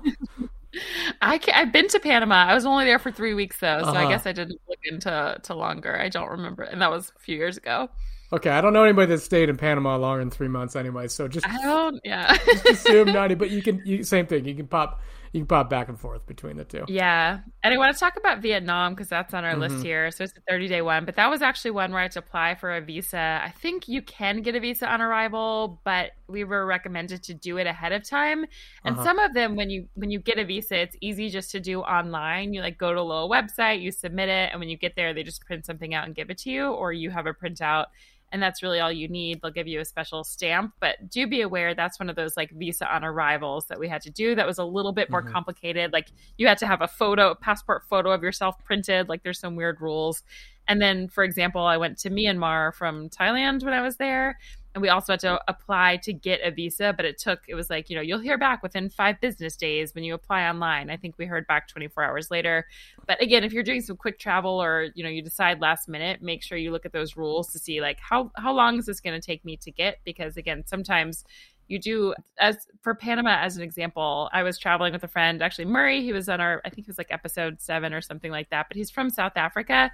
I 1.21 1.39
have 1.49 1.71
been 1.71 1.87
to 1.89 1.99
Panama. 1.99 2.47
I 2.47 2.55
was 2.55 2.65
only 2.65 2.85
there 2.85 2.97
for 2.97 3.11
three 3.11 3.35
weeks 3.35 3.59
though, 3.59 3.83
so 3.83 3.89
uh-huh. 3.89 3.99
I 3.99 4.09
guess 4.09 4.25
I 4.25 4.31
didn't 4.31 4.59
look 4.67 4.79
into 4.85 5.39
to 5.43 5.53
longer. 5.53 5.95
I 5.95 6.09
don't 6.09 6.31
remember, 6.31 6.63
and 6.63 6.81
that 6.81 6.89
was 6.89 7.11
a 7.15 7.19
few 7.19 7.37
years 7.37 7.57
ago. 7.57 7.91
Okay, 8.33 8.49
I 8.49 8.59
don't 8.59 8.73
know 8.73 8.83
anybody 8.83 9.13
that 9.13 9.19
stayed 9.19 9.49
in 9.49 9.57
Panama 9.57 9.97
longer 9.97 10.21
than 10.21 10.31
three 10.31 10.47
months 10.47 10.75
anyway. 10.75 11.09
So 11.09 11.27
just 11.27 11.47
I 11.47 11.61
don't, 11.61 12.01
yeah. 12.03 12.35
just 12.43 12.65
assume 12.65 13.13
ninety. 13.13 13.35
But 13.35 13.51
you 13.51 13.61
can, 13.61 13.83
you, 13.85 14.03
same 14.03 14.25
thing. 14.25 14.45
You 14.45 14.55
can 14.55 14.65
pop 14.65 14.99
you 15.33 15.39
can 15.39 15.47
pop 15.47 15.67
back 15.67 15.89
and 15.89 15.99
forth 15.99 16.27
between 16.27 16.57
the 16.57 16.63
two. 16.63 16.85
Yeah. 16.87 17.39
And 17.63 17.73
I 17.73 17.77
want 17.77 17.91
to 17.91 17.99
talk 17.99 18.17
about 18.17 18.43
Vietnam 18.43 18.93
because 18.93 19.09
that's 19.09 19.33
on 19.33 19.43
our 19.43 19.53
mm-hmm. 19.53 19.61
list 19.61 19.83
here. 19.83 20.11
So 20.11 20.23
it's 20.23 20.37
a 20.37 20.41
30 20.47 20.67
day 20.67 20.83
one, 20.83 21.05
but 21.05 21.15
that 21.15 21.27
was 21.27 21.41
actually 21.41 21.71
one 21.71 21.91
where 21.91 22.01
I 22.01 22.03
had 22.03 22.11
to 22.11 22.19
apply 22.19 22.53
for 22.53 22.75
a 22.75 22.81
visa. 22.81 23.41
I 23.43 23.49
think 23.49 23.87
you 23.87 24.03
can 24.03 24.43
get 24.43 24.55
a 24.55 24.59
visa 24.59 24.87
on 24.87 25.01
arrival, 25.01 25.81
but 25.83 26.11
we 26.27 26.43
were 26.43 26.67
recommended 26.67 27.23
to 27.23 27.33
do 27.33 27.57
it 27.57 27.65
ahead 27.65 27.93
of 27.93 28.07
time. 28.07 28.45
And 28.85 28.95
uh-huh. 28.95 29.03
some 29.03 29.17
of 29.17 29.33
them, 29.33 29.55
when 29.55 29.71
you 29.71 29.87
when 29.95 30.11
you 30.11 30.19
get 30.19 30.37
a 30.37 30.45
visa, 30.45 30.79
it's 30.79 30.95
easy 31.01 31.29
just 31.29 31.49
to 31.51 31.59
do 31.59 31.81
online. 31.81 32.53
You 32.53 32.61
like 32.61 32.77
go 32.77 32.93
to 32.93 32.99
a 32.99 33.01
little 33.01 33.29
website, 33.29 33.81
you 33.81 33.91
submit 33.91 34.29
it, 34.29 34.51
and 34.51 34.59
when 34.59 34.69
you 34.69 34.77
get 34.77 34.95
there, 34.95 35.15
they 35.15 35.23
just 35.23 35.43
print 35.45 35.65
something 35.65 35.95
out 35.95 36.05
and 36.05 36.13
give 36.13 36.29
it 36.29 36.37
to 36.39 36.51
you, 36.51 36.67
or 36.67 36.93
you 36.93 37.09
have 37.09 37.25
a 37.25 37.33
printout 37.33 37.85
and 38.33 38.41
that's 38.41 38.63
really 38.63 38.79
all 38.79 38.91
you 38.91 39.07
need. 39.07 39.41
They'll 39.41 39.51
give 39.51 39.67
you 39.67 39.79
a 39.79 39.85
special 39.85 40.23
stamp, 40.23 40.73
but 40.79 41.07
do 41.07 41.27
be 41.27 41.41
aware 41.41 41.75
that's 41.75 41.99
one 41.99 42.09
of 42.09 42.15
those 42.15 42.35
like 42.35 42.49
visa 42.51 42.93
on 42.93 43.03
arrivals 43.03 43.67
that 43.67 43.79
we 43.79 43.87
had 43.87 44.01
to 44.01 44.09
do. 44.09 44.33
That 44.33 44.47
was 44.47 44.57
a 44.57 44.65
little 44.65 44.91
bit 44.91 45.11
more 45.11 45.21
mm-hmm. 45.21 45.31
complicated. 45.31 45.93
Like 45.93 46.07
you 46.37 46.47
had 46.47 46.57
to 46.57 46.67
have 46.67 46.81
a 46.81 46.87
photo, 46.87 47.29
a 47.29 47.35
passport 47.35 47.83
photo 47.87 48.11
of 48.11 48.23
yourself 48.23 48.55
printed. 48.65 49.07
Like 49.07 49.21
there's 49.21 49.39
some 49.39 49.55
weird 49.55 49.79
rules. 49.79 50.23
And 50.67 50.81
then, 50.81 51.09
for 51.09 51.23
example, 51.23 51.61
I 51.61 51.77
went 51.77 51.99
to 51.99 52.09
Myanmar 52.09 52.73
from 52.73 53.09
Thailand 53.09 53.63
when 53.63 53.73
I 53.73 53.81
was 53.81 53.97
there 53.97 54.39
and 54.73 54.81
we 54.81 54.89
also 54.89 55.13
had 55.13 55.19
to 55.19 55.39
apply 55.47 55.97
to 55.97 56.13
get 56.13 56.39
a 56.43 56.51
visa 56.51 56.93
but 56.95 57.05
it 57.05 57.17
took 57.17 57.41
it 57.47 57.55
was 57.55 57.69
like 57.69 57.89
you 57.89 57.95
know 57.95 58.01
you'll 58.01 58.19
hear 58.19 58.37
back 58.37 58.63
within 58.63 58.89
five 58.89 59.19
business 59.21 59.55
days 59.55 59.93
when 59.93 60.03
you 60.03 60.13
apply 60.13 60.47
online. 60.47 60.89
I 60.89 60.97
think 60.97 61.15
we 61.17 61.25
heard 61.25 61.45
back 61.47 61.67
24 61.67 62.03
hours 62.03 62.31
later. 62.31 62.65
But 63.07 63.21
again 63.21 63.43
if 63.43 63.53
you're 63.53 63.63
doing 63.63 63.81
some 63.81 63.97
quick 63.97 64.19
travel 64.19 64.61
or 64.61 64.89
you 64.95 65.03
know 65.03 65.09
you 65.09 65.21
decide 65.21 65.61
last 65.61 65.87
minute 65.87 66.21
make 66.21 66.43
sure 66.43 66.57
you 66.57 66.71
look 66.71 66.85
at 66.85 66.93
those 66.93 67.15
rules 67.15 67.51
to 67.53 67.59
see 67.59 67.81
like 67.81 67.99
how 67.99 68.31
how 68.35 68.53
long 68.53 68.77
is 68.77 68.85
this 68.85 68.99
going 68.99 69.19
to 69.19 69.25
take 69.25 69.45
me 69.45 69.57
to 69.57 69.71
get? 69.71 69.99
Because 70.03 70.37
again 70.37 70.63
sometimes 70.65 71.23
you 71.67 71.79
do 71.79 72.13
as 72.39 72.67
for 72.81 72.93
Panama 72.93 73.37
as 73.37 73.55
an 73.57 73.63
example, 73.63 74.29
I 74.33 74.43
was 74.43 74.57
traveling 74.57 74.93
with 74.93 75.03
a 75.03 75.07
friend, 75.07 75.41
actually 75.41 75.65
Murray, 75.65 76.01
he 76.01 76.13
was 76.13 76.29
on 76.29 76.41
our 76.41 76.61
I 76.65 76.69
think 76.69 76.79
it 76.79 76.87
was 76.87 76.97
like 76.97 77.11
episode 77.11 77.61
7 77.61 77.93
or 77.93 78.01
something 78.01 78.31
like 78.31 78.49
that, 78.49 78.67
but 78.69 78.77
he's 78.77 78.91
from 78.91 79.09
South 79.09 79.33
Africa. 79.35 79.91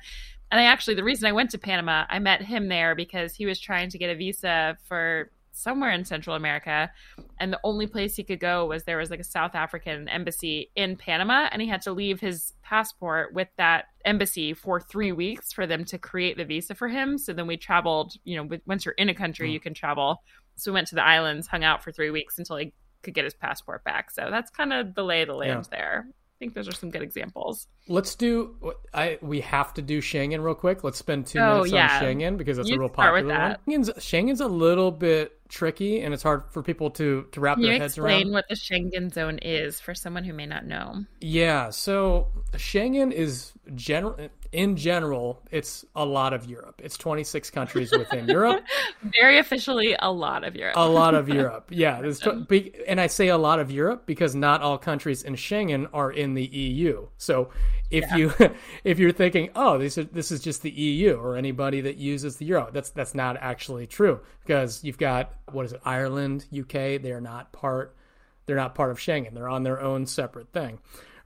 And 0.51 0.59
I 0.59 0.65
actually 0.65 0.95
the 0.95 1.03
reason 1.03 1.27
I 1.27 1.31
went 1.31 1.51
to 1.51 1.57
Panama, 1.57 2.05
I 2.09 2.19
met 2.19 2.41
him 2.41 2.67
there 2.67 2.95
because 2.95 3.35
he 3.35 3.45
was 3.45 3.59
trying 3.59 3.89
to 3.89 3.97
get 3.97 4.09
a 4.09 4.15
visa 4.15 4.77
for 4.87 5.31
somewhere 5.51 5.91
in 5.91 6.05
Central 6.05 6.35
America, 6.37 6.89
and 7.39 7.51
the 7.51 7.59
only 7.65 7.85
place 7.85 8.15
he 8.15 8.23
could 8.23 8.39
go 8.39 8.65
was 8.65 8.83
there 8.83 8.97
was 8.97 9.09
like 9.09 9.19
a 9.19 9.25
South 9.25 9.55
African 9.55 10.07
embassy 10.07 10.71
in 10.75 10.95
Panama, 10.95 11.49
and 11.51 11.61
he 11.61 11.67
had 11.67 11.81
to 11.81 11.91
leave 11.91 12.21
his 12.21 12.53
passport 12.63 13.33
with 13.33 13.49
that 13.57 13.85
embassy 14.05 14.53
for 14.53 14.79
three 14.79 15.11
weeks 15.11 15.51
for 15.51 15.67
them 15.67 15.83
to 15.85 15.97
create 15.97 16.37
the 16.37 16.45
visa 16.45 16.73
for 16.73 16.87
him. 16.87 17.17
So 17.17 17.33
then 17.33 17.45
we 17.45 17.57
traveled. 17.57 18.13
You 18.23 18.37
know, 18.37 18.57
once 18.65 18.85
you're 18.85 18.93
in 18.93 19.09
a 19.09 19.13
country, 19.13 19.49
mm. 19.49 19.53
you 19.53 19.59
can 19.59 19.73
travel 19.73 20.21
so 20.59 20.71
we 20.71 20.75
went 20.75 20.87
to 20.89 20.95
the 20.95 21.03
islands, 21.03 21.47
hung 21.47 21.63
out 21.63 21.83
for 21.83 21.91
three 21.91 22.09
weeks 22.09 22.37
until 22.37 22.57
he 22.57 22.73
could 23.01 23.13
get 23.13 23.23
his 23.23 23.33
passport 23.33 23.83
back. 23.83 24.11
So 24.11 24.27
that's 24.29 24.51
kind 24.51 24.73
of 24.73 24.93
the 24.93 25.03
lay 25.03 25.21
of 25.21 25.27
the 25.27 25.35
land 25.35 25.67
yeah. 25.71 25.77
there. 25.77 26.07
I 26.39 26.45
think 26.45 26.53
those 26.53 26.69
are 26.69 26.73
some 26.73 26.89
good 26.89 27.01
examples. 27.01 27.67
Let's 27.89 28.15
do. 28.15 28.55
I 28.93 29.17
we 29.21 29.41
have 29.41 29.73
to 29.73 29.81
do 29.81 30.01
Schengen 30.01 30.41
real 30.41 30.55
quick. 30.55 30.85
Let's 30.85 30.97
spend 30.97 31.27
two 31.27 31.37
oh, 31.37 31.55
minutes 31.63 31.73
yeah. 31.73 31.97
on 31.97 32.01
Schengen 32.01 32.37
because 32.37 32.55
that's 32.55 32.69
you 32.69 32.77
a 32.77 32.79
real 32.79 32.87
popular 32.87 33.27
one. 33.27 33.57
Schengen's, 33.67 33.89
Schengen's 33.97 34.39
a 34.39 34.47
little 34.47 34.89
bit 34.89 35.38
tricky 35.49 36.01
and 36.01 36.13
it's 36.13 36.23
hard 36.23 36.43
for 36.51 36.63
people 36.63 36.91
to 36.91 37.27
to 37.31 37.39
wrap 37.39 37.57
Can 37.57 37.65
their 37.65 37.77
heads 37.77 37.97
around. 37.97 38.11
Explain 38.11 38.33
what 38.33 38.45
the 38.47 38.55
Schengen 38.55 39.13
zone 39.13 39.39
is 39.39 39.79
for 39.79 39.93
someone 39.93 40.23
who 40.23 40.33
may 40.33 40.45
not 40.45 40.65
know. 40.65 41.03
Yeah, 41.19 41.71
so 41.71 42.27
Schengen 42.53 43.11
is 43.11 43.51
general 43.75 44.29
in 44.51 44.75
general, 44.75 45.43
it's 45.51 45.85
a 45.95 46.05
lot 46.05 46.33
of 46.33 46.45
Europe. 46.49 46.81
It's 46.83 46.97
26 46.97 47.51
countries 47.51 47.91
within 47.91 48.27
Europe. 48.27 48.63
Very 49.03 49.37
officially, 49.37 49.95
a 49.99 50.11
lot 50.11 50.43
of 50.43 50.55
Europe. 50.55 50.75
a 50.75 50.87
lot 50.87 51.13
of 51.13 51.29
Europe. 51.29 51.67
Yeah, 51.69 52.01
and 52.87 52.99
I 52.99 53.07
say 53.07 53.27
a 53.27 53.37
lot 53.37 53.59
of 53.59 53.69
Europe 53.69 54.03
because 54.05 54.33
not 54.33 54.61
all 54.61 54.77
countries 54.77 55.21
in 55.23 55.35
Schengen 55.35 55.87
are 55.93 56.11
in 56.11 56.33
the 56.33 56.45
EU. 56.45 57.07
So 57.17 57.49
if 57.89 58.05
yeah. 58.09 58.15
you 58.15 58.33
if 58.83 58.99
you're 58.99 59.11
thinking, 59.11 59.49
oh, 59.55 59.77
this 59.77 59.97
is 59.97 60.07
this 60.11 60.31
is 60.31 60.41
just 60.41 60.61
the 60.61 60.71
EU 60.71 61.15
or 61.15 61.35
anybody 61.35 61.81
that 61.81 61.97
uses 61.97 62.37
the 62.37 62.45
euro, 62.45 62.69
that's 62.71 62.89
that's 62.91 63.15
not 63.15 63.37
actually 63.39 63.87
true 63.87 64.19
because 64.45 64.83
you've 64.83 64.97
got 64.97 65.33
what 65.51 65.65
is 65.65 65.73
it, 65.73 65.81
Ireland, 65.85 66.45
UK? 66.57 67.01
They 67.01 67.11
are 67.11 67.21
not 67.21 67.51
part. 67.51 67.95
They're 68.45 68.55
not 68.55 68.73
part 68.73 68.89
of 68.91 68.97
Schengen. 68.97 69.33
They're 69.33 69.49
on 69.49 69.63
their 69.63 69.79
own 69.79 70.07
separate 70.07 70.51
thing 70.51 70.79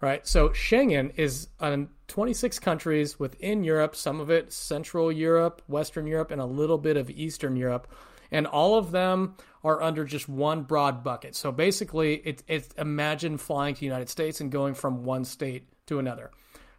right? 0.04 0.28
So 0.28 0.49
Schengen 0.49 1.13
is 1.15 1.47
on 1.62 1.88
26 2.10 2.60
countries 2.60 3.17
within 3.17 3.63
Europe, 3.63 3.95
some 3.95 4.19
of 4.19 4.30
it 4.30 4.52
Central 4.52 5.10
Europe, 5.10 5.62
Western 5.67 6.08
Europe, 6.08 6.30
and 6.30 6.41
a 6.41 6.45
little 6.45 6.78
bit 6.78 6.97
of 6.97 7.10
Eastern 7.10 7.56
Europe. 7.56 7.88
And 8.30 8.45
all 8.45 8.78
of 8.78 8.91
them 8.91 9.38
are 9.63 9.82
under 9.82 10.04
just 10.04 10.28
one 10.28 10.63
broad 10.63 11.06
bucket. 11.06 11.36
So 11.36 11.54
basically, 11.54 12.15
it's, 12.26 12.43
it's 12.49 12.73
imagine 12.73 13.38
flying 13.38 13.76
to 13.76 13.80
the 13.80 13.86
United 13.86 14.10
States 14.10 14.41
and 14.41 14.52
going 14.52 14.73
from 14.73 15.06
one 15.06 15.23
state 15.23 15.69
to 15.88 15.99
another, 15.99 16.32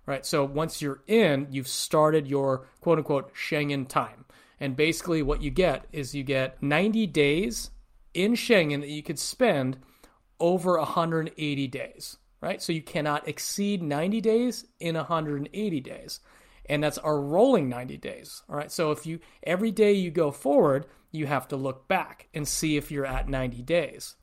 right? 0.06 0.24
So 0.24 0.44
once 0.44 0.82
you're 0.82 1.02
in, 1.06 1.48
you've 1.50 1.68
started 1.68 2.26
your 2.26 2.66
quote 2.80 2.98
unquote 2.98 3.34
Schengen 3.34 3.88
time. 3.88 4.24
And 4.60 4.76
basically, 4.76 5.22
what 5.22 5.42
you 5.42 5.50
get 5.50 5.86
is 5.92 6.14
you 6.14 6.22
get 6.22 6.62
90 6.62 7.06
days 7.08 7.70
in 8.14 8.32
Schengen 8.34 8.80
that 8.80 8.88
you 8.88 9.02
could 9.02 9.18
spend 9.18 9.78
over 10.38 10.78
180 10.78 11.66
days 11.68 12.18
right? 12.44 12.60
So 12.60 12.74
you 12.74 12.82
cannot 12.82 13.26
exceed 13.26 13.82
90 13.82 14.20
days 14.20 14.66
in 14.78 14.96
180 14.96 15.80
days. 15.80 16.20
And 16.66 16.84
that's 16.84 16.98
our 16.98 17.18
rolling 17.18 17.70
90 17.70 17.96
days. 17.96 18.42
All 18.48 18.56
right. 18.56 18.70
So 18.70 18.90
if 18.90 19.06
you 19.06 19.20
every 19.42 19.70
day 19.70 19.92
you 19.92 20.10
go 20.10 20.30
forward, 20.30 20.86
you 21.10 21.26
have 21.26 21.48
to 21.48 21.56
look 21.56 21.88
back 21.88 22.28
and 22.34 22.46
see 22.46 22.76
if 22.76 22.90
you're 22.90 23.06
at 23.06 23.28
90 23.28 23.62
days. 23.62 24.16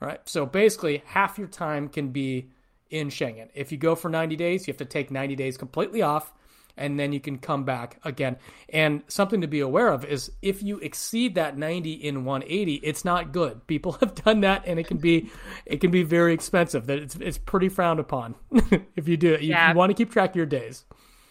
All 0.00 0.08
right. 0.08 0.20
So 0.24 0.44
basically, 0.44 1.02
half 1.06 1.38
your 1.38 1.48
time 1.48 1.88
can 1.88 2.08
be 2.10 2.50
in 2.92 3.08
Schengen. 3.08 3.48
If 3.54 3.72
you 3.72 3.78
go 3.78 3.94
for 3.94 4.08
90 4.08 4.36
days, 4.36 4.66
you 4.66 4.72
have 4.72 4.78
to 4.78 4.84
take 4.84 5.10
90 5.10 5.34
days 5.34 5.56
completely 5.56 6.02
off 6.02 6.32
and 6.76 6.98
then 6.98 7.12
you 7.12 7.20
can 7.20 7.38
come 7.38 7.64
back 7.64 7.98
again. 8.04 8.36
And 8.68 9.02
something 9.08 9.40
to 9.40 9.46
be 9.46 9.60
aware 9.60 9.88
of 9.88 10.04
is 10.04 10.30
if 10.40 10.62
you 10.62 10.78
exceed 10.78 11.34
that 11.34 11.58
90 11.58 11.92
in 11.92 12.24
180, 12.24 12.74
it's 12.76 13.04
not 13.04 13.32
good. 13.32 13.66
People 13.66 13.92
have 14.00 14.14
done 14.14 14.40
that 14.40 14.64
and 14.66 14.78
it 14.78 14.86
can 14.86 14.98
be 14.98 15.30
it 15.66 15.80
can 15.80 15.90
be 15.90 16.02
very 16.02 16.32
expensive. 16.34 16.86
That 16.86 16.98
it's 16.98 17.16
it's 17.16 17.38
pretty 17.38 17.68
frowned 17.68 18.00
upon 18.00 18.34
if 18.96 19.08
you 19.08 19.16
do 19.16 19.34
it. 19.34 19.42
You, 19.42 19.50
yeah. 19.50 19.70
you 19.70 19.76
want 19.76 19.90
to 19.90 19.94
keep 19.94 20.12
track 20.12 20.30
of 20.30 20.36
your 20.36 20.46
days. 20.46 20.84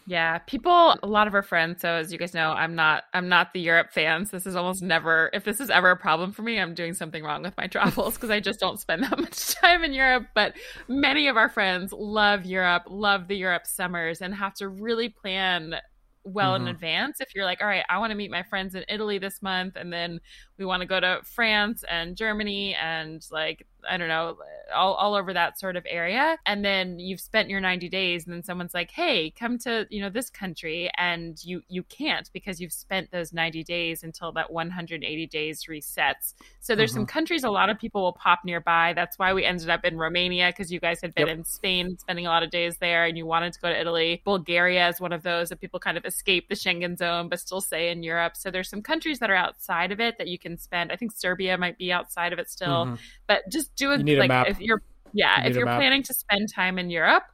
Yeah, 0.06 0.38
people 0.38 0.96
a 1.02 1.06
lot 1.06 1.28
of 1.28 1.34
our 1.34 1.42
friends, 1.42 1.80
so 1.80 1.88
as 1.90 2.12
you 2.12 2.18
guys 2.18 2.34
know, 2.34 2.50
I'm 2.50 2.74
not 2.74 3.04
I'm 3.14 3.28
not 3.28 3.52
the 3.52 3.60
Europe 3.60 3.92
fans. 3.92 4.30
This 4.30 4.46
is 4.46 4.56
almost 4.56 4.82
never 4.82 5.30
if 5.32 5.44
this 5.44 5.60
is 5.60 5.70
ever 5.70 5.90
a 5.90 5.96
problem 5.96 6.32
for 6.32 6.42
me, 6.42 6.58
I'm 6.58 6.74
doing 6.74 6.94
something 6.94 7.22
wrong 7.22 7.42
with 7.42 7.56
my 7.56 7.66
travels 7.68 8.14
because 8.14 8.30
I 8.30 8.40
just 8.40 8.58
don't 8.58 8.80
spend 8.80 9.04
that 9.04 9.18
much 9.18 9.54
time 9.54 9.84
in 9.84 9.92
Europe, 9.92 10.26
but 10.34 10.54
many 10.88 11.28
of 11.28 11.36
our 11.36 11.48
friends 11.48 11.92
love 11.92 12.44
Europe, 12.44 12.84
love 12.88 13.28
the 13.28 13.36
Europe 13.36 13.66
summers 13.66 14.20
and 14.20 14.34
have 14.34 14.54
to 14.54 14.68
really 14.68 15.08
plan 15.08 15.76
well 16.24 16.54
mm-hmm. 16.54 16.68
in 16.68 16.74
advance 16.74 17.20
if 17.20 17.34
you're 17.34 17.44
like 17.44 17.60
all 17.60 17.66
right 17.66 17.84
i 17.88 17.98
want 17.98 18.10
to 18.10 18.16
meet 18.16 18.30
my 18.30 18.42
friends 18.44 18.74
in 18.74 18.84
italy 18.88 19.18
this 19.18 19.42
month 19.42 19.74
and 19.76 19.92
then 19.92 20.20
we 20.62 20.66
want 20.66 20.80
to 20.80 20.86
go 20.86 21.00
to 21.00 21.20
france 21.24 21.84
and 21.90 22.16
germany 22.16 22.72
and 22.76 23.26
like 23.32 23.66
I 23.88 23.96
don't 23.96 24.08
know, 24.08 24.36
all, 24.74 24.94
all 24.94 25.14
over 25.14 25.32
that 25.32 25.58
sort 25.58 25.76
of 25.76 25.84
area. 25.88 26.38
And 26.46 26.64
then 26.64 26.98
you've 26.98 27.20
spent 27.20 27.48
your 27.48 27.60
90 27.60 27.88
days 27.88 28.24
and 28.24 28.34
then 28.34 28.42
someone's 28.42 28.74
like, 28.74 28.90
hey, 28.90 29.30
come 29.30 29.58
to, 29.58 29.86
you 29.90 30.00
know, 30.00 30.10
this 30.10 30.30
country. 30.30 30.90
And 30.96 31.42
you, 31.44 31.62
you 31.68 31.82
can't 31.82 32.30
because 32.32 32.60
you've 32.60 32.72
spent 32.72 33.10
those 33.10 33.32
90 33.32 33.64
days 33.64 34.02
until 34.02 34.32
that 34.32 34.52
180 34.52 35.26
days 35.26 35.64
resets. 35.68 36.34
So 36.60 36.74
there's 36.74 36.92
some 36.92 37.02
mm-hmm. 37.02 37.06
countries 37.06 37.44
a 37.44 37.50
lot 37.50 37.70
of 37.70 37.78
people 37.78 38.02
will 38.02 38.12
pop 38.12 38.40
nearby. 38.44 38.92
That's 38.94 39.18
why 39.18 39.34
we 39.34 39.44
ended 39.44 39.68
up 39.68 39.84
in 39.84 39.96
Romania 39.96 40.48
because 40.48 40.70
you 40.70 40.80
guys 40.80 41.00
had 41.00 41.14
been 41.14 41.28
yep. 41.28 41.38
in 41.38 41.44
Spain 41.44 41.96
spending 41.98 42.26
a 42.26 42.30
lot 42.30 42.42
of 42.42 42.50
days 42.50 42.78
there 42.78 43.04
and 43.04 43.16
you 43.16 43.26
wanted 43.26 43.52
to 43.54 43.60
go 43.60 43.68
to 43.68 43.78
Italy. 43.78 44.22
Bulgaria 44.24 44.88
is 44.88 45.00
one 45.00 45.12
of 45.12 45.22
those 45.22 45.48
that 45.48 45.60
people 45.60 45.80
kind 45.80 45.98
of 45.98 46.04
escape 46.04 46.48
the 46.48 46.54
Schengen 46.54 46.96
zone 46.96 47.28
but 47.28 47.40
still 47.40 47.60
stay 47.60 47.90
in 47.90 48.02
Europe. 48.02 48.36
So 48.36 48.50
there's 48.50 48.68
some 48.68 48.82
countries 48.82 49.18
that 49.18 49.30
are 49.30 49.36
outside 49.36 49.92
of 49.92 50.00
it 50.00 50.18
that 50.18 50.28
you 50.28 50.38
can 50.38 50.51
spend. 50.60 50.92
I 50.92 50.96
think 50.96 51.12
Serbia 51.12 51.56
might 51.58 51.78
be 51.78 51.92
outside 51.92 52.32
of 52.32 52.38
it 52.38 52.50
still. 52.50 52.86
Mm-hmm. 52.86 52.94
But 53.26 53.42
just 53.50 53.74
do 53.76 53.92
a 53.92 53.98
you 53.98 54.16
like 54.16 54.30
a 54.30 54.44
if 54.48 54.60
you're 54.60 54.82
yeah, 55.12 55.42
you 55.42 55.50
if 55.50 55.56
you're 55.56 55.66
planning 55.66 56.02
to 56.04 56.14
spend 56.14 56.52
time 56.52 56.78
in 56.78 56.90
Europe 56.90 57.24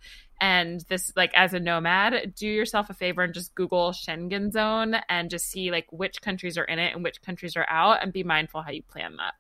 and 0.41 0.81
this 0.89 1.13
like 1.17 1.33
as 1.35 1.55
a 1.55 1.61
nomad, 1.61 2.35
do 2.35 2.47
yourself 2.47 2.91
a 2.91 2.95
favor 2.95 3.23
and 3.23 3.35
just 3.35 3.55
Google 3.55 3.93
Schengen 3.93 4.53
zone 4.53 4.97
and 5.09 5.31
just 5.31 5.47
see 5.47 5.71
like 5.71 5.87
which 5.91 6.21
countries 6.21 6.57
are 6.59 6.65
in 6.65 6.79
it 6.79 6.95
and 6.95 7.03
which 7.03 7.23
countries 7.23 7.57
are 7.57 7.67
out 7.69 8.03
and 8.03 8.13
be 8.13 8.23
mindful 8.23 8.63
how 8.63 8.71
you 8.71 8.83
plan 8.83 9.17
that. 9.17 9.35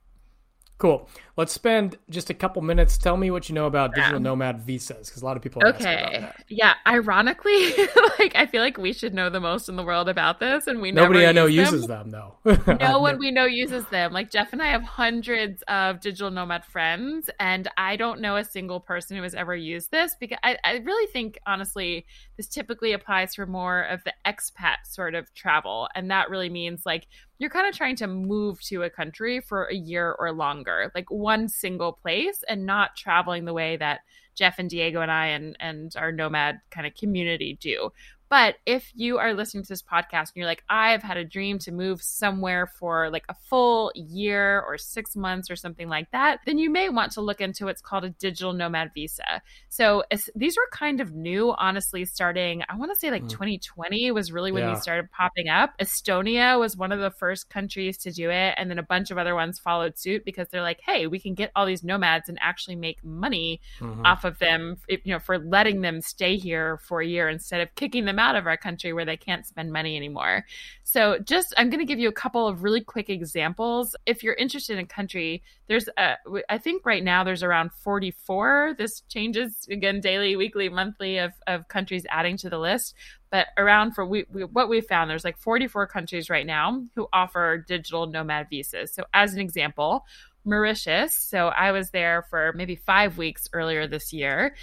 Cool. 0.78 1.08
Let's 1.36 1.52
spend 1.52 1.98
just 2.08 2.30
a 2.30 2.34
couple 2.34 2.62
minutes. 2.62 2.98
Tell 2.98 3.16
me 3.16 3.32
what 3.32 3.48
you 3.48 3.54
know 3.54 3.66
about 3.66 3.94
digital 3.94 4.20
nomad 4.20 4.60
visas, 4.60 5.08
because 5.08 5.22
a 5.22 5.24
lot 5.24 5.36
of 5.36 5.42
people. 5.42 5.60
Okay. 5.64 6.28
Yeah. 6.48 6.74
Ironically, 6.86 7.74
like 8.18 8.34
I 8.36 8.46
feel 8.46 8.62
like 8.62 8.78
we 8.78 8.92
should 8.92 9.12
know 9.12 9.28
the 9.28 9.40
most 9.40 9.68
in 9.68 9.74
the 9.74 9.82
world 9.82 10.08
about 10.08 10.38
this, 10.38 10.68
and 10.68 10.80
we 10.80 10.92
nobody 10.92 11.26
I 11.26 11.32
know 11.32 11.46
use 11.46 11.72
uses 11.72 11.88
them, 11.88 12.12
them 12.12 12.32
though. 12.44 12.76
no 12.80 12.98
one 13.00 13.18
we 13.18 13.32
know 13.32 13.44
uses 13.44 13.86
them. 13.86 14.12
Like 14.12 14.30
Jeff 14.30 14.52
and 14.52 14.62
I 14.62 14.68
have 14.68 14.82
hundreds 14.82 15.62
of 15.66 16.00
digital 16.00 16.30
nomad 16.30 16.64
friends, 16.64 17.28
and 17.40 17.68
I 17.76 17.96
don't 17.96 18.20
know 18.20 18.36
a 18.36 18.44
single 18.44 18.78
person 18.78 19.16
who 19.16 19.24
has 19.24 19.34
ever 19.34 19.56
used 19.56 19.90
this 19.90 20.14
because 20.18 20.38
I, 20.44 20.58
I 20.62 20.76
really 20.78 21.10
think 21.12 21.40
honestly 21.44 22.06
this 22.38 22.46
typically 22.46 22.92
applies 22.92 23.34
for 23.34 23.44
more 23.44 23.82
of 23.82 24.02
the 24.04 24.14
expat 24.24 24.76
sort 24.86 25.14
of 25.14 25.34
travel, 25.34 25.88
and 25.94 26.10
that 26.10 26.30
really 26.30 26.48
means 26.48 26.86
like 26.86 27.08
you're 27.38 27.50
kind 27.50 27.68
of 27.68 27.74
trying 27.74 27.96
to 27.96 28.06
move 28.06 28.62
to 28.62 28.84
a 28.84 28.90
country 28.90 29.40
for 29.40 29.64
a 29.64 29.74
year 29.74 30.16
or 30.18 30.32
longer, 30.32 30.90
like 30.94 31.10
one 31.10 31.48
single 31.48 31.92
place 31.92 32.42
and 32.48 32.64
not 32.64 32.96
traveling 32.96 33.44
the 33.44 33.52
way 33.52 33.76
that 33.76 34.00
Jeff 34.36 34.60
and 34.60 34.70
Diego 34.70 35.00
and 35.00 35.10
I 35.10 35.26
and 35.26 35.56
and 35.58 35.92
our 35.96 36.12
nomad 36.12 36.60
kind 36.70 36.86
of 36.86 36.94
community 36.94 37.58
do. 37.60 37.90
But 38.28 38.56
if 38.66 38.92
you 38.94 39.18
are 39.18 39.32
listening 39.34 39.64
to 39.64 39.68
this 39.68 39.82
podcast 39.82 40.12
and 40.12 40.36
you're 40.36 40.46
like, 40.46 40.64
I've 40.68 41.02
had 41.02 41.16
a 41.16 41.24
dream 41.24 41.58
to 41.60 41.72
move 41.72 42.02
somewhere 42.02 42.66
for 42.66 43.10
like 43.10 43.24
a 43.28 43.34
full 43.34 43.92
year 43.94 44.60
or 44.60 44.76
six 44.76 45.16
months 45.16 45.50
or 45.50 45.56
something 45.56 45.88
like 45.88 46.10
that, 46.12 46.40
then 46.46 46.58
you 46.58 46.70
may 46.70 46.88
want 46.88 47.12
to 47.12 47.20
look 47.20 47.40
into 47.40 47.64
what's 47.64 47.80
called 47.80 48.04
a 48.04 48.10
digital 48.10 48.52
nomad 48.52 48.90
visa. 48.94 49.42
So 49.68 50.04
these 50.34 50.56
were 50.56 50.68
kind 50.72 51.00
of 51.00 51.12
new, 51.12 51.54
honestly, 51.56 52.04
starting, 52.04 52.62
I 52.68 52.76
want 52.76 52.92
to 52.92 52.98
say 52.98 53.10
like 53.10 53.24
mm. 53.24 53.30
2020 53.30 54.10
was 54.10 54.30
really 54.30 54.52
when 54.52 54.64
yeah. 54.64 54.74
these 54.74 54.82
started 54.82 55.10
popping 55.10 55.48
up. 55.48 55.76
Estonia 55.78 56.58
was 56.58 56.76
one 56.76 56.92
of 56.92 57.00
the 57.00 57.10
first 57.10 57.48
countries 57.48 57.96
to 57.98 58.10
do 58.10 58.30
it. 58.30 58.54
And 58.56 58.70
then 58.70 58.78
a 58.78 58.82
bunch 58.82 59.10
of 59.10 59.18
other 59.18 59.34
ones 59.34 59.58
followed 59.58 59.98
suit 59.98 60.24
because 60.24 60.48
they're 60.48 60.62
like, 60.62 60.80
hey, 60.84 61.06
we 61.06 61.18
can 61.18 61.34
get 61.34 61.50
all 61.56 61.66
these 61.66 61.82
nomads 61.82 62.28
and 62.28 62.38
actually 62.40 62.76
make 62.76 63.02
money 63.02 63.60
mm-hmm. 63.80 64.04
off 64.04 64.24
of 64.24 64.38
them, 64.38 64.76
you 64.88 64.98
know, 65.06 65.18
for 65.18 65.38
letting 65.38 65.80
them 65.80 66.00
stay 66.00 66.36
here 66.36 66.78
for 66.78 67.00
a 67.00 67.06
year 67.06 67.28
instead 67.28 67.60
of 67.60 67.74
kicking 67.74 68.04
them 68.04 68.17
out 68.18 68.36
of 68.36 68.46
our 68.46 68.56
country 68.56 68.92
where 68.92 69.04
they 69.04 69.16
can't 69.16 69.46
spend 69.46 69.72
money 69.72 69.96
anymore. 69.96 70.44
So, 70.84 71.18
just 71.18 71.54
I'm 71.56 71.70
going 71.70 71.80
to 71.80 71.86
give 71.86 71.98
you 71.98 72.08
a 72.08 72.12
couple 72.12 72.46
of 72.46 72.62
really 72.62 72.80
quick 72.80 73.10
examples. 73.10 73.94
If 74.06 74.22
you're 74.22 74.34
interested 74.34 74.78
in 74.78 74.86
country, 74.86 75.42
there's 75.66 75.88
a, 75.96 76.16
I 76.48 76.58
think 76.58 76.86
right 76.86 77.04
now 77.04 77.24
there's 77.24 77.42
around 77.42 77.72
44. 77.72 78.74
This 78.78 79.02
changes 79.08 79.66
again 79.70 80.00
daily, 80.00 80.36
weekly, 80.36 80.68
monthly 80.68 81.18
of, 81.18 81.32
of 81.46 81.68
countries 81.68 82.06
adding 82.10 82.36
to 82.38 82.50
the 82.50 82.58
list. 82.58 82.94
But 83.30 83.48
around 83.58 83.92
for 83.92 84.06
we, 84.06 84.24
we, 84.32 84.44
what 84.44 84.70
we 84.70 84.80
found, 84.80 85.10
there's 85.10 85.24
like 85.24 85.36
44 85.36 85.86
countries 85.86 86.30
right 86.30 86.46
now 86.46 86.82
who 86.96 87.08
offer 87.12 87.62
digital 87.68 88.06
nomad 88.06 88.48
visas. 88.48 88.94
So, 88.94 89.04
as 89.12 89.34
an 89.34 89.40
example, 89.40 90.04
Mauritius. 90.48 91.14
So 91.14 91.48
I 91.48 91.72
was 91.72 91.90
there 91.90 92.24
for 92.30 92.52
maybe 92.54 92.74
five 92.74 93.18
weeks 93.18 93.48
earlier 93.52 93.86
this 93.86 94.12
year. 94.12 94.54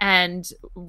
And 0.00 0.44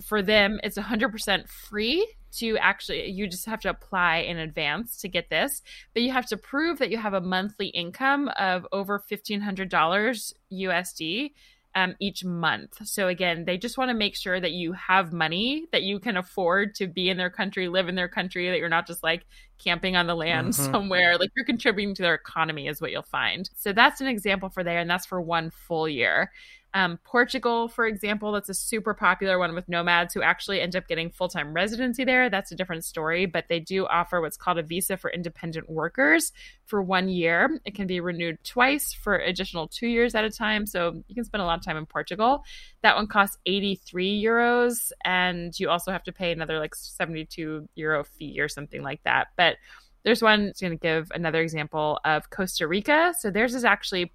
for 0.05 0.21
them, 0.21 0.59
it's 0.63 0.77
100% 0.77 1.49
free 1.49 2.07
to 2.33 2.57
actually, 2.57 3.09
you 3.09 3.27
just 3.27 3.45
have 3.45 3.61
to 3.61 3.69
apply 3.69 4.17
in 4.17 4.37
advance 4.37 4.97
to 4.97 5.07
get 5.07 5.29
this, 5.29 5.61
but 5.93 6.03
you 6.03 6.11
have 6.11 6.25
to 6.27 6.37
prove 6.37 6.79
that 6.79 6.91
you 6.91 6.97
have 6.97 7.13
a 7.13 7.21
monthly 7.21 7.67
income 7.67 8.29
of 8.37 8.67
over 8.71 8.99
$1,500 8.99 10.33
USD. 10.51 11.31
Um, 11.77 11.93
each 11.99 12.23
month. 12.23 12.87
So 12.87 13.09
again, 13.09 13.43
they 13.43 13.57
just 13.57 13.77
want 13.77 13.89
to 13.89 13.93
make 13.93 14.15
sure 14.15 14.39
that 14.39 14.53
you 14.53 14.71
have 14.71 15.11
money 15.11 15.65
that 15.73 15.83
you 15.83 15.99
can 15.99 16.15
afford 16.15 16.73
to 16.75 16.87
be 16.87 17.09
in 17.09 17.17
their 17.17 17.29
country, 17.29 17.67
live 17.67 17.89
in 17.89 17.95
their 17.95 18.07
country, 18.07 18.49
that 18.49 18.59
you're 18.59 18.69
not 18.69 18.87
just 18.87 19.03
like 19.03 19.25
camping 19.61 19.97
on 19.97 20.07
the 20.07 20.15
land 20.15 20.53
mm-hmm. 20.53 20.71
somewhere. 20.71 21.17
Like 21.17 21.31
you're 21.35 21.43
contributing 21.43 21.93
to 21.95 22.01
their 22.01 22.13
economy 22.13 22.69
is 22.69 22.79
what 22.79 22.91
you'll 22.91 23.01
find. 23.01 23.49
So 23.57 23.73
that's 23.73 23.99
an 23.99 24.07
example 24.07 24.47
for 24.47 24.63
there, 24.63 24.79
and 24.79 24.89
that's 24.89 25.05
for 25.05 25.19
one 25.19 25.49
full 25.49 25.89
year. 25.89 26.31
Um, 26.75 26.99
Portugal, 27.05 27.69
for 27.69 27.87
example, 27.87 28.33
that's 28.33 28.49
a 28.49 28.53
super 28.53 28.93
popular 28.93 29.39
one 29.39 29.55
with 29.55 29.69
nomads 29.69 30.13
who 30.13 30.21
actually 30.21 30.59
end 30.59 30.75
up 30.75 30.89
getting 30.89 31.09
full 31.09 31.29
time 31.29 31.53
residency 31.53 32.03
there. 32.03 32.29
That's 32.29 32.51
a 32.51 32.55
different 32.55 32.83
story, 32.83 33.25
but 33.25 33.45
they 33.47 33.61
do 33.61 33.87
offer 33.87 34.19
what's 34.19 34.35
called 34.35 34.57
a 34.57 34.61
visa 34.61 34.97
for 34.97 35.09
independent 35.09 35.69
workers 35.69 36.33
for 36.65 36.81
one 36.81 37.07
year. 37.07 37.61
It 37.63 37.75
can 37.75 37.87
be 37.87 38.01
renewed 38.01 38.43
twice 38.43 38.91
for 38.91 39.15
additional 39.15 39.69
two 39.69 39.87
years 39.87 40.15
at 40.15 40.25
a 40.25 40.29
time. 40.29 40.65
So 40.65 41.01
you 41.07 41.15
can 41.15 41.23
spend 41.23 41.41
a 41.41 41.45
lot 41.45 41.57
of 41.57 41.63
time 41.63 41.77
in 41.77 41.85
Portugal. 41.85 42.43
That 42.81 42.97
one 42.97 43.07
costs 43.07 43.37
83 43.45 44.21
euros, 44.21 44.91
and 45.05 45.57
you 45.57 45.69
also 45.69 45.93
have 45.93 46.03
to 46.03 46.11
pay 46.11 46.33
another 46.33 46.59
like 46.59 46.75
72 46.75 47.69
euro 47.75 48.03
fee 48.03 48.41
or 48.41 48.49
something 48.49 48.83
like 48.83 49.01
that. 49.05 49.27
But 49.37 49.55
there's 50.03 50.21
one, 50.21 50.41
it's 50.41 50.59
going 50.59 50.73
to 50.73 50.77
give 50.77 51.09
another 51.15 51.39
example 51.39 52.01
of 52.03 52.29
Costa 52.29 52.67
Rica. 52.67 53.13
So 53.17 53.31
theirs 53.31 53.55
is 53.55 53.63
actually 53.63 54.11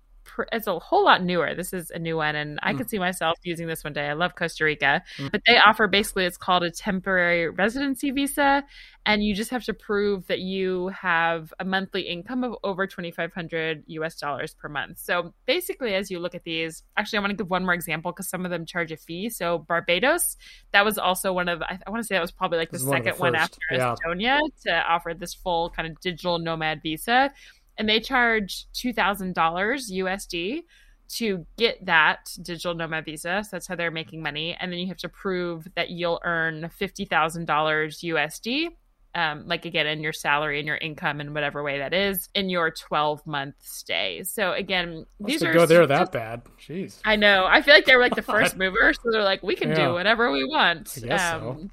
it's 0.53 0.67
a 0.67 0.79
whole 0.79 1.05
lot 1.05 1.23
newer. 1.23 1.55
This 1.55 1.73
is 1.73 1.91
a 1.91 1.99
new 1.99 2.17
one, 2.17 2.37
and 2.37 2.59
I 2.63 2.73
mm. 2.73 2.79
could 2.79 2.91
see 2.91 2.99
myself 2.99 3.37
using 3.43 3.67
this 3.67 3.85
one 3.85 3.93
day. 3.93 4.09
I 4.09 4.13
love 4.15 4.35
Costa 4.35 4.65
Rica, 4.65 5.03
mm. 5.19 5.31
but 5.31 5.43
they 5.47 5.59
offer 5.59 5.87
basically 5.87 6.25
it's 6.25 6.37
called 6.37 6.63
a 6.63 6.71
temporary 6.71 7.49
residency 7.49 8.11
visa, 8.11 8.65
and 9.07 9.23
you 9.23 9.35
just 9.35 9.51
have 9.51 9.65
to 9.65 9.75
prove 9.75 10.27
that 10.27 10.41
you 10.41 10.89
have 10.89 11.53
a 11.59 11.65
monthly 11.65 12.03
income 12.03 12.45
of 12.45 12.55
over 12.65 12.87
twenty 12.87 13.11
five 13.11 13.33
hundred 13.33 13.85
U.S. 13.87 14.17
dollars 14.17 14.55
per 14.55 14.69
month. 14.69 14.99
So 14.99 15.35
basically, 15.47 15.95
as 15.95 16.11
you 16.11 16.19
look 16.19 16.35
at 16.35 16.45
these, 16.45 16.83
actually, 16.97 17.19
I 17.19 17.21
want 17.21 17.31
to 17.31 17.37
give 17.37 17.51
one 17.51 17.65
more 17.65 17.75
example 17.75 18.13
because 18.13 18.29
some 18.29 18.45
of 18.45 18.51
them 18.51 18.67
charge 18.67 18.93
a 18.93 18.97
fee. 18.97 19.31
So 19.31 19.59
Barbados, 19.59 20.37
that 20.73 20.85
was 20.85 20.99
also 20.99 21.33
one 21.33 21.49
of 21.49 21.63
I, 21.63 21.79
I 21.87 21.91
want 21.91 22.03
to 22.03 22.07
say 22.07 22.15
that 22.15 22.23
was 22.23 22.33
probably 22.33 22.59
like 22.59 22.71
the 22.71 22.79
second 22.79 23.19
one, 23.19 23.33
one 23.33 23.35
after 23.37 23.59
yeah. 23.71 23.95
Estonia 23.95 24.41
to 24.67 24.73
offer 24.73 25.15
this 25.15 25.35
full 25.35 25.71
kind 25.71 25.89
of 25.89 26.01
digital 26.01 26.39
nomad 26.39 26.83
visa 26.83 27.33
and 27.81 27.89
they 27.89 27.99
charge 27.99 28.67
$2,000 28.75 29.35
USD 29.35 30.65
to 31.09 31.47
get 31.57 31.85
that 31.87 32.31
digital 32.43 32.75
nomad 32.75 33.07
visa. 33.07 33.41
So 33.43 33.49
that's 33.53 33.67
how 33.67 33.75
they're 33.75 33.91
making 33.91 34.23
money. 34.23 34.55
And 34.61 34.71
then 34.71 34.79
you 34.79 34.87
have 34.89 34.99
to 34.99 35.09
prove 35.09 35.67
that 35.77 35.89
you'll 35.89 36.21
earn 36.23 36.71
$50,000 36.79 37.47
USD. 37.47 38.69
Um, 39.15 39.45
like 39.47 39.65
again, 39.65 39.87
in 39.87 40.03
your 40.03 40.13
salary 40.13 40.59
and 40.61 40.69
your 40.69 40.77
income 40.77 41.23
in 41.23 41.33
whatever 41.33 41.63
way 41.65 41.79
that 41.79 41.95
is 41.95 42.29
in 42.35 42.51
your 42.51 42.71
12 42.71 43.27
month 43.27 43.55
stay. 43.61 44.23
So 44.25 44.53
again, 44.53 45.07
these 45.19 45.43
are 45.43 45.53
go 45.55 45.65
there 45.65 45.87
that 45.87 46.13
bad. 46.13 46.43
Jeez. 46.61 47.01
I 47.05 47.17
know. 47.17 47.47
I 47.49 47.63
feel 47.63 47.75
like 47.75 47.87
they 47.87 47.97
were 47.97 48.03
like 48.03 48.15
the 48.15 48.23
first 48.35 48.59
mover. 48.59 48.93
So 48.93 49.11
they're 49.11 49.25
like, 49.25 49.43
we 49.43 49.57
can 49.57 49.71
yeah. 49.71 49.87
do 49.87 49.95
whatever 49.95 50.31
we 50.31 50.45
want. 50.45 50.93
I 51.03 51.07
guess 51.07 51.33
um, 51.33 51.41
so 51.41 51.71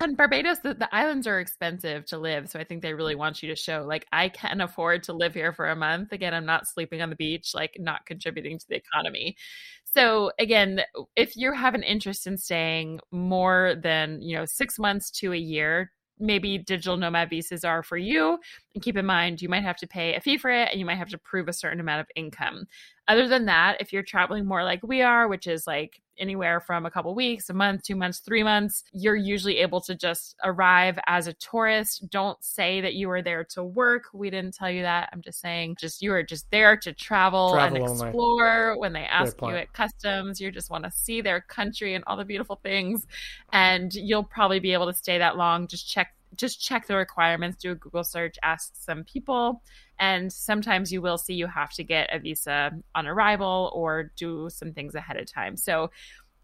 and 0.00 0.16
Barbados, 0.16 0.58
the, 0.60 0.74
the, 0.74 0.94
islands 0.94 1.26
are 1.26 1.40
expensive 1.40 2.04
to 2.06 2.18
live. 2.18 2.48
So 2.50 2.58
I 2.58 2.64
think 2.64 2.82
they 2.82 2.94
really 2.94 3.14
want 3.14 3.42
you 3.42 3.48
to 3.48 3.56
show, 3.56 3.84
like, 3.86 4.06
I 4.12 4.28
can 4.28 4.60
afford 4.60 5.02
to 5.04 5.12
live 5.12 5.34
here 5.34 5.52
for 5.52 5.70
a 5.70 5.76
month. 5.76 6.12
Again, 6.12 6.34
I'm 6.34 6.46
not 6.46 6.68
sleeping 6.68 7.00
on 7.00 7.10
the 7.10 7.16
beach, 7.16 7.52
like, 7.54 7.76
not 7.78 8.04
contributing 8.04 8.58
to 8.58 8.66
the 8.68 8.76
economy. 8.76 9.36
So 9.84 10.30
again, 10.38 10.82
if 11.16 11.36
you 11.36 11.52
have 11.52 11.74
an 11.74 11.82
interest 11.82 12.26
in 12.26 12.36
staying 12.36 13.00
more 13.10 13.76
than, 13.82 14.20
you 14.20 14.36
know, 14.36 14.44
six 14.44 14.78
months 14.78 15.10
to 15.12 15.32
a 15.32 15.38
year, 15.38 15.90
maybe 16.18 16.58
digital 16.58 16.96
nomad 16.96 17.30
visas 17.30 17.64
are 17.64 17.82
for 17.82 17.96
you. 17.96 18.38
And 18.76 18.82
keep 18.82 18.98
in 18.98 19.06
mind, 19.06 19.40
you 19.40 19.48
might 19.48 19.62
have 19.62 19.78
to 19.78 19.86
pay 19.86 20.14
a 20.14 20.20
fee 20.20 20.36
for 20.36 20.50
it 20.50 20.68
and 20.70 20.78
you 20.78 20.84
might 20.84 20.98
have 20.98 21.08
to 21.08 21.16
prove 21.16 21.48
a 21.48 21.52
certain 21.54 21.80
amount 21.80 22.02
of 22.02 22.08
income. 22.14 22.66
Other 23.08 23.26
than 23.26 23.46
that, 23.46 23.78
if 23.80 23.90
you're 23.90 24.02
traveling 24.02 24.44
more 24.44 24.64
like 24.64 24.82
we 24.82 25.00
are, 25.00 25.28
which 25.28 25.46
is 25.46 25.66
like 25.66 26.02
anywhere 26.18 26.60
from 26.60 26.84
a 26.84 26.90
couple 26.90 27.14
weeks, 27.14 27.48
a 27.48 27.54
month, 27.54 27.84
two 27.84 27.96
months, 27.96 28.18
three 28.18 28.42
months, 28.42 28.84
you're 28.92 29.16
usually 29.16 29.58
able 29.58 29.80
to 29.80 29.94
just 29.94 30.34
arrive 30.44 30.98
as 31.06 31.26
a 31.26 31.32
tourist. 31.34 32.04
Don't 32.10 32.42
say 32.44 32.82
that 32.82 32.94
you 32.94 33.08
were 33.08 33.22
there 33.22 33.44
to 33.44 33.64
work. 33.64 34.04
We 34.12 34.28
didn't 34.28 34.54
tell 34.54 34.70
you 34.70 34.82
that. 34.82 35.08
I'm 35.12 35.22
just 35.22 35.40
saying, 35.40 35.76
just 35.78 36.02
you 36.02 36.12
are 36.12 36.22
just 36.22 36.50
there 36.50 36.76
to 36.76 36.92
travel, 36.92 37.52
travel 37.52 37.76
and 37.76 37.84
explore. 37.84 38.72
Only. 38.72 38.80
When 38.80 38.92
they 38.92 39.04
ask 39.04 39.40
you 39.40 39.56
at 39.56 39.72
customs, 39.72 40.38
you 40.38 40.50
just 40.50 40.70
want 40.70 40.84
to 40.84 40.90
see 40.90 41.22
their 41.22 41.40
country 41.40 41.94
and 41.94 42.04
all 42.06 42.18
the 42.18 42.26
beautiful 42.26 42.60
things. 42.62 43.06
And 43.52 43.94
you'll 43.94 44.24
probably 44.24 44.60
be 44.60 44.74
able 44.74 44.86
to 44.86 44.94
stay 44.94 45.16
that 45.16 45.38
long. 45.38 45.66
Just 45.66 45.88
check 45.88 46.12
just 46.36 46.60
check 46.60 46.86
the 46.86 46.96
requirements, 46.96 47.56
do 47.56 47.72
a 47.72 47.74
Google 47.74 48.04
search, 48.04 48.36
ask 48.42 48.72
some 48.74 49.04
people. 49.04 49.62
And 49.98 50.32
sometimes 50.32 50.92
you 50.92 51.00
will 51.00 51.18
see 51.18 51.34
you 51.34 51.46
have 51.46 51.72
to 51.72 51.84
get 51.84 52.14
a 52.14 52.18
visa 52.18 52.72
on 52.94 53.06
arrival 53.06 53.70
or 53.74 54.12
do 54.16 54.48
some 54.50 54.72
things 54.72 54.94
ahead 54.94 55.16
of 55.16 55.30
time. 55.30 55.56
So 55.56 55.90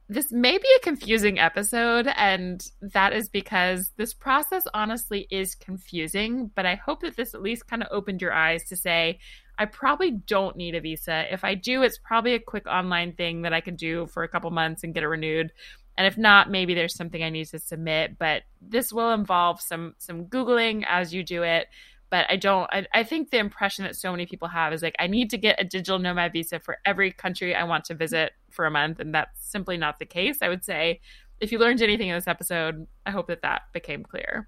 this 0.09 0.33
may 0.33 0.59
be 0.59 0.69
a 0.77 0.81
confusing 0.81 1.39
episode, 1.39 2.07
and 2.17 2.63
that 2.81 3.13
is 3.13 3.29
because 3.29 3.93
this 3.97 4.13
process 4.13 4.65
honestly 4.75 5.27
is 5.31 5.55
confusing. 5.55 6.51
But 6.55 6.67
I 6.67 6.75
hope 6.75 7.01
that 7.01 7.17
this 7.17 7.35
at 7.35 7.43
least 7.43 7.67
kind 7.67 7.83
of 7.83 7.89
opened 7.91 8.21
your 8.21 8.33
eyes 8.33 8.65
to 8.65 8.77
say, 8.77 9.21
I 9.59 9.67
probably 9.67 10.11
don't 10.11 10.57
need 10.57 10.75
a 10.75 10.81
visa. 10.81 11.33
If 11.33 11.45
I 11.45 11.55
do, 11.55 11.83
it's 11.83 11.99
probably 11.99 12.35
a 12.35 12.41
quick 12.41 12.67
online 12.67 13.13
thing 13.13 13.43
that 13.43 13.53
I 13.53 13.61
can 13.61 13.77
do 13.77 14.07
for 14.07 14.23
a 14.23 14.29
couple 14.29 14.51
months 14.51 14.83
and 14.83 14.93
get 14.93 15.03
it 15.03 15.09
renewed. 15.09 15.53
And 15.97 16.07
if 16.07 16.17
not, 16.17 16.51
maybe 16.51 16.75
there's 16.75 16.95
something 16.95 17.23
I 17.23 17.31
need 17.31 17.47
to 17.49 17.59
submit. 17.59 18.19
But 18.19 18.43
this 18.61 18.93
will 18.93 19.13
involve 19.13 19.61
some 19.61 19.95
some 19.99 20.27
googling 20.27 20.85
as 20.89 21.13
you 21.13 21.23
do 21.23 21.43
it 21.43 21.67
but 22.13 22.27
I 22.29 22.37
don't. 22.37 22.69
I, 22.71 22.87
I, 22.93 23.05
think 23.05 23.31
the 23.31 23.39
impression 23.39 23.85
that 23.85 23.97
so 23.97 24.11
many 24.11 24.27
people 24.27 24.47
have 24.47 24.75
is 24.75 24.83
like, 24.83 24.95
I 24.99 25.07
need 25.07 25.31
to 25.31 25.39
get 25.39 25.59
a 25.59 25.65
digital 25.65 25.99
nomad 25.99 26.35
visa 26.35 26.61
for 26.61 26.77
every 26.85 27.11
country 27.11 27.55
I 27.55 27.65
want 27.65 27.87
to 27.87 27.95
visit 27.95 28.33
for 28.51 28.67
a 28.67 28.71
month, 28.71 29.01
and 29.01 29.15
that's 29.15 29.51
simply 29.51 29.79
not 29.79 29.99
the 29.99 30.05
case. 30.05 30.43
I 30.43 30.51
would 30.51 30.63
say, 30.63 31.01
if 31.41 31.51
you 31.51 31.59
learned 31.59 31.81
anything 31.81 32.09
in 32.09 32.15
this 32.15 32.29
episode, 32.29 32.87
I 33.07 33.13
hope 33.13 33.29
that 33.29 33.41
that 33.41 33.63
became 33.73 34.03
clear. 34.03 34.47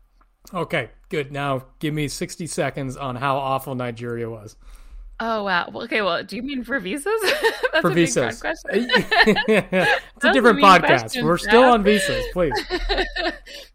Okay, 0.53 0.91
good. 1.09 1.33
Now 1.33 1.65
give 1.79 1.95
me 1.95 2.07
60 2.07 2.47
seconds 2.49 2.99
on 2.99 3.17
how 3.17 3.39
awful 3.39 3.75
Nigeria 3.75 4.29
was. 4.29 4.57
Oh 5.21 5.45
wow. 5.45 5.71
Okay. 5.73 6.03
Well, 6.03 6.25
do 6.25 6.35
you 6.35 6.43
mean 6.43 6.65
for 6.65 6.81
visas? 6.81 7.07
That's 7.73 7.83
for 7.83 7.91
a 7.93 7.95
visas. 7.95 8.41
question. 8.41 8.89
it's 8.91 10.25
a 10.25 10.33
different 10.33 10.59
podcast. 10.59 11.23
We're 11.23 11.39
still 11.39 11.63
on 11.63 11.85
visas, 11.85 12.25
please. 12.33 12.53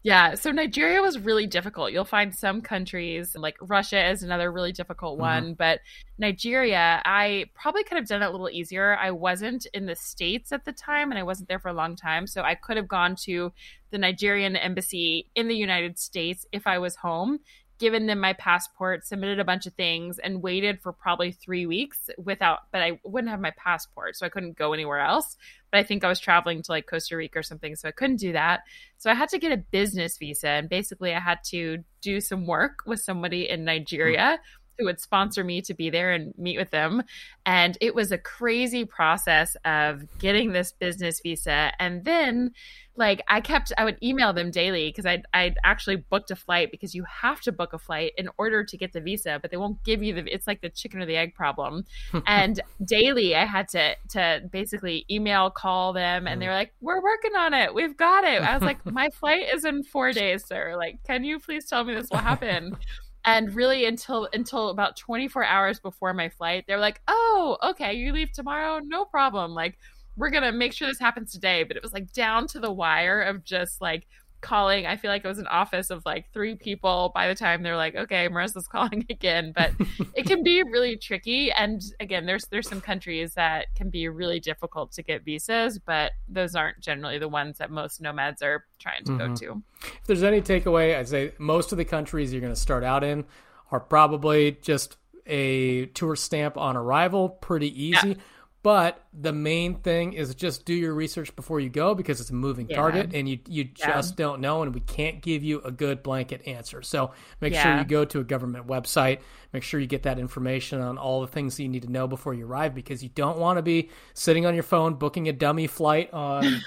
yeah. 0.02 0.34
So 0.34 0.50
Nigeria 0.50 1.00
was 1.00 1.18
really 1.18 1.46
difficult. 1.46 1.92
You'll 1.92 2.04
find 2.04 2.34
some 2.34 2.60
countries 2.60 3.34
like 3.34 3.56
Russia 3.62 4.10
is 4.10 4.22
another 4.22 4.52
really 4.52 4.72
difficult 4.72 5.14
mm-hmm. 5.14 5.22
one, 5.22 5.42
mm-hmm. 5.44 5.52
but 5.54 5.80
Nigeria, 6.18 7.00
I 7.06 7.46
probably 7.54 7.84
could 7.84 7.96
have 7.96 8.06
done 8.06 8.22
it 8.22 8.26
a 8.26 8.30
little 8.30 8.50
easier. 8.50 8.98
I 8.98 9.10
wasn't 9.10 9.66
in 9.72 9.86
the 9.86 9.96
states 9.96 10.52
at 10.52 10.66
the 10.66 10.72
time, 10.72 11.10
and 11.10 11.18
I 11.18 11.22
wasn't 11.22 11.48
there 11.48 11.58
for 11.58 11.68
a 11.68 11.72
long 11.74 11.96
time, 11.96 12.26
so 12.26 12.42
I 12.42 12.54
could 12.54 12.76
have 12.76 12.88
gone 12.88 13.16
to 13.22 13.50
the 13.90 13.98
Nigerian 13.98 14.56
embassy 14.56 15.28
in 15.34 15.48
the 15.48 15.56
United 15.56 15.98
States 15.98 16.44
if 16.52 16.66
I 16.66 16.78
was 16.78 16.96
home 16.96 17.40
given 17.80 18.06
them 18.06 18.20
my 18.20 18.34
passport, 18.34 19.06
submitted 19.06 19.40
a 19.40 19.44
bunch 19.44 19.66
of 19.66 19.72
things, 19.72 20.18
and 20.18 20.42
waited 20.42 20.80
for 20.80 20.92
probably 20.92 21.32
three 21.32 21.66
weeks 21.66 22.10
without, 22.18 22.60
but 22.70 22.82
I 22.82 23.00
wouldn't 23.04 23.30
have 23.30 23.40
my 23.40 23.52
passport, 23.56 24.16
so 24.16 24.26
I 24.26 24.28
couldn't 24.28 24.56
go 24.56 24.72
anywhere 24.74 25.00
else. 25.00 25.36
But 25.72 25.78
I 25.78 25.82
think 25.82 26.04
I 26.04 26.08
was 26.08 26.20
traveling 26.20 26.62
to 26.62 26.72
like 26.72 26.86
Costa 26.86 27.16
Rica 27.16 27.38
or 27.38 27.42
something, 27.42 27.74
so 27.74 27.88
I 27.88 27.92
couldn't 27.92 28.16
do 28.16 28.32
that. 28.32 28.60
So 28.98 29.10
I 29.10 29.14
had 29.14 29.30
to 29.30 29.38
get 29.38 29.50
a 29.50 29.56
business 29.56 30.18
visa, 30.18 30.48
and 30.48 30.68
basically 30.68 31.14
I 31.14 31.20
had 31.20 31.38
to 31.46 31.78
do 32.02 32.20
some 32.20 32.46
work 32.46 32.80
with 32.86 33.00
somebody 33.00 33.48
in 33.48 33.64
Nigeria. 33.64 34.38
Mm. 34.38 34.38
Who 34.80 34.86
would 34.86 35.00
sponsor 35.00 35.44
me 35.44 35.60
to 35.62 35.74
be 35.74 35.90
there 35.90 36.12
and 36.12 36.32
meet 36.38 36.58
with 36.58 36.70
them. 36.70 37.02
And 37.44 37.76
it 37.80 37.94
was 37.94 38.12
a 38.12 38.18
crazy 38.18 38.84
process 38.84 39.56
of 39.64 40.02
getting 40.18 40.52
this 40.52 40.72
business 40.72 41.20
visa. 41.20 41.72
And 41.78 42.04
then 42.04 42.52
like 42.96 43.22
I 43.28 43.40
kept 43.40 43.72
I 43.78 43.84
would 43.84 43.96
email 44.02 44.32
them 44.32 44.50
daily 44.50 44.88
because 44.88 45.06
I 45.06 45.22
I 45.32 45.54
actually 45.64 45.96
booked 45.96 46.30
a 46.30 46.36
flight 46.36 46.70
because 46.70 46.94
you 46.94 47.04
have 47.04 47.40
to 47.42 47.52
book 47.52 47.72
a 47.72 47.78
flight 47.78 48.12
in 48.18 48.28
order 48.36 48.62
to 48.62 48.76
get 48.76 48.92
the 48.92 49.00
visa, 49.00 49.38
but 49.40 49.50
they 49.50 49.56
won't 49.56 49.82
give 49.84 50.02
you 50.02 50.12
the 50.14 50.32
it's 50.32 50.46
like 50.46 50.60
the 50.60 50.68
chicken 50.68 51.00
or 51.00 51.06
the 51.06 51.16
egg 51.16 51.34
problem. 51.34 51.84
and 52.26 52.60
daily 52.84 53.34
I 53.34 53.46
had 53.46 53.68
to 53.68 53.96
to 54.10 54.42
basically 54.50 55.06
email 55.10 55.50
call 55.50 55.92
them 55.92 56.26
and 56.26 56.40
they 56.42 56.46
were 56.46 56.54
like, 56.54 56.72
"We're 56.80 57.02
working 57.02 57.34
on 57.34 57.54
it. 57.54 57.74
We've 57.74 57.96
got 57.96 58.24
it." 58.24 58.42
I 58.42 58.54
was 58.54 58.62
like, 58.62 58.84
"My 59.00 59.08
flight 59.10 59.46
is 59.52 59.64
in 59.64 59.82
4 59.82 60.12
days, 60.12 60.44
sir. 60.44 60.76
Like, 60.76 61.02
can 61.04 61.24
you 61.24 61.38
please 61.38 61.66
tell 61.66 61.84
me 61.84 61.94
this 61.94 62.08
will 62.10 62.18
happen?" 62.18 62.76
and 63.24 63.54
really 63.54 63.84
until 63.84 64.28
until 64.32 64.70
about 64.70 64.96
24 64.96 65.44
hours 65.44 65.80
before 65.80 66.12
my 66.14 66.28
flight, 66.28 66.64
they 66.66 66.74
were 66.74 66.80
like, 66.80 67.00
"Oh, 67.08 67.58
okay, 67.62 67.94
you 67.94 68.12
leave 68.12 68.32
tomorrow? 68.32 68.80
No 68.80 69.04
problem." 69.04 69.52
Like 69.54 69.78
we're 70.16 70.30
gonna 70.30 70.52
make 70.52 70.72
sure 70.72 70.88
this 70.88 70.98
happens 70.98 71.32
today 71.32 71.62
but 71.62 71.76
it 71.76 71.82
was 71.82 71.92
like 71.92 72.12
down 72.12 72.46
to 72.48 72.58
the 72.58 72.70
wire 72.70 73.22
of 73.22 73.44
just 73.44 73.80
like 73.80 74.06
calling 74.40 74.86
i 74.86 74.96
feel 74.96 75.10
like 75.10 75.24
it 75.24 75.28
was 75.28 75.38
an 75.38 75.46
office 75.46 75.90
of 75.90 76.02
like 76.06 76.30
three 76.32 76.54
people. 76.54 77.12
By 77.14 77.28
the 77.28 77.34
time 77.34 77.62
they're 77.62 77.76
like 77.76 77.94
okay 77.94 78.28
marissa's 78.28 78.68
calling 78.72 79.06
again. 79.10 79.52
But 79.54 79.72
it 80.14 80.26
can 80.26 80.42
be 80.42 80.62
really 80.62 80.96
tricky. 80.96 81.52
And 81.52 81.82
again 81.98 82.26
there's 82.26 82.44
there's 82.46 82.68
some 82.68 82.80
countries 82.80 83.34
that 83.34 83.74
can 83.74 83.90
be 83.90 84.08
really 84.08 84.40
difficult 84.40 84.92
to 84.92 85.02
get 85.02 85.24
visas 85.24 85.78
but 85.78 86.12
those 86.28 86.54
aren't 86.54 86.80
generally 86.80 87.18
the 87.18 87.28
ones 87.28 87.58
that 87.58 87.70
most 87.70 88.00
nomads 88.00 88.42
are 88.42 88.64
trying 88.78 89.04
to 89.04 89.12
mm-hmm. 89.12 89.34
go 89.34 89.36
to. 89.36 89.62
If 89.82 90.06
there's 90.06 90.22
any 90.22 90.40
takeaway 90.40 90.96
i'd 90.96 91.08
say 91.08 91.32
most 91.38 91.72
of 91.72 91.78
the 91.78 91.84
countries 91.84 92.32
you're 92.32 92.40
going 92.40 92.52
to 92.52 92.60
start 92.60 92.84
out 92.84 93.04
in 93.04 93.24
are 93.70 93.80
probably 93.80 94.58
just 94.62 94.96
a 95.26 95.86
tour 95.86 96.16
stamp 96.16 96.56
on 96.56 96.76
arrival 96.76 97.28
pretty 97.28 97.68
easy. 97.84 98.08
yeah 98.08 98.14
But 98.62 99.02
the 99.18 99.32
main 99.32 99.76
thing 99.76 100.12
is 100.12 100.34
just 100.34 100.66
do 100.66 100.74
your 100.74 100.92
research 100.92 101.34
before 101.34 101.60
you 101.60 101.70
go 101.70 101.94
because 101.94 102.20
it's 102.20 102.28
a 102.28 102.34
moving 102.34 102.68
yeah. 102.68 102.76
target 102.76 103.14
and 103.14 103.26
you 103.26 103.38
you 103.48 103.70
yeah. 103.78 103.94
just 103.94 104.16
don't 104.16 104.42
know 104.42 104.62
and 104.62 104.74
we 104.74 104.80
can't 104.80 105.22
give 105.22 105.42
you 105.42 105.62
a 105.62 105.70
good 105.70 106.02
blanket 106.02 106.46
answer. 106.46 106.82
So 106.82 107.12
make 107.40 107.54
yeah. 107.54 107.62
sure 107.62 107.78
you 107.78 107.84
go 107.84 108.04
to 108.04 108.20
a 108.20 108.24
government 108.24 108.66
website. 108.66 109.20
Make 109.54 109.62
sure 109.62 109.80
you 109.80 109.86
get 109.86 110.02
that 110.02 110.18
information 110.18 110.80
on 110.82 110.98
all 110.98 111.22
the 111.22 111.26
things 111.26 111.56
that 111.56 111.62
you 111.62 111.70
need 111.70 111.82
to 111.82 111.90
know 111.90 112.06
before 112.06 112.34
you 112.34 112.46
arrive 112.46 112.74
because 112.74 113.02
you 113.02 113.08
don't 113.08 113.38
want 113.38 113.56
to 113.56 113.62
be 113.62 113.88
sitting 114.12 114.44
on 114.44 114.52
your 114.52 114.62
phone 114.62 114.94
booking 114.94 115.26
a 115.28 115.32
dummy 115.32 115.66
flight 115.66 116.12
on 116.12 116.44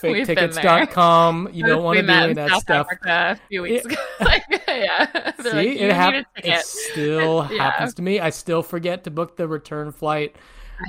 faketickets.com. 0.00 1.48
You 1.52 1.66
don't 1.66 1.82
want 1.82 1.98
to 1.98 2.04
be 2.04 2.12
doing 2.12 2.34
that 2.36 2.50
South 2.50 2.62
stuff. 2.62 2.86
Africa 2.86 3.40
a 3.42 3.48
few 3.48 3.62
weeks 3.62 3.84
it, 3.84 3.92
ago. 3.92 4.02
like, 4.20 4.44
yeah. 4.68 5.32
See, 5.42 5.50
like, 5.50 5.66
it, 5.66 5.92
hap- 5.92 6.26
it 6.36 6.60
still 6.64 7.42
happens 7.42 7.94
to 7.94 8.02
me. 8.02 8.20
I 8.20 8.30
still 8.30 8.62
forget 8.62 9.02
to 9.04 9.10
book 9.10 9.36
the 9.36 9.48
return 9.48 9.90
flight. 9.90 10.36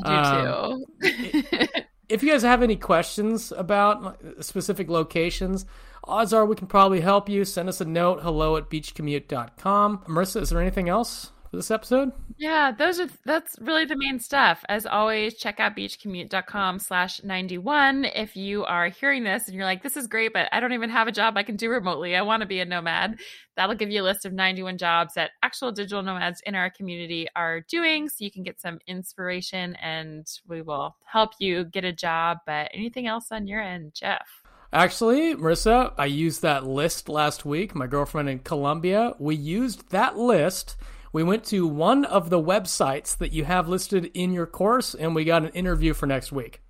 I 0.04 0.40
do 0.42 0.48
um, 0.48 0.86
too. 1.02 1.68
if 2.10 2.24
you 2.24 2.32
guys 2.32 2.44
have 2.44 2.62
any 2.62 2.76
questions 2.76 3.52
about 3.52 4.20
specific 4.42 4.90
locations, 4.90 5.66
odds 6.04 6.34
are 6.34 6.46
we 6.46 6.56
can 6.56 6.68
probably 6.68 7.02
help 7.02 7.30
you. 7.30 7.46
Send 7.46 7.70
us 7.70 7.82
a 7.82 7.86
note, 7.86 8.22
hello 8.22 8.58
at 8.58 8.70
beachcommute.com. 8.70 10.00
Marissa, 10.08 10.42
is 10.42 10.50
there 10.50 10.62
anything 10.62 10.90
else? 10.90 11.32
For 11.52 11.58
this 11.58 11.70
episode? 11.70 12.14
Yeah, 12.38 12.72
those 12.72 13.00
are 13.00 13.10
that's 13.26 13.60
really 13.60 13.84
the 13.84 13.98
main 13.98 14.20
stuff. 14.20 14.64
As 14.70 14.86
always, 14.86 15.36
check 15.36 15.60
out 15.60 15.76
beachcommute.com 15.76 16.80
slash 16.80 17.22
91. 17.24 18.06
If 18.06 18.38
you 18.38 18.64
are 18.64 18.88
hearing 18.88 19.26
this 19.26 19.48
and 19.48 19.56
you're 19.56 19.66
like, 19.66 19.84
this 19.84 19.98
is 19.98 20.08
great, 20.08 20.32
but 20.32 20.48
I 20.54 20.62
don't 20.62 20.72
even 20.72 20.90
have 20.90 21.10
a 21.10 21.12
job 21.12 21.36
I 21.36 21.44
can 21.44 21.58
do 21.58 21.70
remotely. 21.70 22.16
I 22.16 22.22
want 22.22 22.42
to 22.42 22.48
be 22.48 22.62
a 22.62 22.66
nomad. 22.66 23.20
That'll 23.58 23.76
give 23.76 23.92
you 23.92 24.02
a 24.02 24.04
list 24.04 24.26
of 24.26 24.32
91 24.32 24.78
jobs 24.78 25.14
that 25.16 25.32
actual 25.44 25.74
digital 25.74 26.02
nomads 26.02 26.42
in 26.46 26.56
our 26.56 26.70
community 26.70 27.28
are 27.36 27.60
doing. 27.60 28.08
So 28.08 28.24
you 28.24 28.32
can 28.32 28.44
get 28.44 28.62
some 28.62 28.80
inspiration 28.88 29.76
and 29.76 30.26
we 30.48 30.62
will 30.62 30.96
help 31.06 31.32
you 31.40 31.66
get 31.66 31.84
a 31.84 31.92
job. 31.92 32.38
But 32.46 32.72
anything 32.74 33.08
else 33.08 33.28
on 33.30 33.46
your 33.46 33.62
end, 33.62 33.94
Jeff? 33.94 34.26
Actually, 34.74 35.36
Marissa, 35.36 35.94
I 35.98 36.06
used 36.06 36.42
that 36.44 36.66
list 36.66 37.10
last 37.10 37.44
week. 37.44 37.76
My 37.76 37.88
girlfriend 37.88 38.30
in 38.30 38.40
Colombia, 38.40 39.16
we 39.20 39.36
used 39.36 39.90
that 39.90 40.18
list 40.18 40.78
we 41.14 41.24
went 41.24 41.44
to 41.46 41.68
one 41.68 42.06
of 42.06 42.30
the 42.30 42.42
websites 42.42 43.18
that 43.18 43.34
you 43.34 43.46
have 43.46 43.68
listed 43.68 44.12
in 44.14 44.32
your 44.32 44.46
course, 44.46 44.94
and 44.94 45.14
we 45.16 45.26
got 45.26 45.44
an 45.44 45.50
interview 45.50 45.94
for 45.94 46.06
next 46.06 46.32
week 46.32 46.62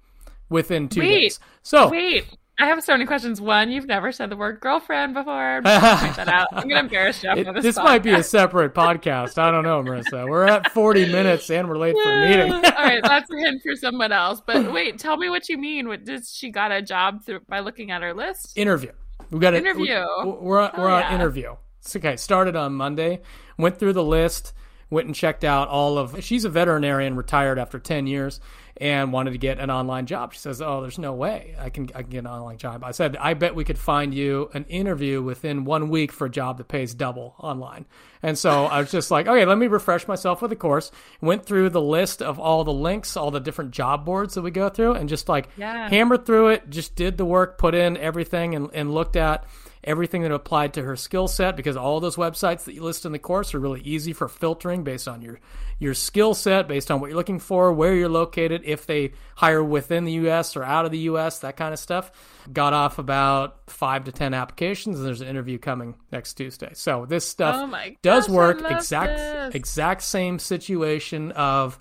within 0.49 0.89
two 0.89 1.01
wait, 1.01 1.19
days. 1.19 1.39
So 1.63 1.89
wait, 1.89 2.25
I 2.61 2.67
have 2.67 2.83
so 2.83 2.93
many 2.93 3.05
questions. 3.05 3.41
One, 3.41 3.71
you've 3.71 3.87
never 3.87 4.11
said 4.11 4.29
the 4.29 4.35
word 4.35 4.59
girlfriend 4.59 5.15
before. 5.15 5.33
I'm 5.65 5.97
point 5.99 6.15
that 6.15 6.27
out. 6.27 6.47
I'm 6.51 6.67
gonna 6.67 6.81
embarrass 6.81 7.23
you. 7.23 7.31
It, 7.31 7.61
this 7.61 7.77
might 7.77 8.03
be 8.03 8.13
a 8.13 8.21
separate 8.21 8.75
podcast. 8.75 9.39
I 9.39 9.49
don't 9.49 9.63
know, 9.63 9.81
Marissa. 9.81 10.29
We're 10.29 10.45
at 10.45 10.71
40 10.71 11.05
minutes 11.11 11.49
and 11.49 11.67
we're 11.67 11.79
late 11.79 11.95
for 11.95 12.11
a 12.11 12.29
meeting. 12.29 12.51
All 12.51 12.61
right, 12.61 13.01
that's 13.01 13.31
a 13.31 13.37
hint 13.37 13.63
for 13.63 13.75
someone 13.75 14.11
else. 14.11 14.41
But 14.45 14.71
wait, 14.73 14.99
tell 14.99 15.17
me 15.17 15.29
what 15.29 15.49
you 15.49 15.57
mean. 15.57 15.87
What, 15.87 16.05
did 16.05 16.25
she 16.27 16.51
got 16.51 16.71
a 16.71 16.83
job 16.83 17.25
through, 17.25 17.39
by 17.49 17.61
looking 17.61 17.89
at 17.89 18.03
her 18.03 18.13
list? 18.13 18.55
Interview. 18.55 18.91
We 19.31 19.39
got 19.39 19.55
an 19.55 19.61
interview. 19.61 20.05
We, 20.23 20.31
we're 20.31 20.59
on, 20.59 20.71
we're 20.77 20.89
oh, 20.89 20.93
on 20.93 21.01
yeah. 21.01 21.15
interview. 21.15 21.55
It's 21.81 21.95
okay. 21.95 22.15
Started 22.15 22.55
on 22.55 22.73
Monday. 22.73 23.21
Went 23.57 23.79
through 23.79 23.93
the 23.93 24.03
list. 24.03 24.53
Went 24.89 25.07
and 25.07 25.15
checked 25.15 25.43
out 25.45 25.69
all 25.69 25.97
of. 25.97 26.21
She's 26.21 26.43
a 26.43 26.49
veterinarian, 26.49 27.15
retired 27.15 27.57
after 27.57 27.79
ten 27.79 28.07
years, 28.07 28.41
and 28.75 29.13
wanted 29.13 29.31
to 29.31 29.37
get 29.37 29.57
an 29.57 29.71
online 29.71 30.05
job. 30.05 30.33
She 30.33 30.39
says, 30.39 30.61
"Oh, 30.61 30.81
there's 30.81 30.97
no 30.99 31.13
way 31.13 31.55
I 31.57 31.69
can 31.69 31.87
I 31.95 32.01
can 32.01 32.09
get 32.09 32.17
an 32.19 32.27
online 32.27 32.57
job." 32.57 32.83
I 32.83 32.91
said, 32.91 33.15
"I 33.15 33.33
bet 33.33 33.55
we 33.55 33.63
could 33.63 33.79
find 33.79 34.13
you 34.13 34.49
an 34.53 34.65
interview 34.65 35.21
within 35.21 35.63
one 35.63 35.87
week 35.87 36.11
for 36.11 36.25
a 36.25 36.29
job 36.29 36.57
that 36.57 36.67
pays 36.67 36.93
double 36.93 37.35
online." 37.39 37.85
And 38.21 38.37
so 38.37 38.65
I 38.65 38.81
was 38.81 38.91
just 38.91 39.11
like, 39.11 39.27
"Okay, 39.27 39.45
let 39.45 39.57
me 39.57 39.67
refresh 39.67 40.09
myself 40.09 40.41
with 40.41 40.51
a 40.51 40.57
course." 40.57 40.91
Went 41.21 41.45
through 41.45 41.69
the 41.69 41.81
list 41.81 42.21
of 42.21 42.37
all 42.37 42.65
the 42.65 42.73
links, 42.73 43.15
all 43.15 43.31
the 43.31 43.39
different 43.39 43.71
job 43.71 44.03
boards 44.03 44.33
that 44.33 44.41
we 44.41 44.51
go 44.51 44.67
through, 44.67 44.95
and 44.95 45.07
just 45.07 45.29
like 45.29 45.47
yeah. 45.55 45.87
hammered 45.87 46.25
through 46.25 46.47
it. 46.49 46.69
Just 46.69 46.95
did 46.95 47.17
the 47.17 47.25
work, 47.25 47.57
put 47.57 47.75
in 47.75 47.95
everything, 47.95 48.55
and, 48.55 48.69
and 48.73 48.93
looked 48.93 49.15
at 49.15 49.45
everything 49.83 50.21
that 50.21 50.31
applied 50.31 50.73
to 50.73 50.83
her 50.83 50.95
skill 50.95 51.27
set 51.27 51.55
because 51.55 51.75
all 51.75 51.99
those 51.99 52.15
websites 52.15 52.65
that 52.65 52.73
you 52.73 52.83
list 52.83 53.05
in 53.05 53.11
the 53.11 53.19
course 53.19 53.53
are 53.53 53.59
really 53.59 53.81
easy 53.81 54.13
for 54.13 54.27
filtering 54.27 54.83
based 54.83 55.07
on 55.07 55.21
your 55.21 55.39
your 55.79 55.95
skill 55.95 56.35
set, 56.35 56.67
based 56.67 56.91
on 56.91 56.99
what 56.99 57.07
you're 57.07 57.17
looking 57.17 57.39
for, 57.39 57.73
where 57.73 57.95
you're 57.95 58.07
located, 58.07 58.61
if 58.65 58.85
they 58.85 59.13
hire 59.35 59.63
within 59.63 60.05
the 60.05 60.11
US 60.13 60.55
or 60.55 60.63
out 60.63 60.85
of 60.85 60.91
the 60.91 60.99
US, 60.99 61.39
that 61.39 61.57
kind 61.57 61.73
of 61.73 61.79
stuff. 61.79 62.11
Got 62.53 62.73
off 62.73 62.99
about 62.99 63.57
5 63.67 64.03
to 64.03 64.11
10 64.11 64.35
applications 64.35 64.97
and 64.97 65.07
there's 65.07 65.21
an 65.21 65.27
interview 65.27 65.57
coming 65.57 65.95
next 66.11 66.35
Tuesday. 66.35 66.71
So 66.73 67.05
this 67.07 67.25
stuff 67.25 67.55
oh 67.57 67.67
gosh, 67.67 67.93
does 68.03 68.29
work 68.29 68.61
exact 68.69 69.17
this. 69.17 69.55
exact 69.55 70.03
same 70.03 70.37
situation 70.37 71.31
of 71.31 71.79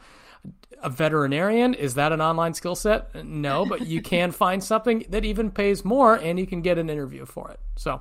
a 0.83 0.91
veterinarian? 0.91 1.75
Is 1.75 1.95
that 1.95 2.13
an 2.13 2.21
online 2.21 2.55
skill 2.55 2.75
set? 2.75 3.25
No 3.25 3.67
but 3.67 3.87
you 3.87 4.03
can 4.03 4.31
find 4.45 4.63
something 4.63 5.05
that 5.09 5.25
even 5.25 5.51
pays 5.51 5.85
more 5.85 6.17
and 6.17 6.39
you 6.39 6.47
can 6.47 6.63
get 6.63 6.79
an 6.79 6.91
interview 6.91 7.27
for 7.27 7.51
it. 7.51 7.61
So 7.77 8.01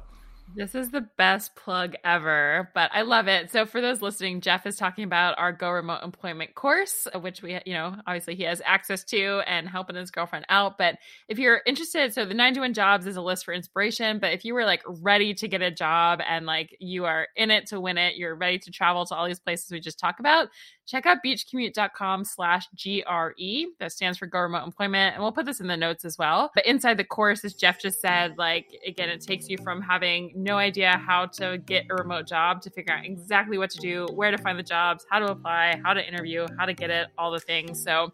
this 0.55 0.75
is 0.75 0.89
the 0.89 1.07
best 1.17 1.55
plug 1.55 1.95
ever, 2.03 2.69
but 2.73 2.89
I 2.93 3.03
love 3.03 3.27
it. 3.27 3.51
So, 3.51 3.65
for 3.65 3.81
those 3.81 4.01
listening, 4.01 4.41
Jeff 4.41 4.65
is 4.65 4.75
talking 4.75 5.03
about 5.03 5.37
our 5.37 5.51
Go 5.51 5.69
Remote 5.69 6.03
Employment 6.03 6.55
course, 6.55 7.07
which 7.21 7.41
we, 7.41 7.59
you 7.65 7.73
know, 7.73 7.95
obviously 8.07 8.35
he 8.35 8.43
has 8.43 8.61
access 8.65 9.03
to 9.05 9.41
and 9.47 9.67
helping 9.67 9.95
his 9.95 10.11
girlfriend 10.11 10.45
out. 10.49 10.77
But 10.77 10.97
if 11.27 11.39
you're 11.39 11.61
interested, 11.65 12.13
so 12.13 12.25
the 12.25 12.33
91 12.33 12.73
jobs 12.73 13.05
is 13.05 13.15
a 13.15 13.21
list 13.21 13.45
for 13.45 13.53
inspiration. 13.53 14.19
But 14.19 14.33
if 14.33 14.43
you 14.43 14.53
were 14.53 14.65
like 14.65 14.81
ready 14.85 15.33
to 15.35 15.47
get 15.47 15.61
a 15.61 15.71
job 15.71 16.19
and 16.27 16.45
like 16.45 16.75
you 16.79 17.05
are 17.05 17.27
in 17.35 17.51
it 17.51 17.67
to 17.67 17.79
win 17.79 17.97
it, 17.97 18.15
you're 18.15 18.35
ready 18.35 18.59
to 18.59 18.71
travel 18.71 19.05
to 19.05 19.15
all 19.15 19.27
these 19.27 19.39
places 19.39 19.71
we 19.71 19.79
just 19.79 19.99
talked 19.99 20.19
about, 20.19 20.49
check 20.87 21.05
out 21.05 21.19
beachcommute.com 21.25 22.25
slash 22.25 22.67
GRE. 22.75 23.65
That 23.79 23.91
stands 23.91 24.17
for 24.17 24.25
Go 24.25 24.39
Remote 24.39 24.65
Employment. 24.65 25.13
And 25.15 25.23
we'll 25.23 25.31
put 25.31 25.45
this 25.45 25.59
in 25.59 25.67
the 25.67 25.77
notes 25.77 26.05
as 26.05 26.17
well. 26.17 26.51
But 26.55 26.65
inside 26.65 26.97
the 26.97 27.03
course, 27.03 27.45
as 27.45 27.53
Jeff 27.53 27.79
just 27.79 28.01
said, 28.01 28.37
like, 28.37 28.67
again, 28.85 29.09
it 29.09 29.21
takes 29.21 29.47
you 29.47 29.57
from 29.63 29.81
having 29.81 30.31
no 30.39 30.57
idea 30.57 31.01
how 31.05 31.25
to 31.25 31.57
get 31.57 31.85
a 31.89 31.95
remote 31.95 32.27
job 32.27 32.61
to 32.63 32.69
figure 32.69 32.93
out 32.93 33.05
exactly 33.05 33.57
what 33.57 33.69
to 33.71 33.79
do, 33.79 34.07
where 34.13 34.31
to 34.31 34.37
find 34.37 34.57
the 34.57 34.63
jobs, 34.63 35.05
how 35.09 35.19
to 35.19 35.31
apply, 35.31 35.79
how 35.83 35.93
to 35.93 36.07
interview, 36.07 36.47
how 36.57 36.65
to 36.65 36.73
get 36.73 36.89
it, 36.89 37.07
all 37.17 37.31
the 37.31 37.39
things. 37.39 37.83
So 37.83 38.11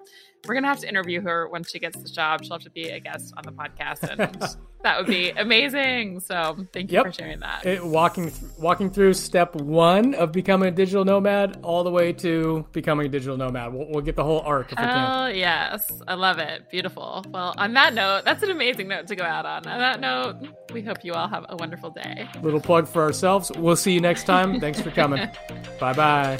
we're 0.47 0.55
gonna 0.55 0.67
have 0.67 0.79
to 0.79 0.89
interview 0.89 1.21
her 1.21 1.47
when 1.47 1.63
she 1.63 1.79
gets 1.79 2.01
the 2.01 2.09
job. 2.09 2.43
She'll 2.43 2.53
have 2.53 2.63
to 2.63 2.69
be 2.69 2.89
a 2.89 2.99
guest 2.99 3.33
on 3.37 3.43
the 3.43 3.51
podcast, 3.51 4.03
and 4.03 4.57
that 4.83 4.97
would 4.97 5.07
be 5.07 5.31
amazing. 5.31 6.19
So 6.19 6.65
thank 6.73 6.91
you 6.91 6.97
yep. 6.97 7.05
for 7.07 7.11
sharing 7.11 7.39
that. 7.39 7.65
It, 7.65 7.85
walking 7.85 8.31
walking 8.59 8.89
through 8.89 9.13
step 9.13 9.55
one 9.55 10.13
of 10.15 10.31
becoming 10.31 10.69
a 10.69 10.71
digital 10.71 11.05
nomad, 11.05 11.59
all 11.63 11.83
the 11.83 11.91
way 11.91 12.13
to 12.13 12.65
becoming 12.71 13.07
a 13.07 13.09
digital 13.09 13.37
nomad. 13.37 13.73
We'll, 13.73 13.87
we'll 13.89 14.01
get 14.01 14.15
the 14.15 14.23
whole 14.23 14.41
arc. 14.41 14.71
If 14.71 14.79
we 14.79 14.85
oh 14.85 15.27
yes, 15.27 16.01
I 16.07 16.13
love 16.13 16.39
it. 16.39 16.69
Beautiful. 16.69 17.25
Well, 17.29 17.53
on 17.57 17.73
that 17.73 17.93
note, 17.93 18.23
that's 18.25 18.43
an 18.43 18.51
amazing 18.51 18.87
note 18.87 19.07
to 19.07 19.15
go 19.15 19.23
out 19.23 19.45
on. 19.45 19.67
On 19.67 19.79
that 19.79 19.99
note, 19.99 20.37
we 20.73 20.81
hope 20.81 21.03
you 21.03 21.13
all 21.13 21.27
have 21.27 21.45
a 21.49 21.55
wonderful 21.55 21.89
day. 21.89 22.27
Little 22.41 22.61
plug 22.61 22.87
for 22.87 23.01
ourselves. 23.01 23.51
We'll 23.57 23.75
see 23.75 23.93
you 23.93 24.01
next 24.01 24.25
time. 24.25 24.59
Thanks 24.59 24.81
for 24.81 24.91
coming. 24.91 25.27
bye 25.79 25.93
bye. 25.93 26.37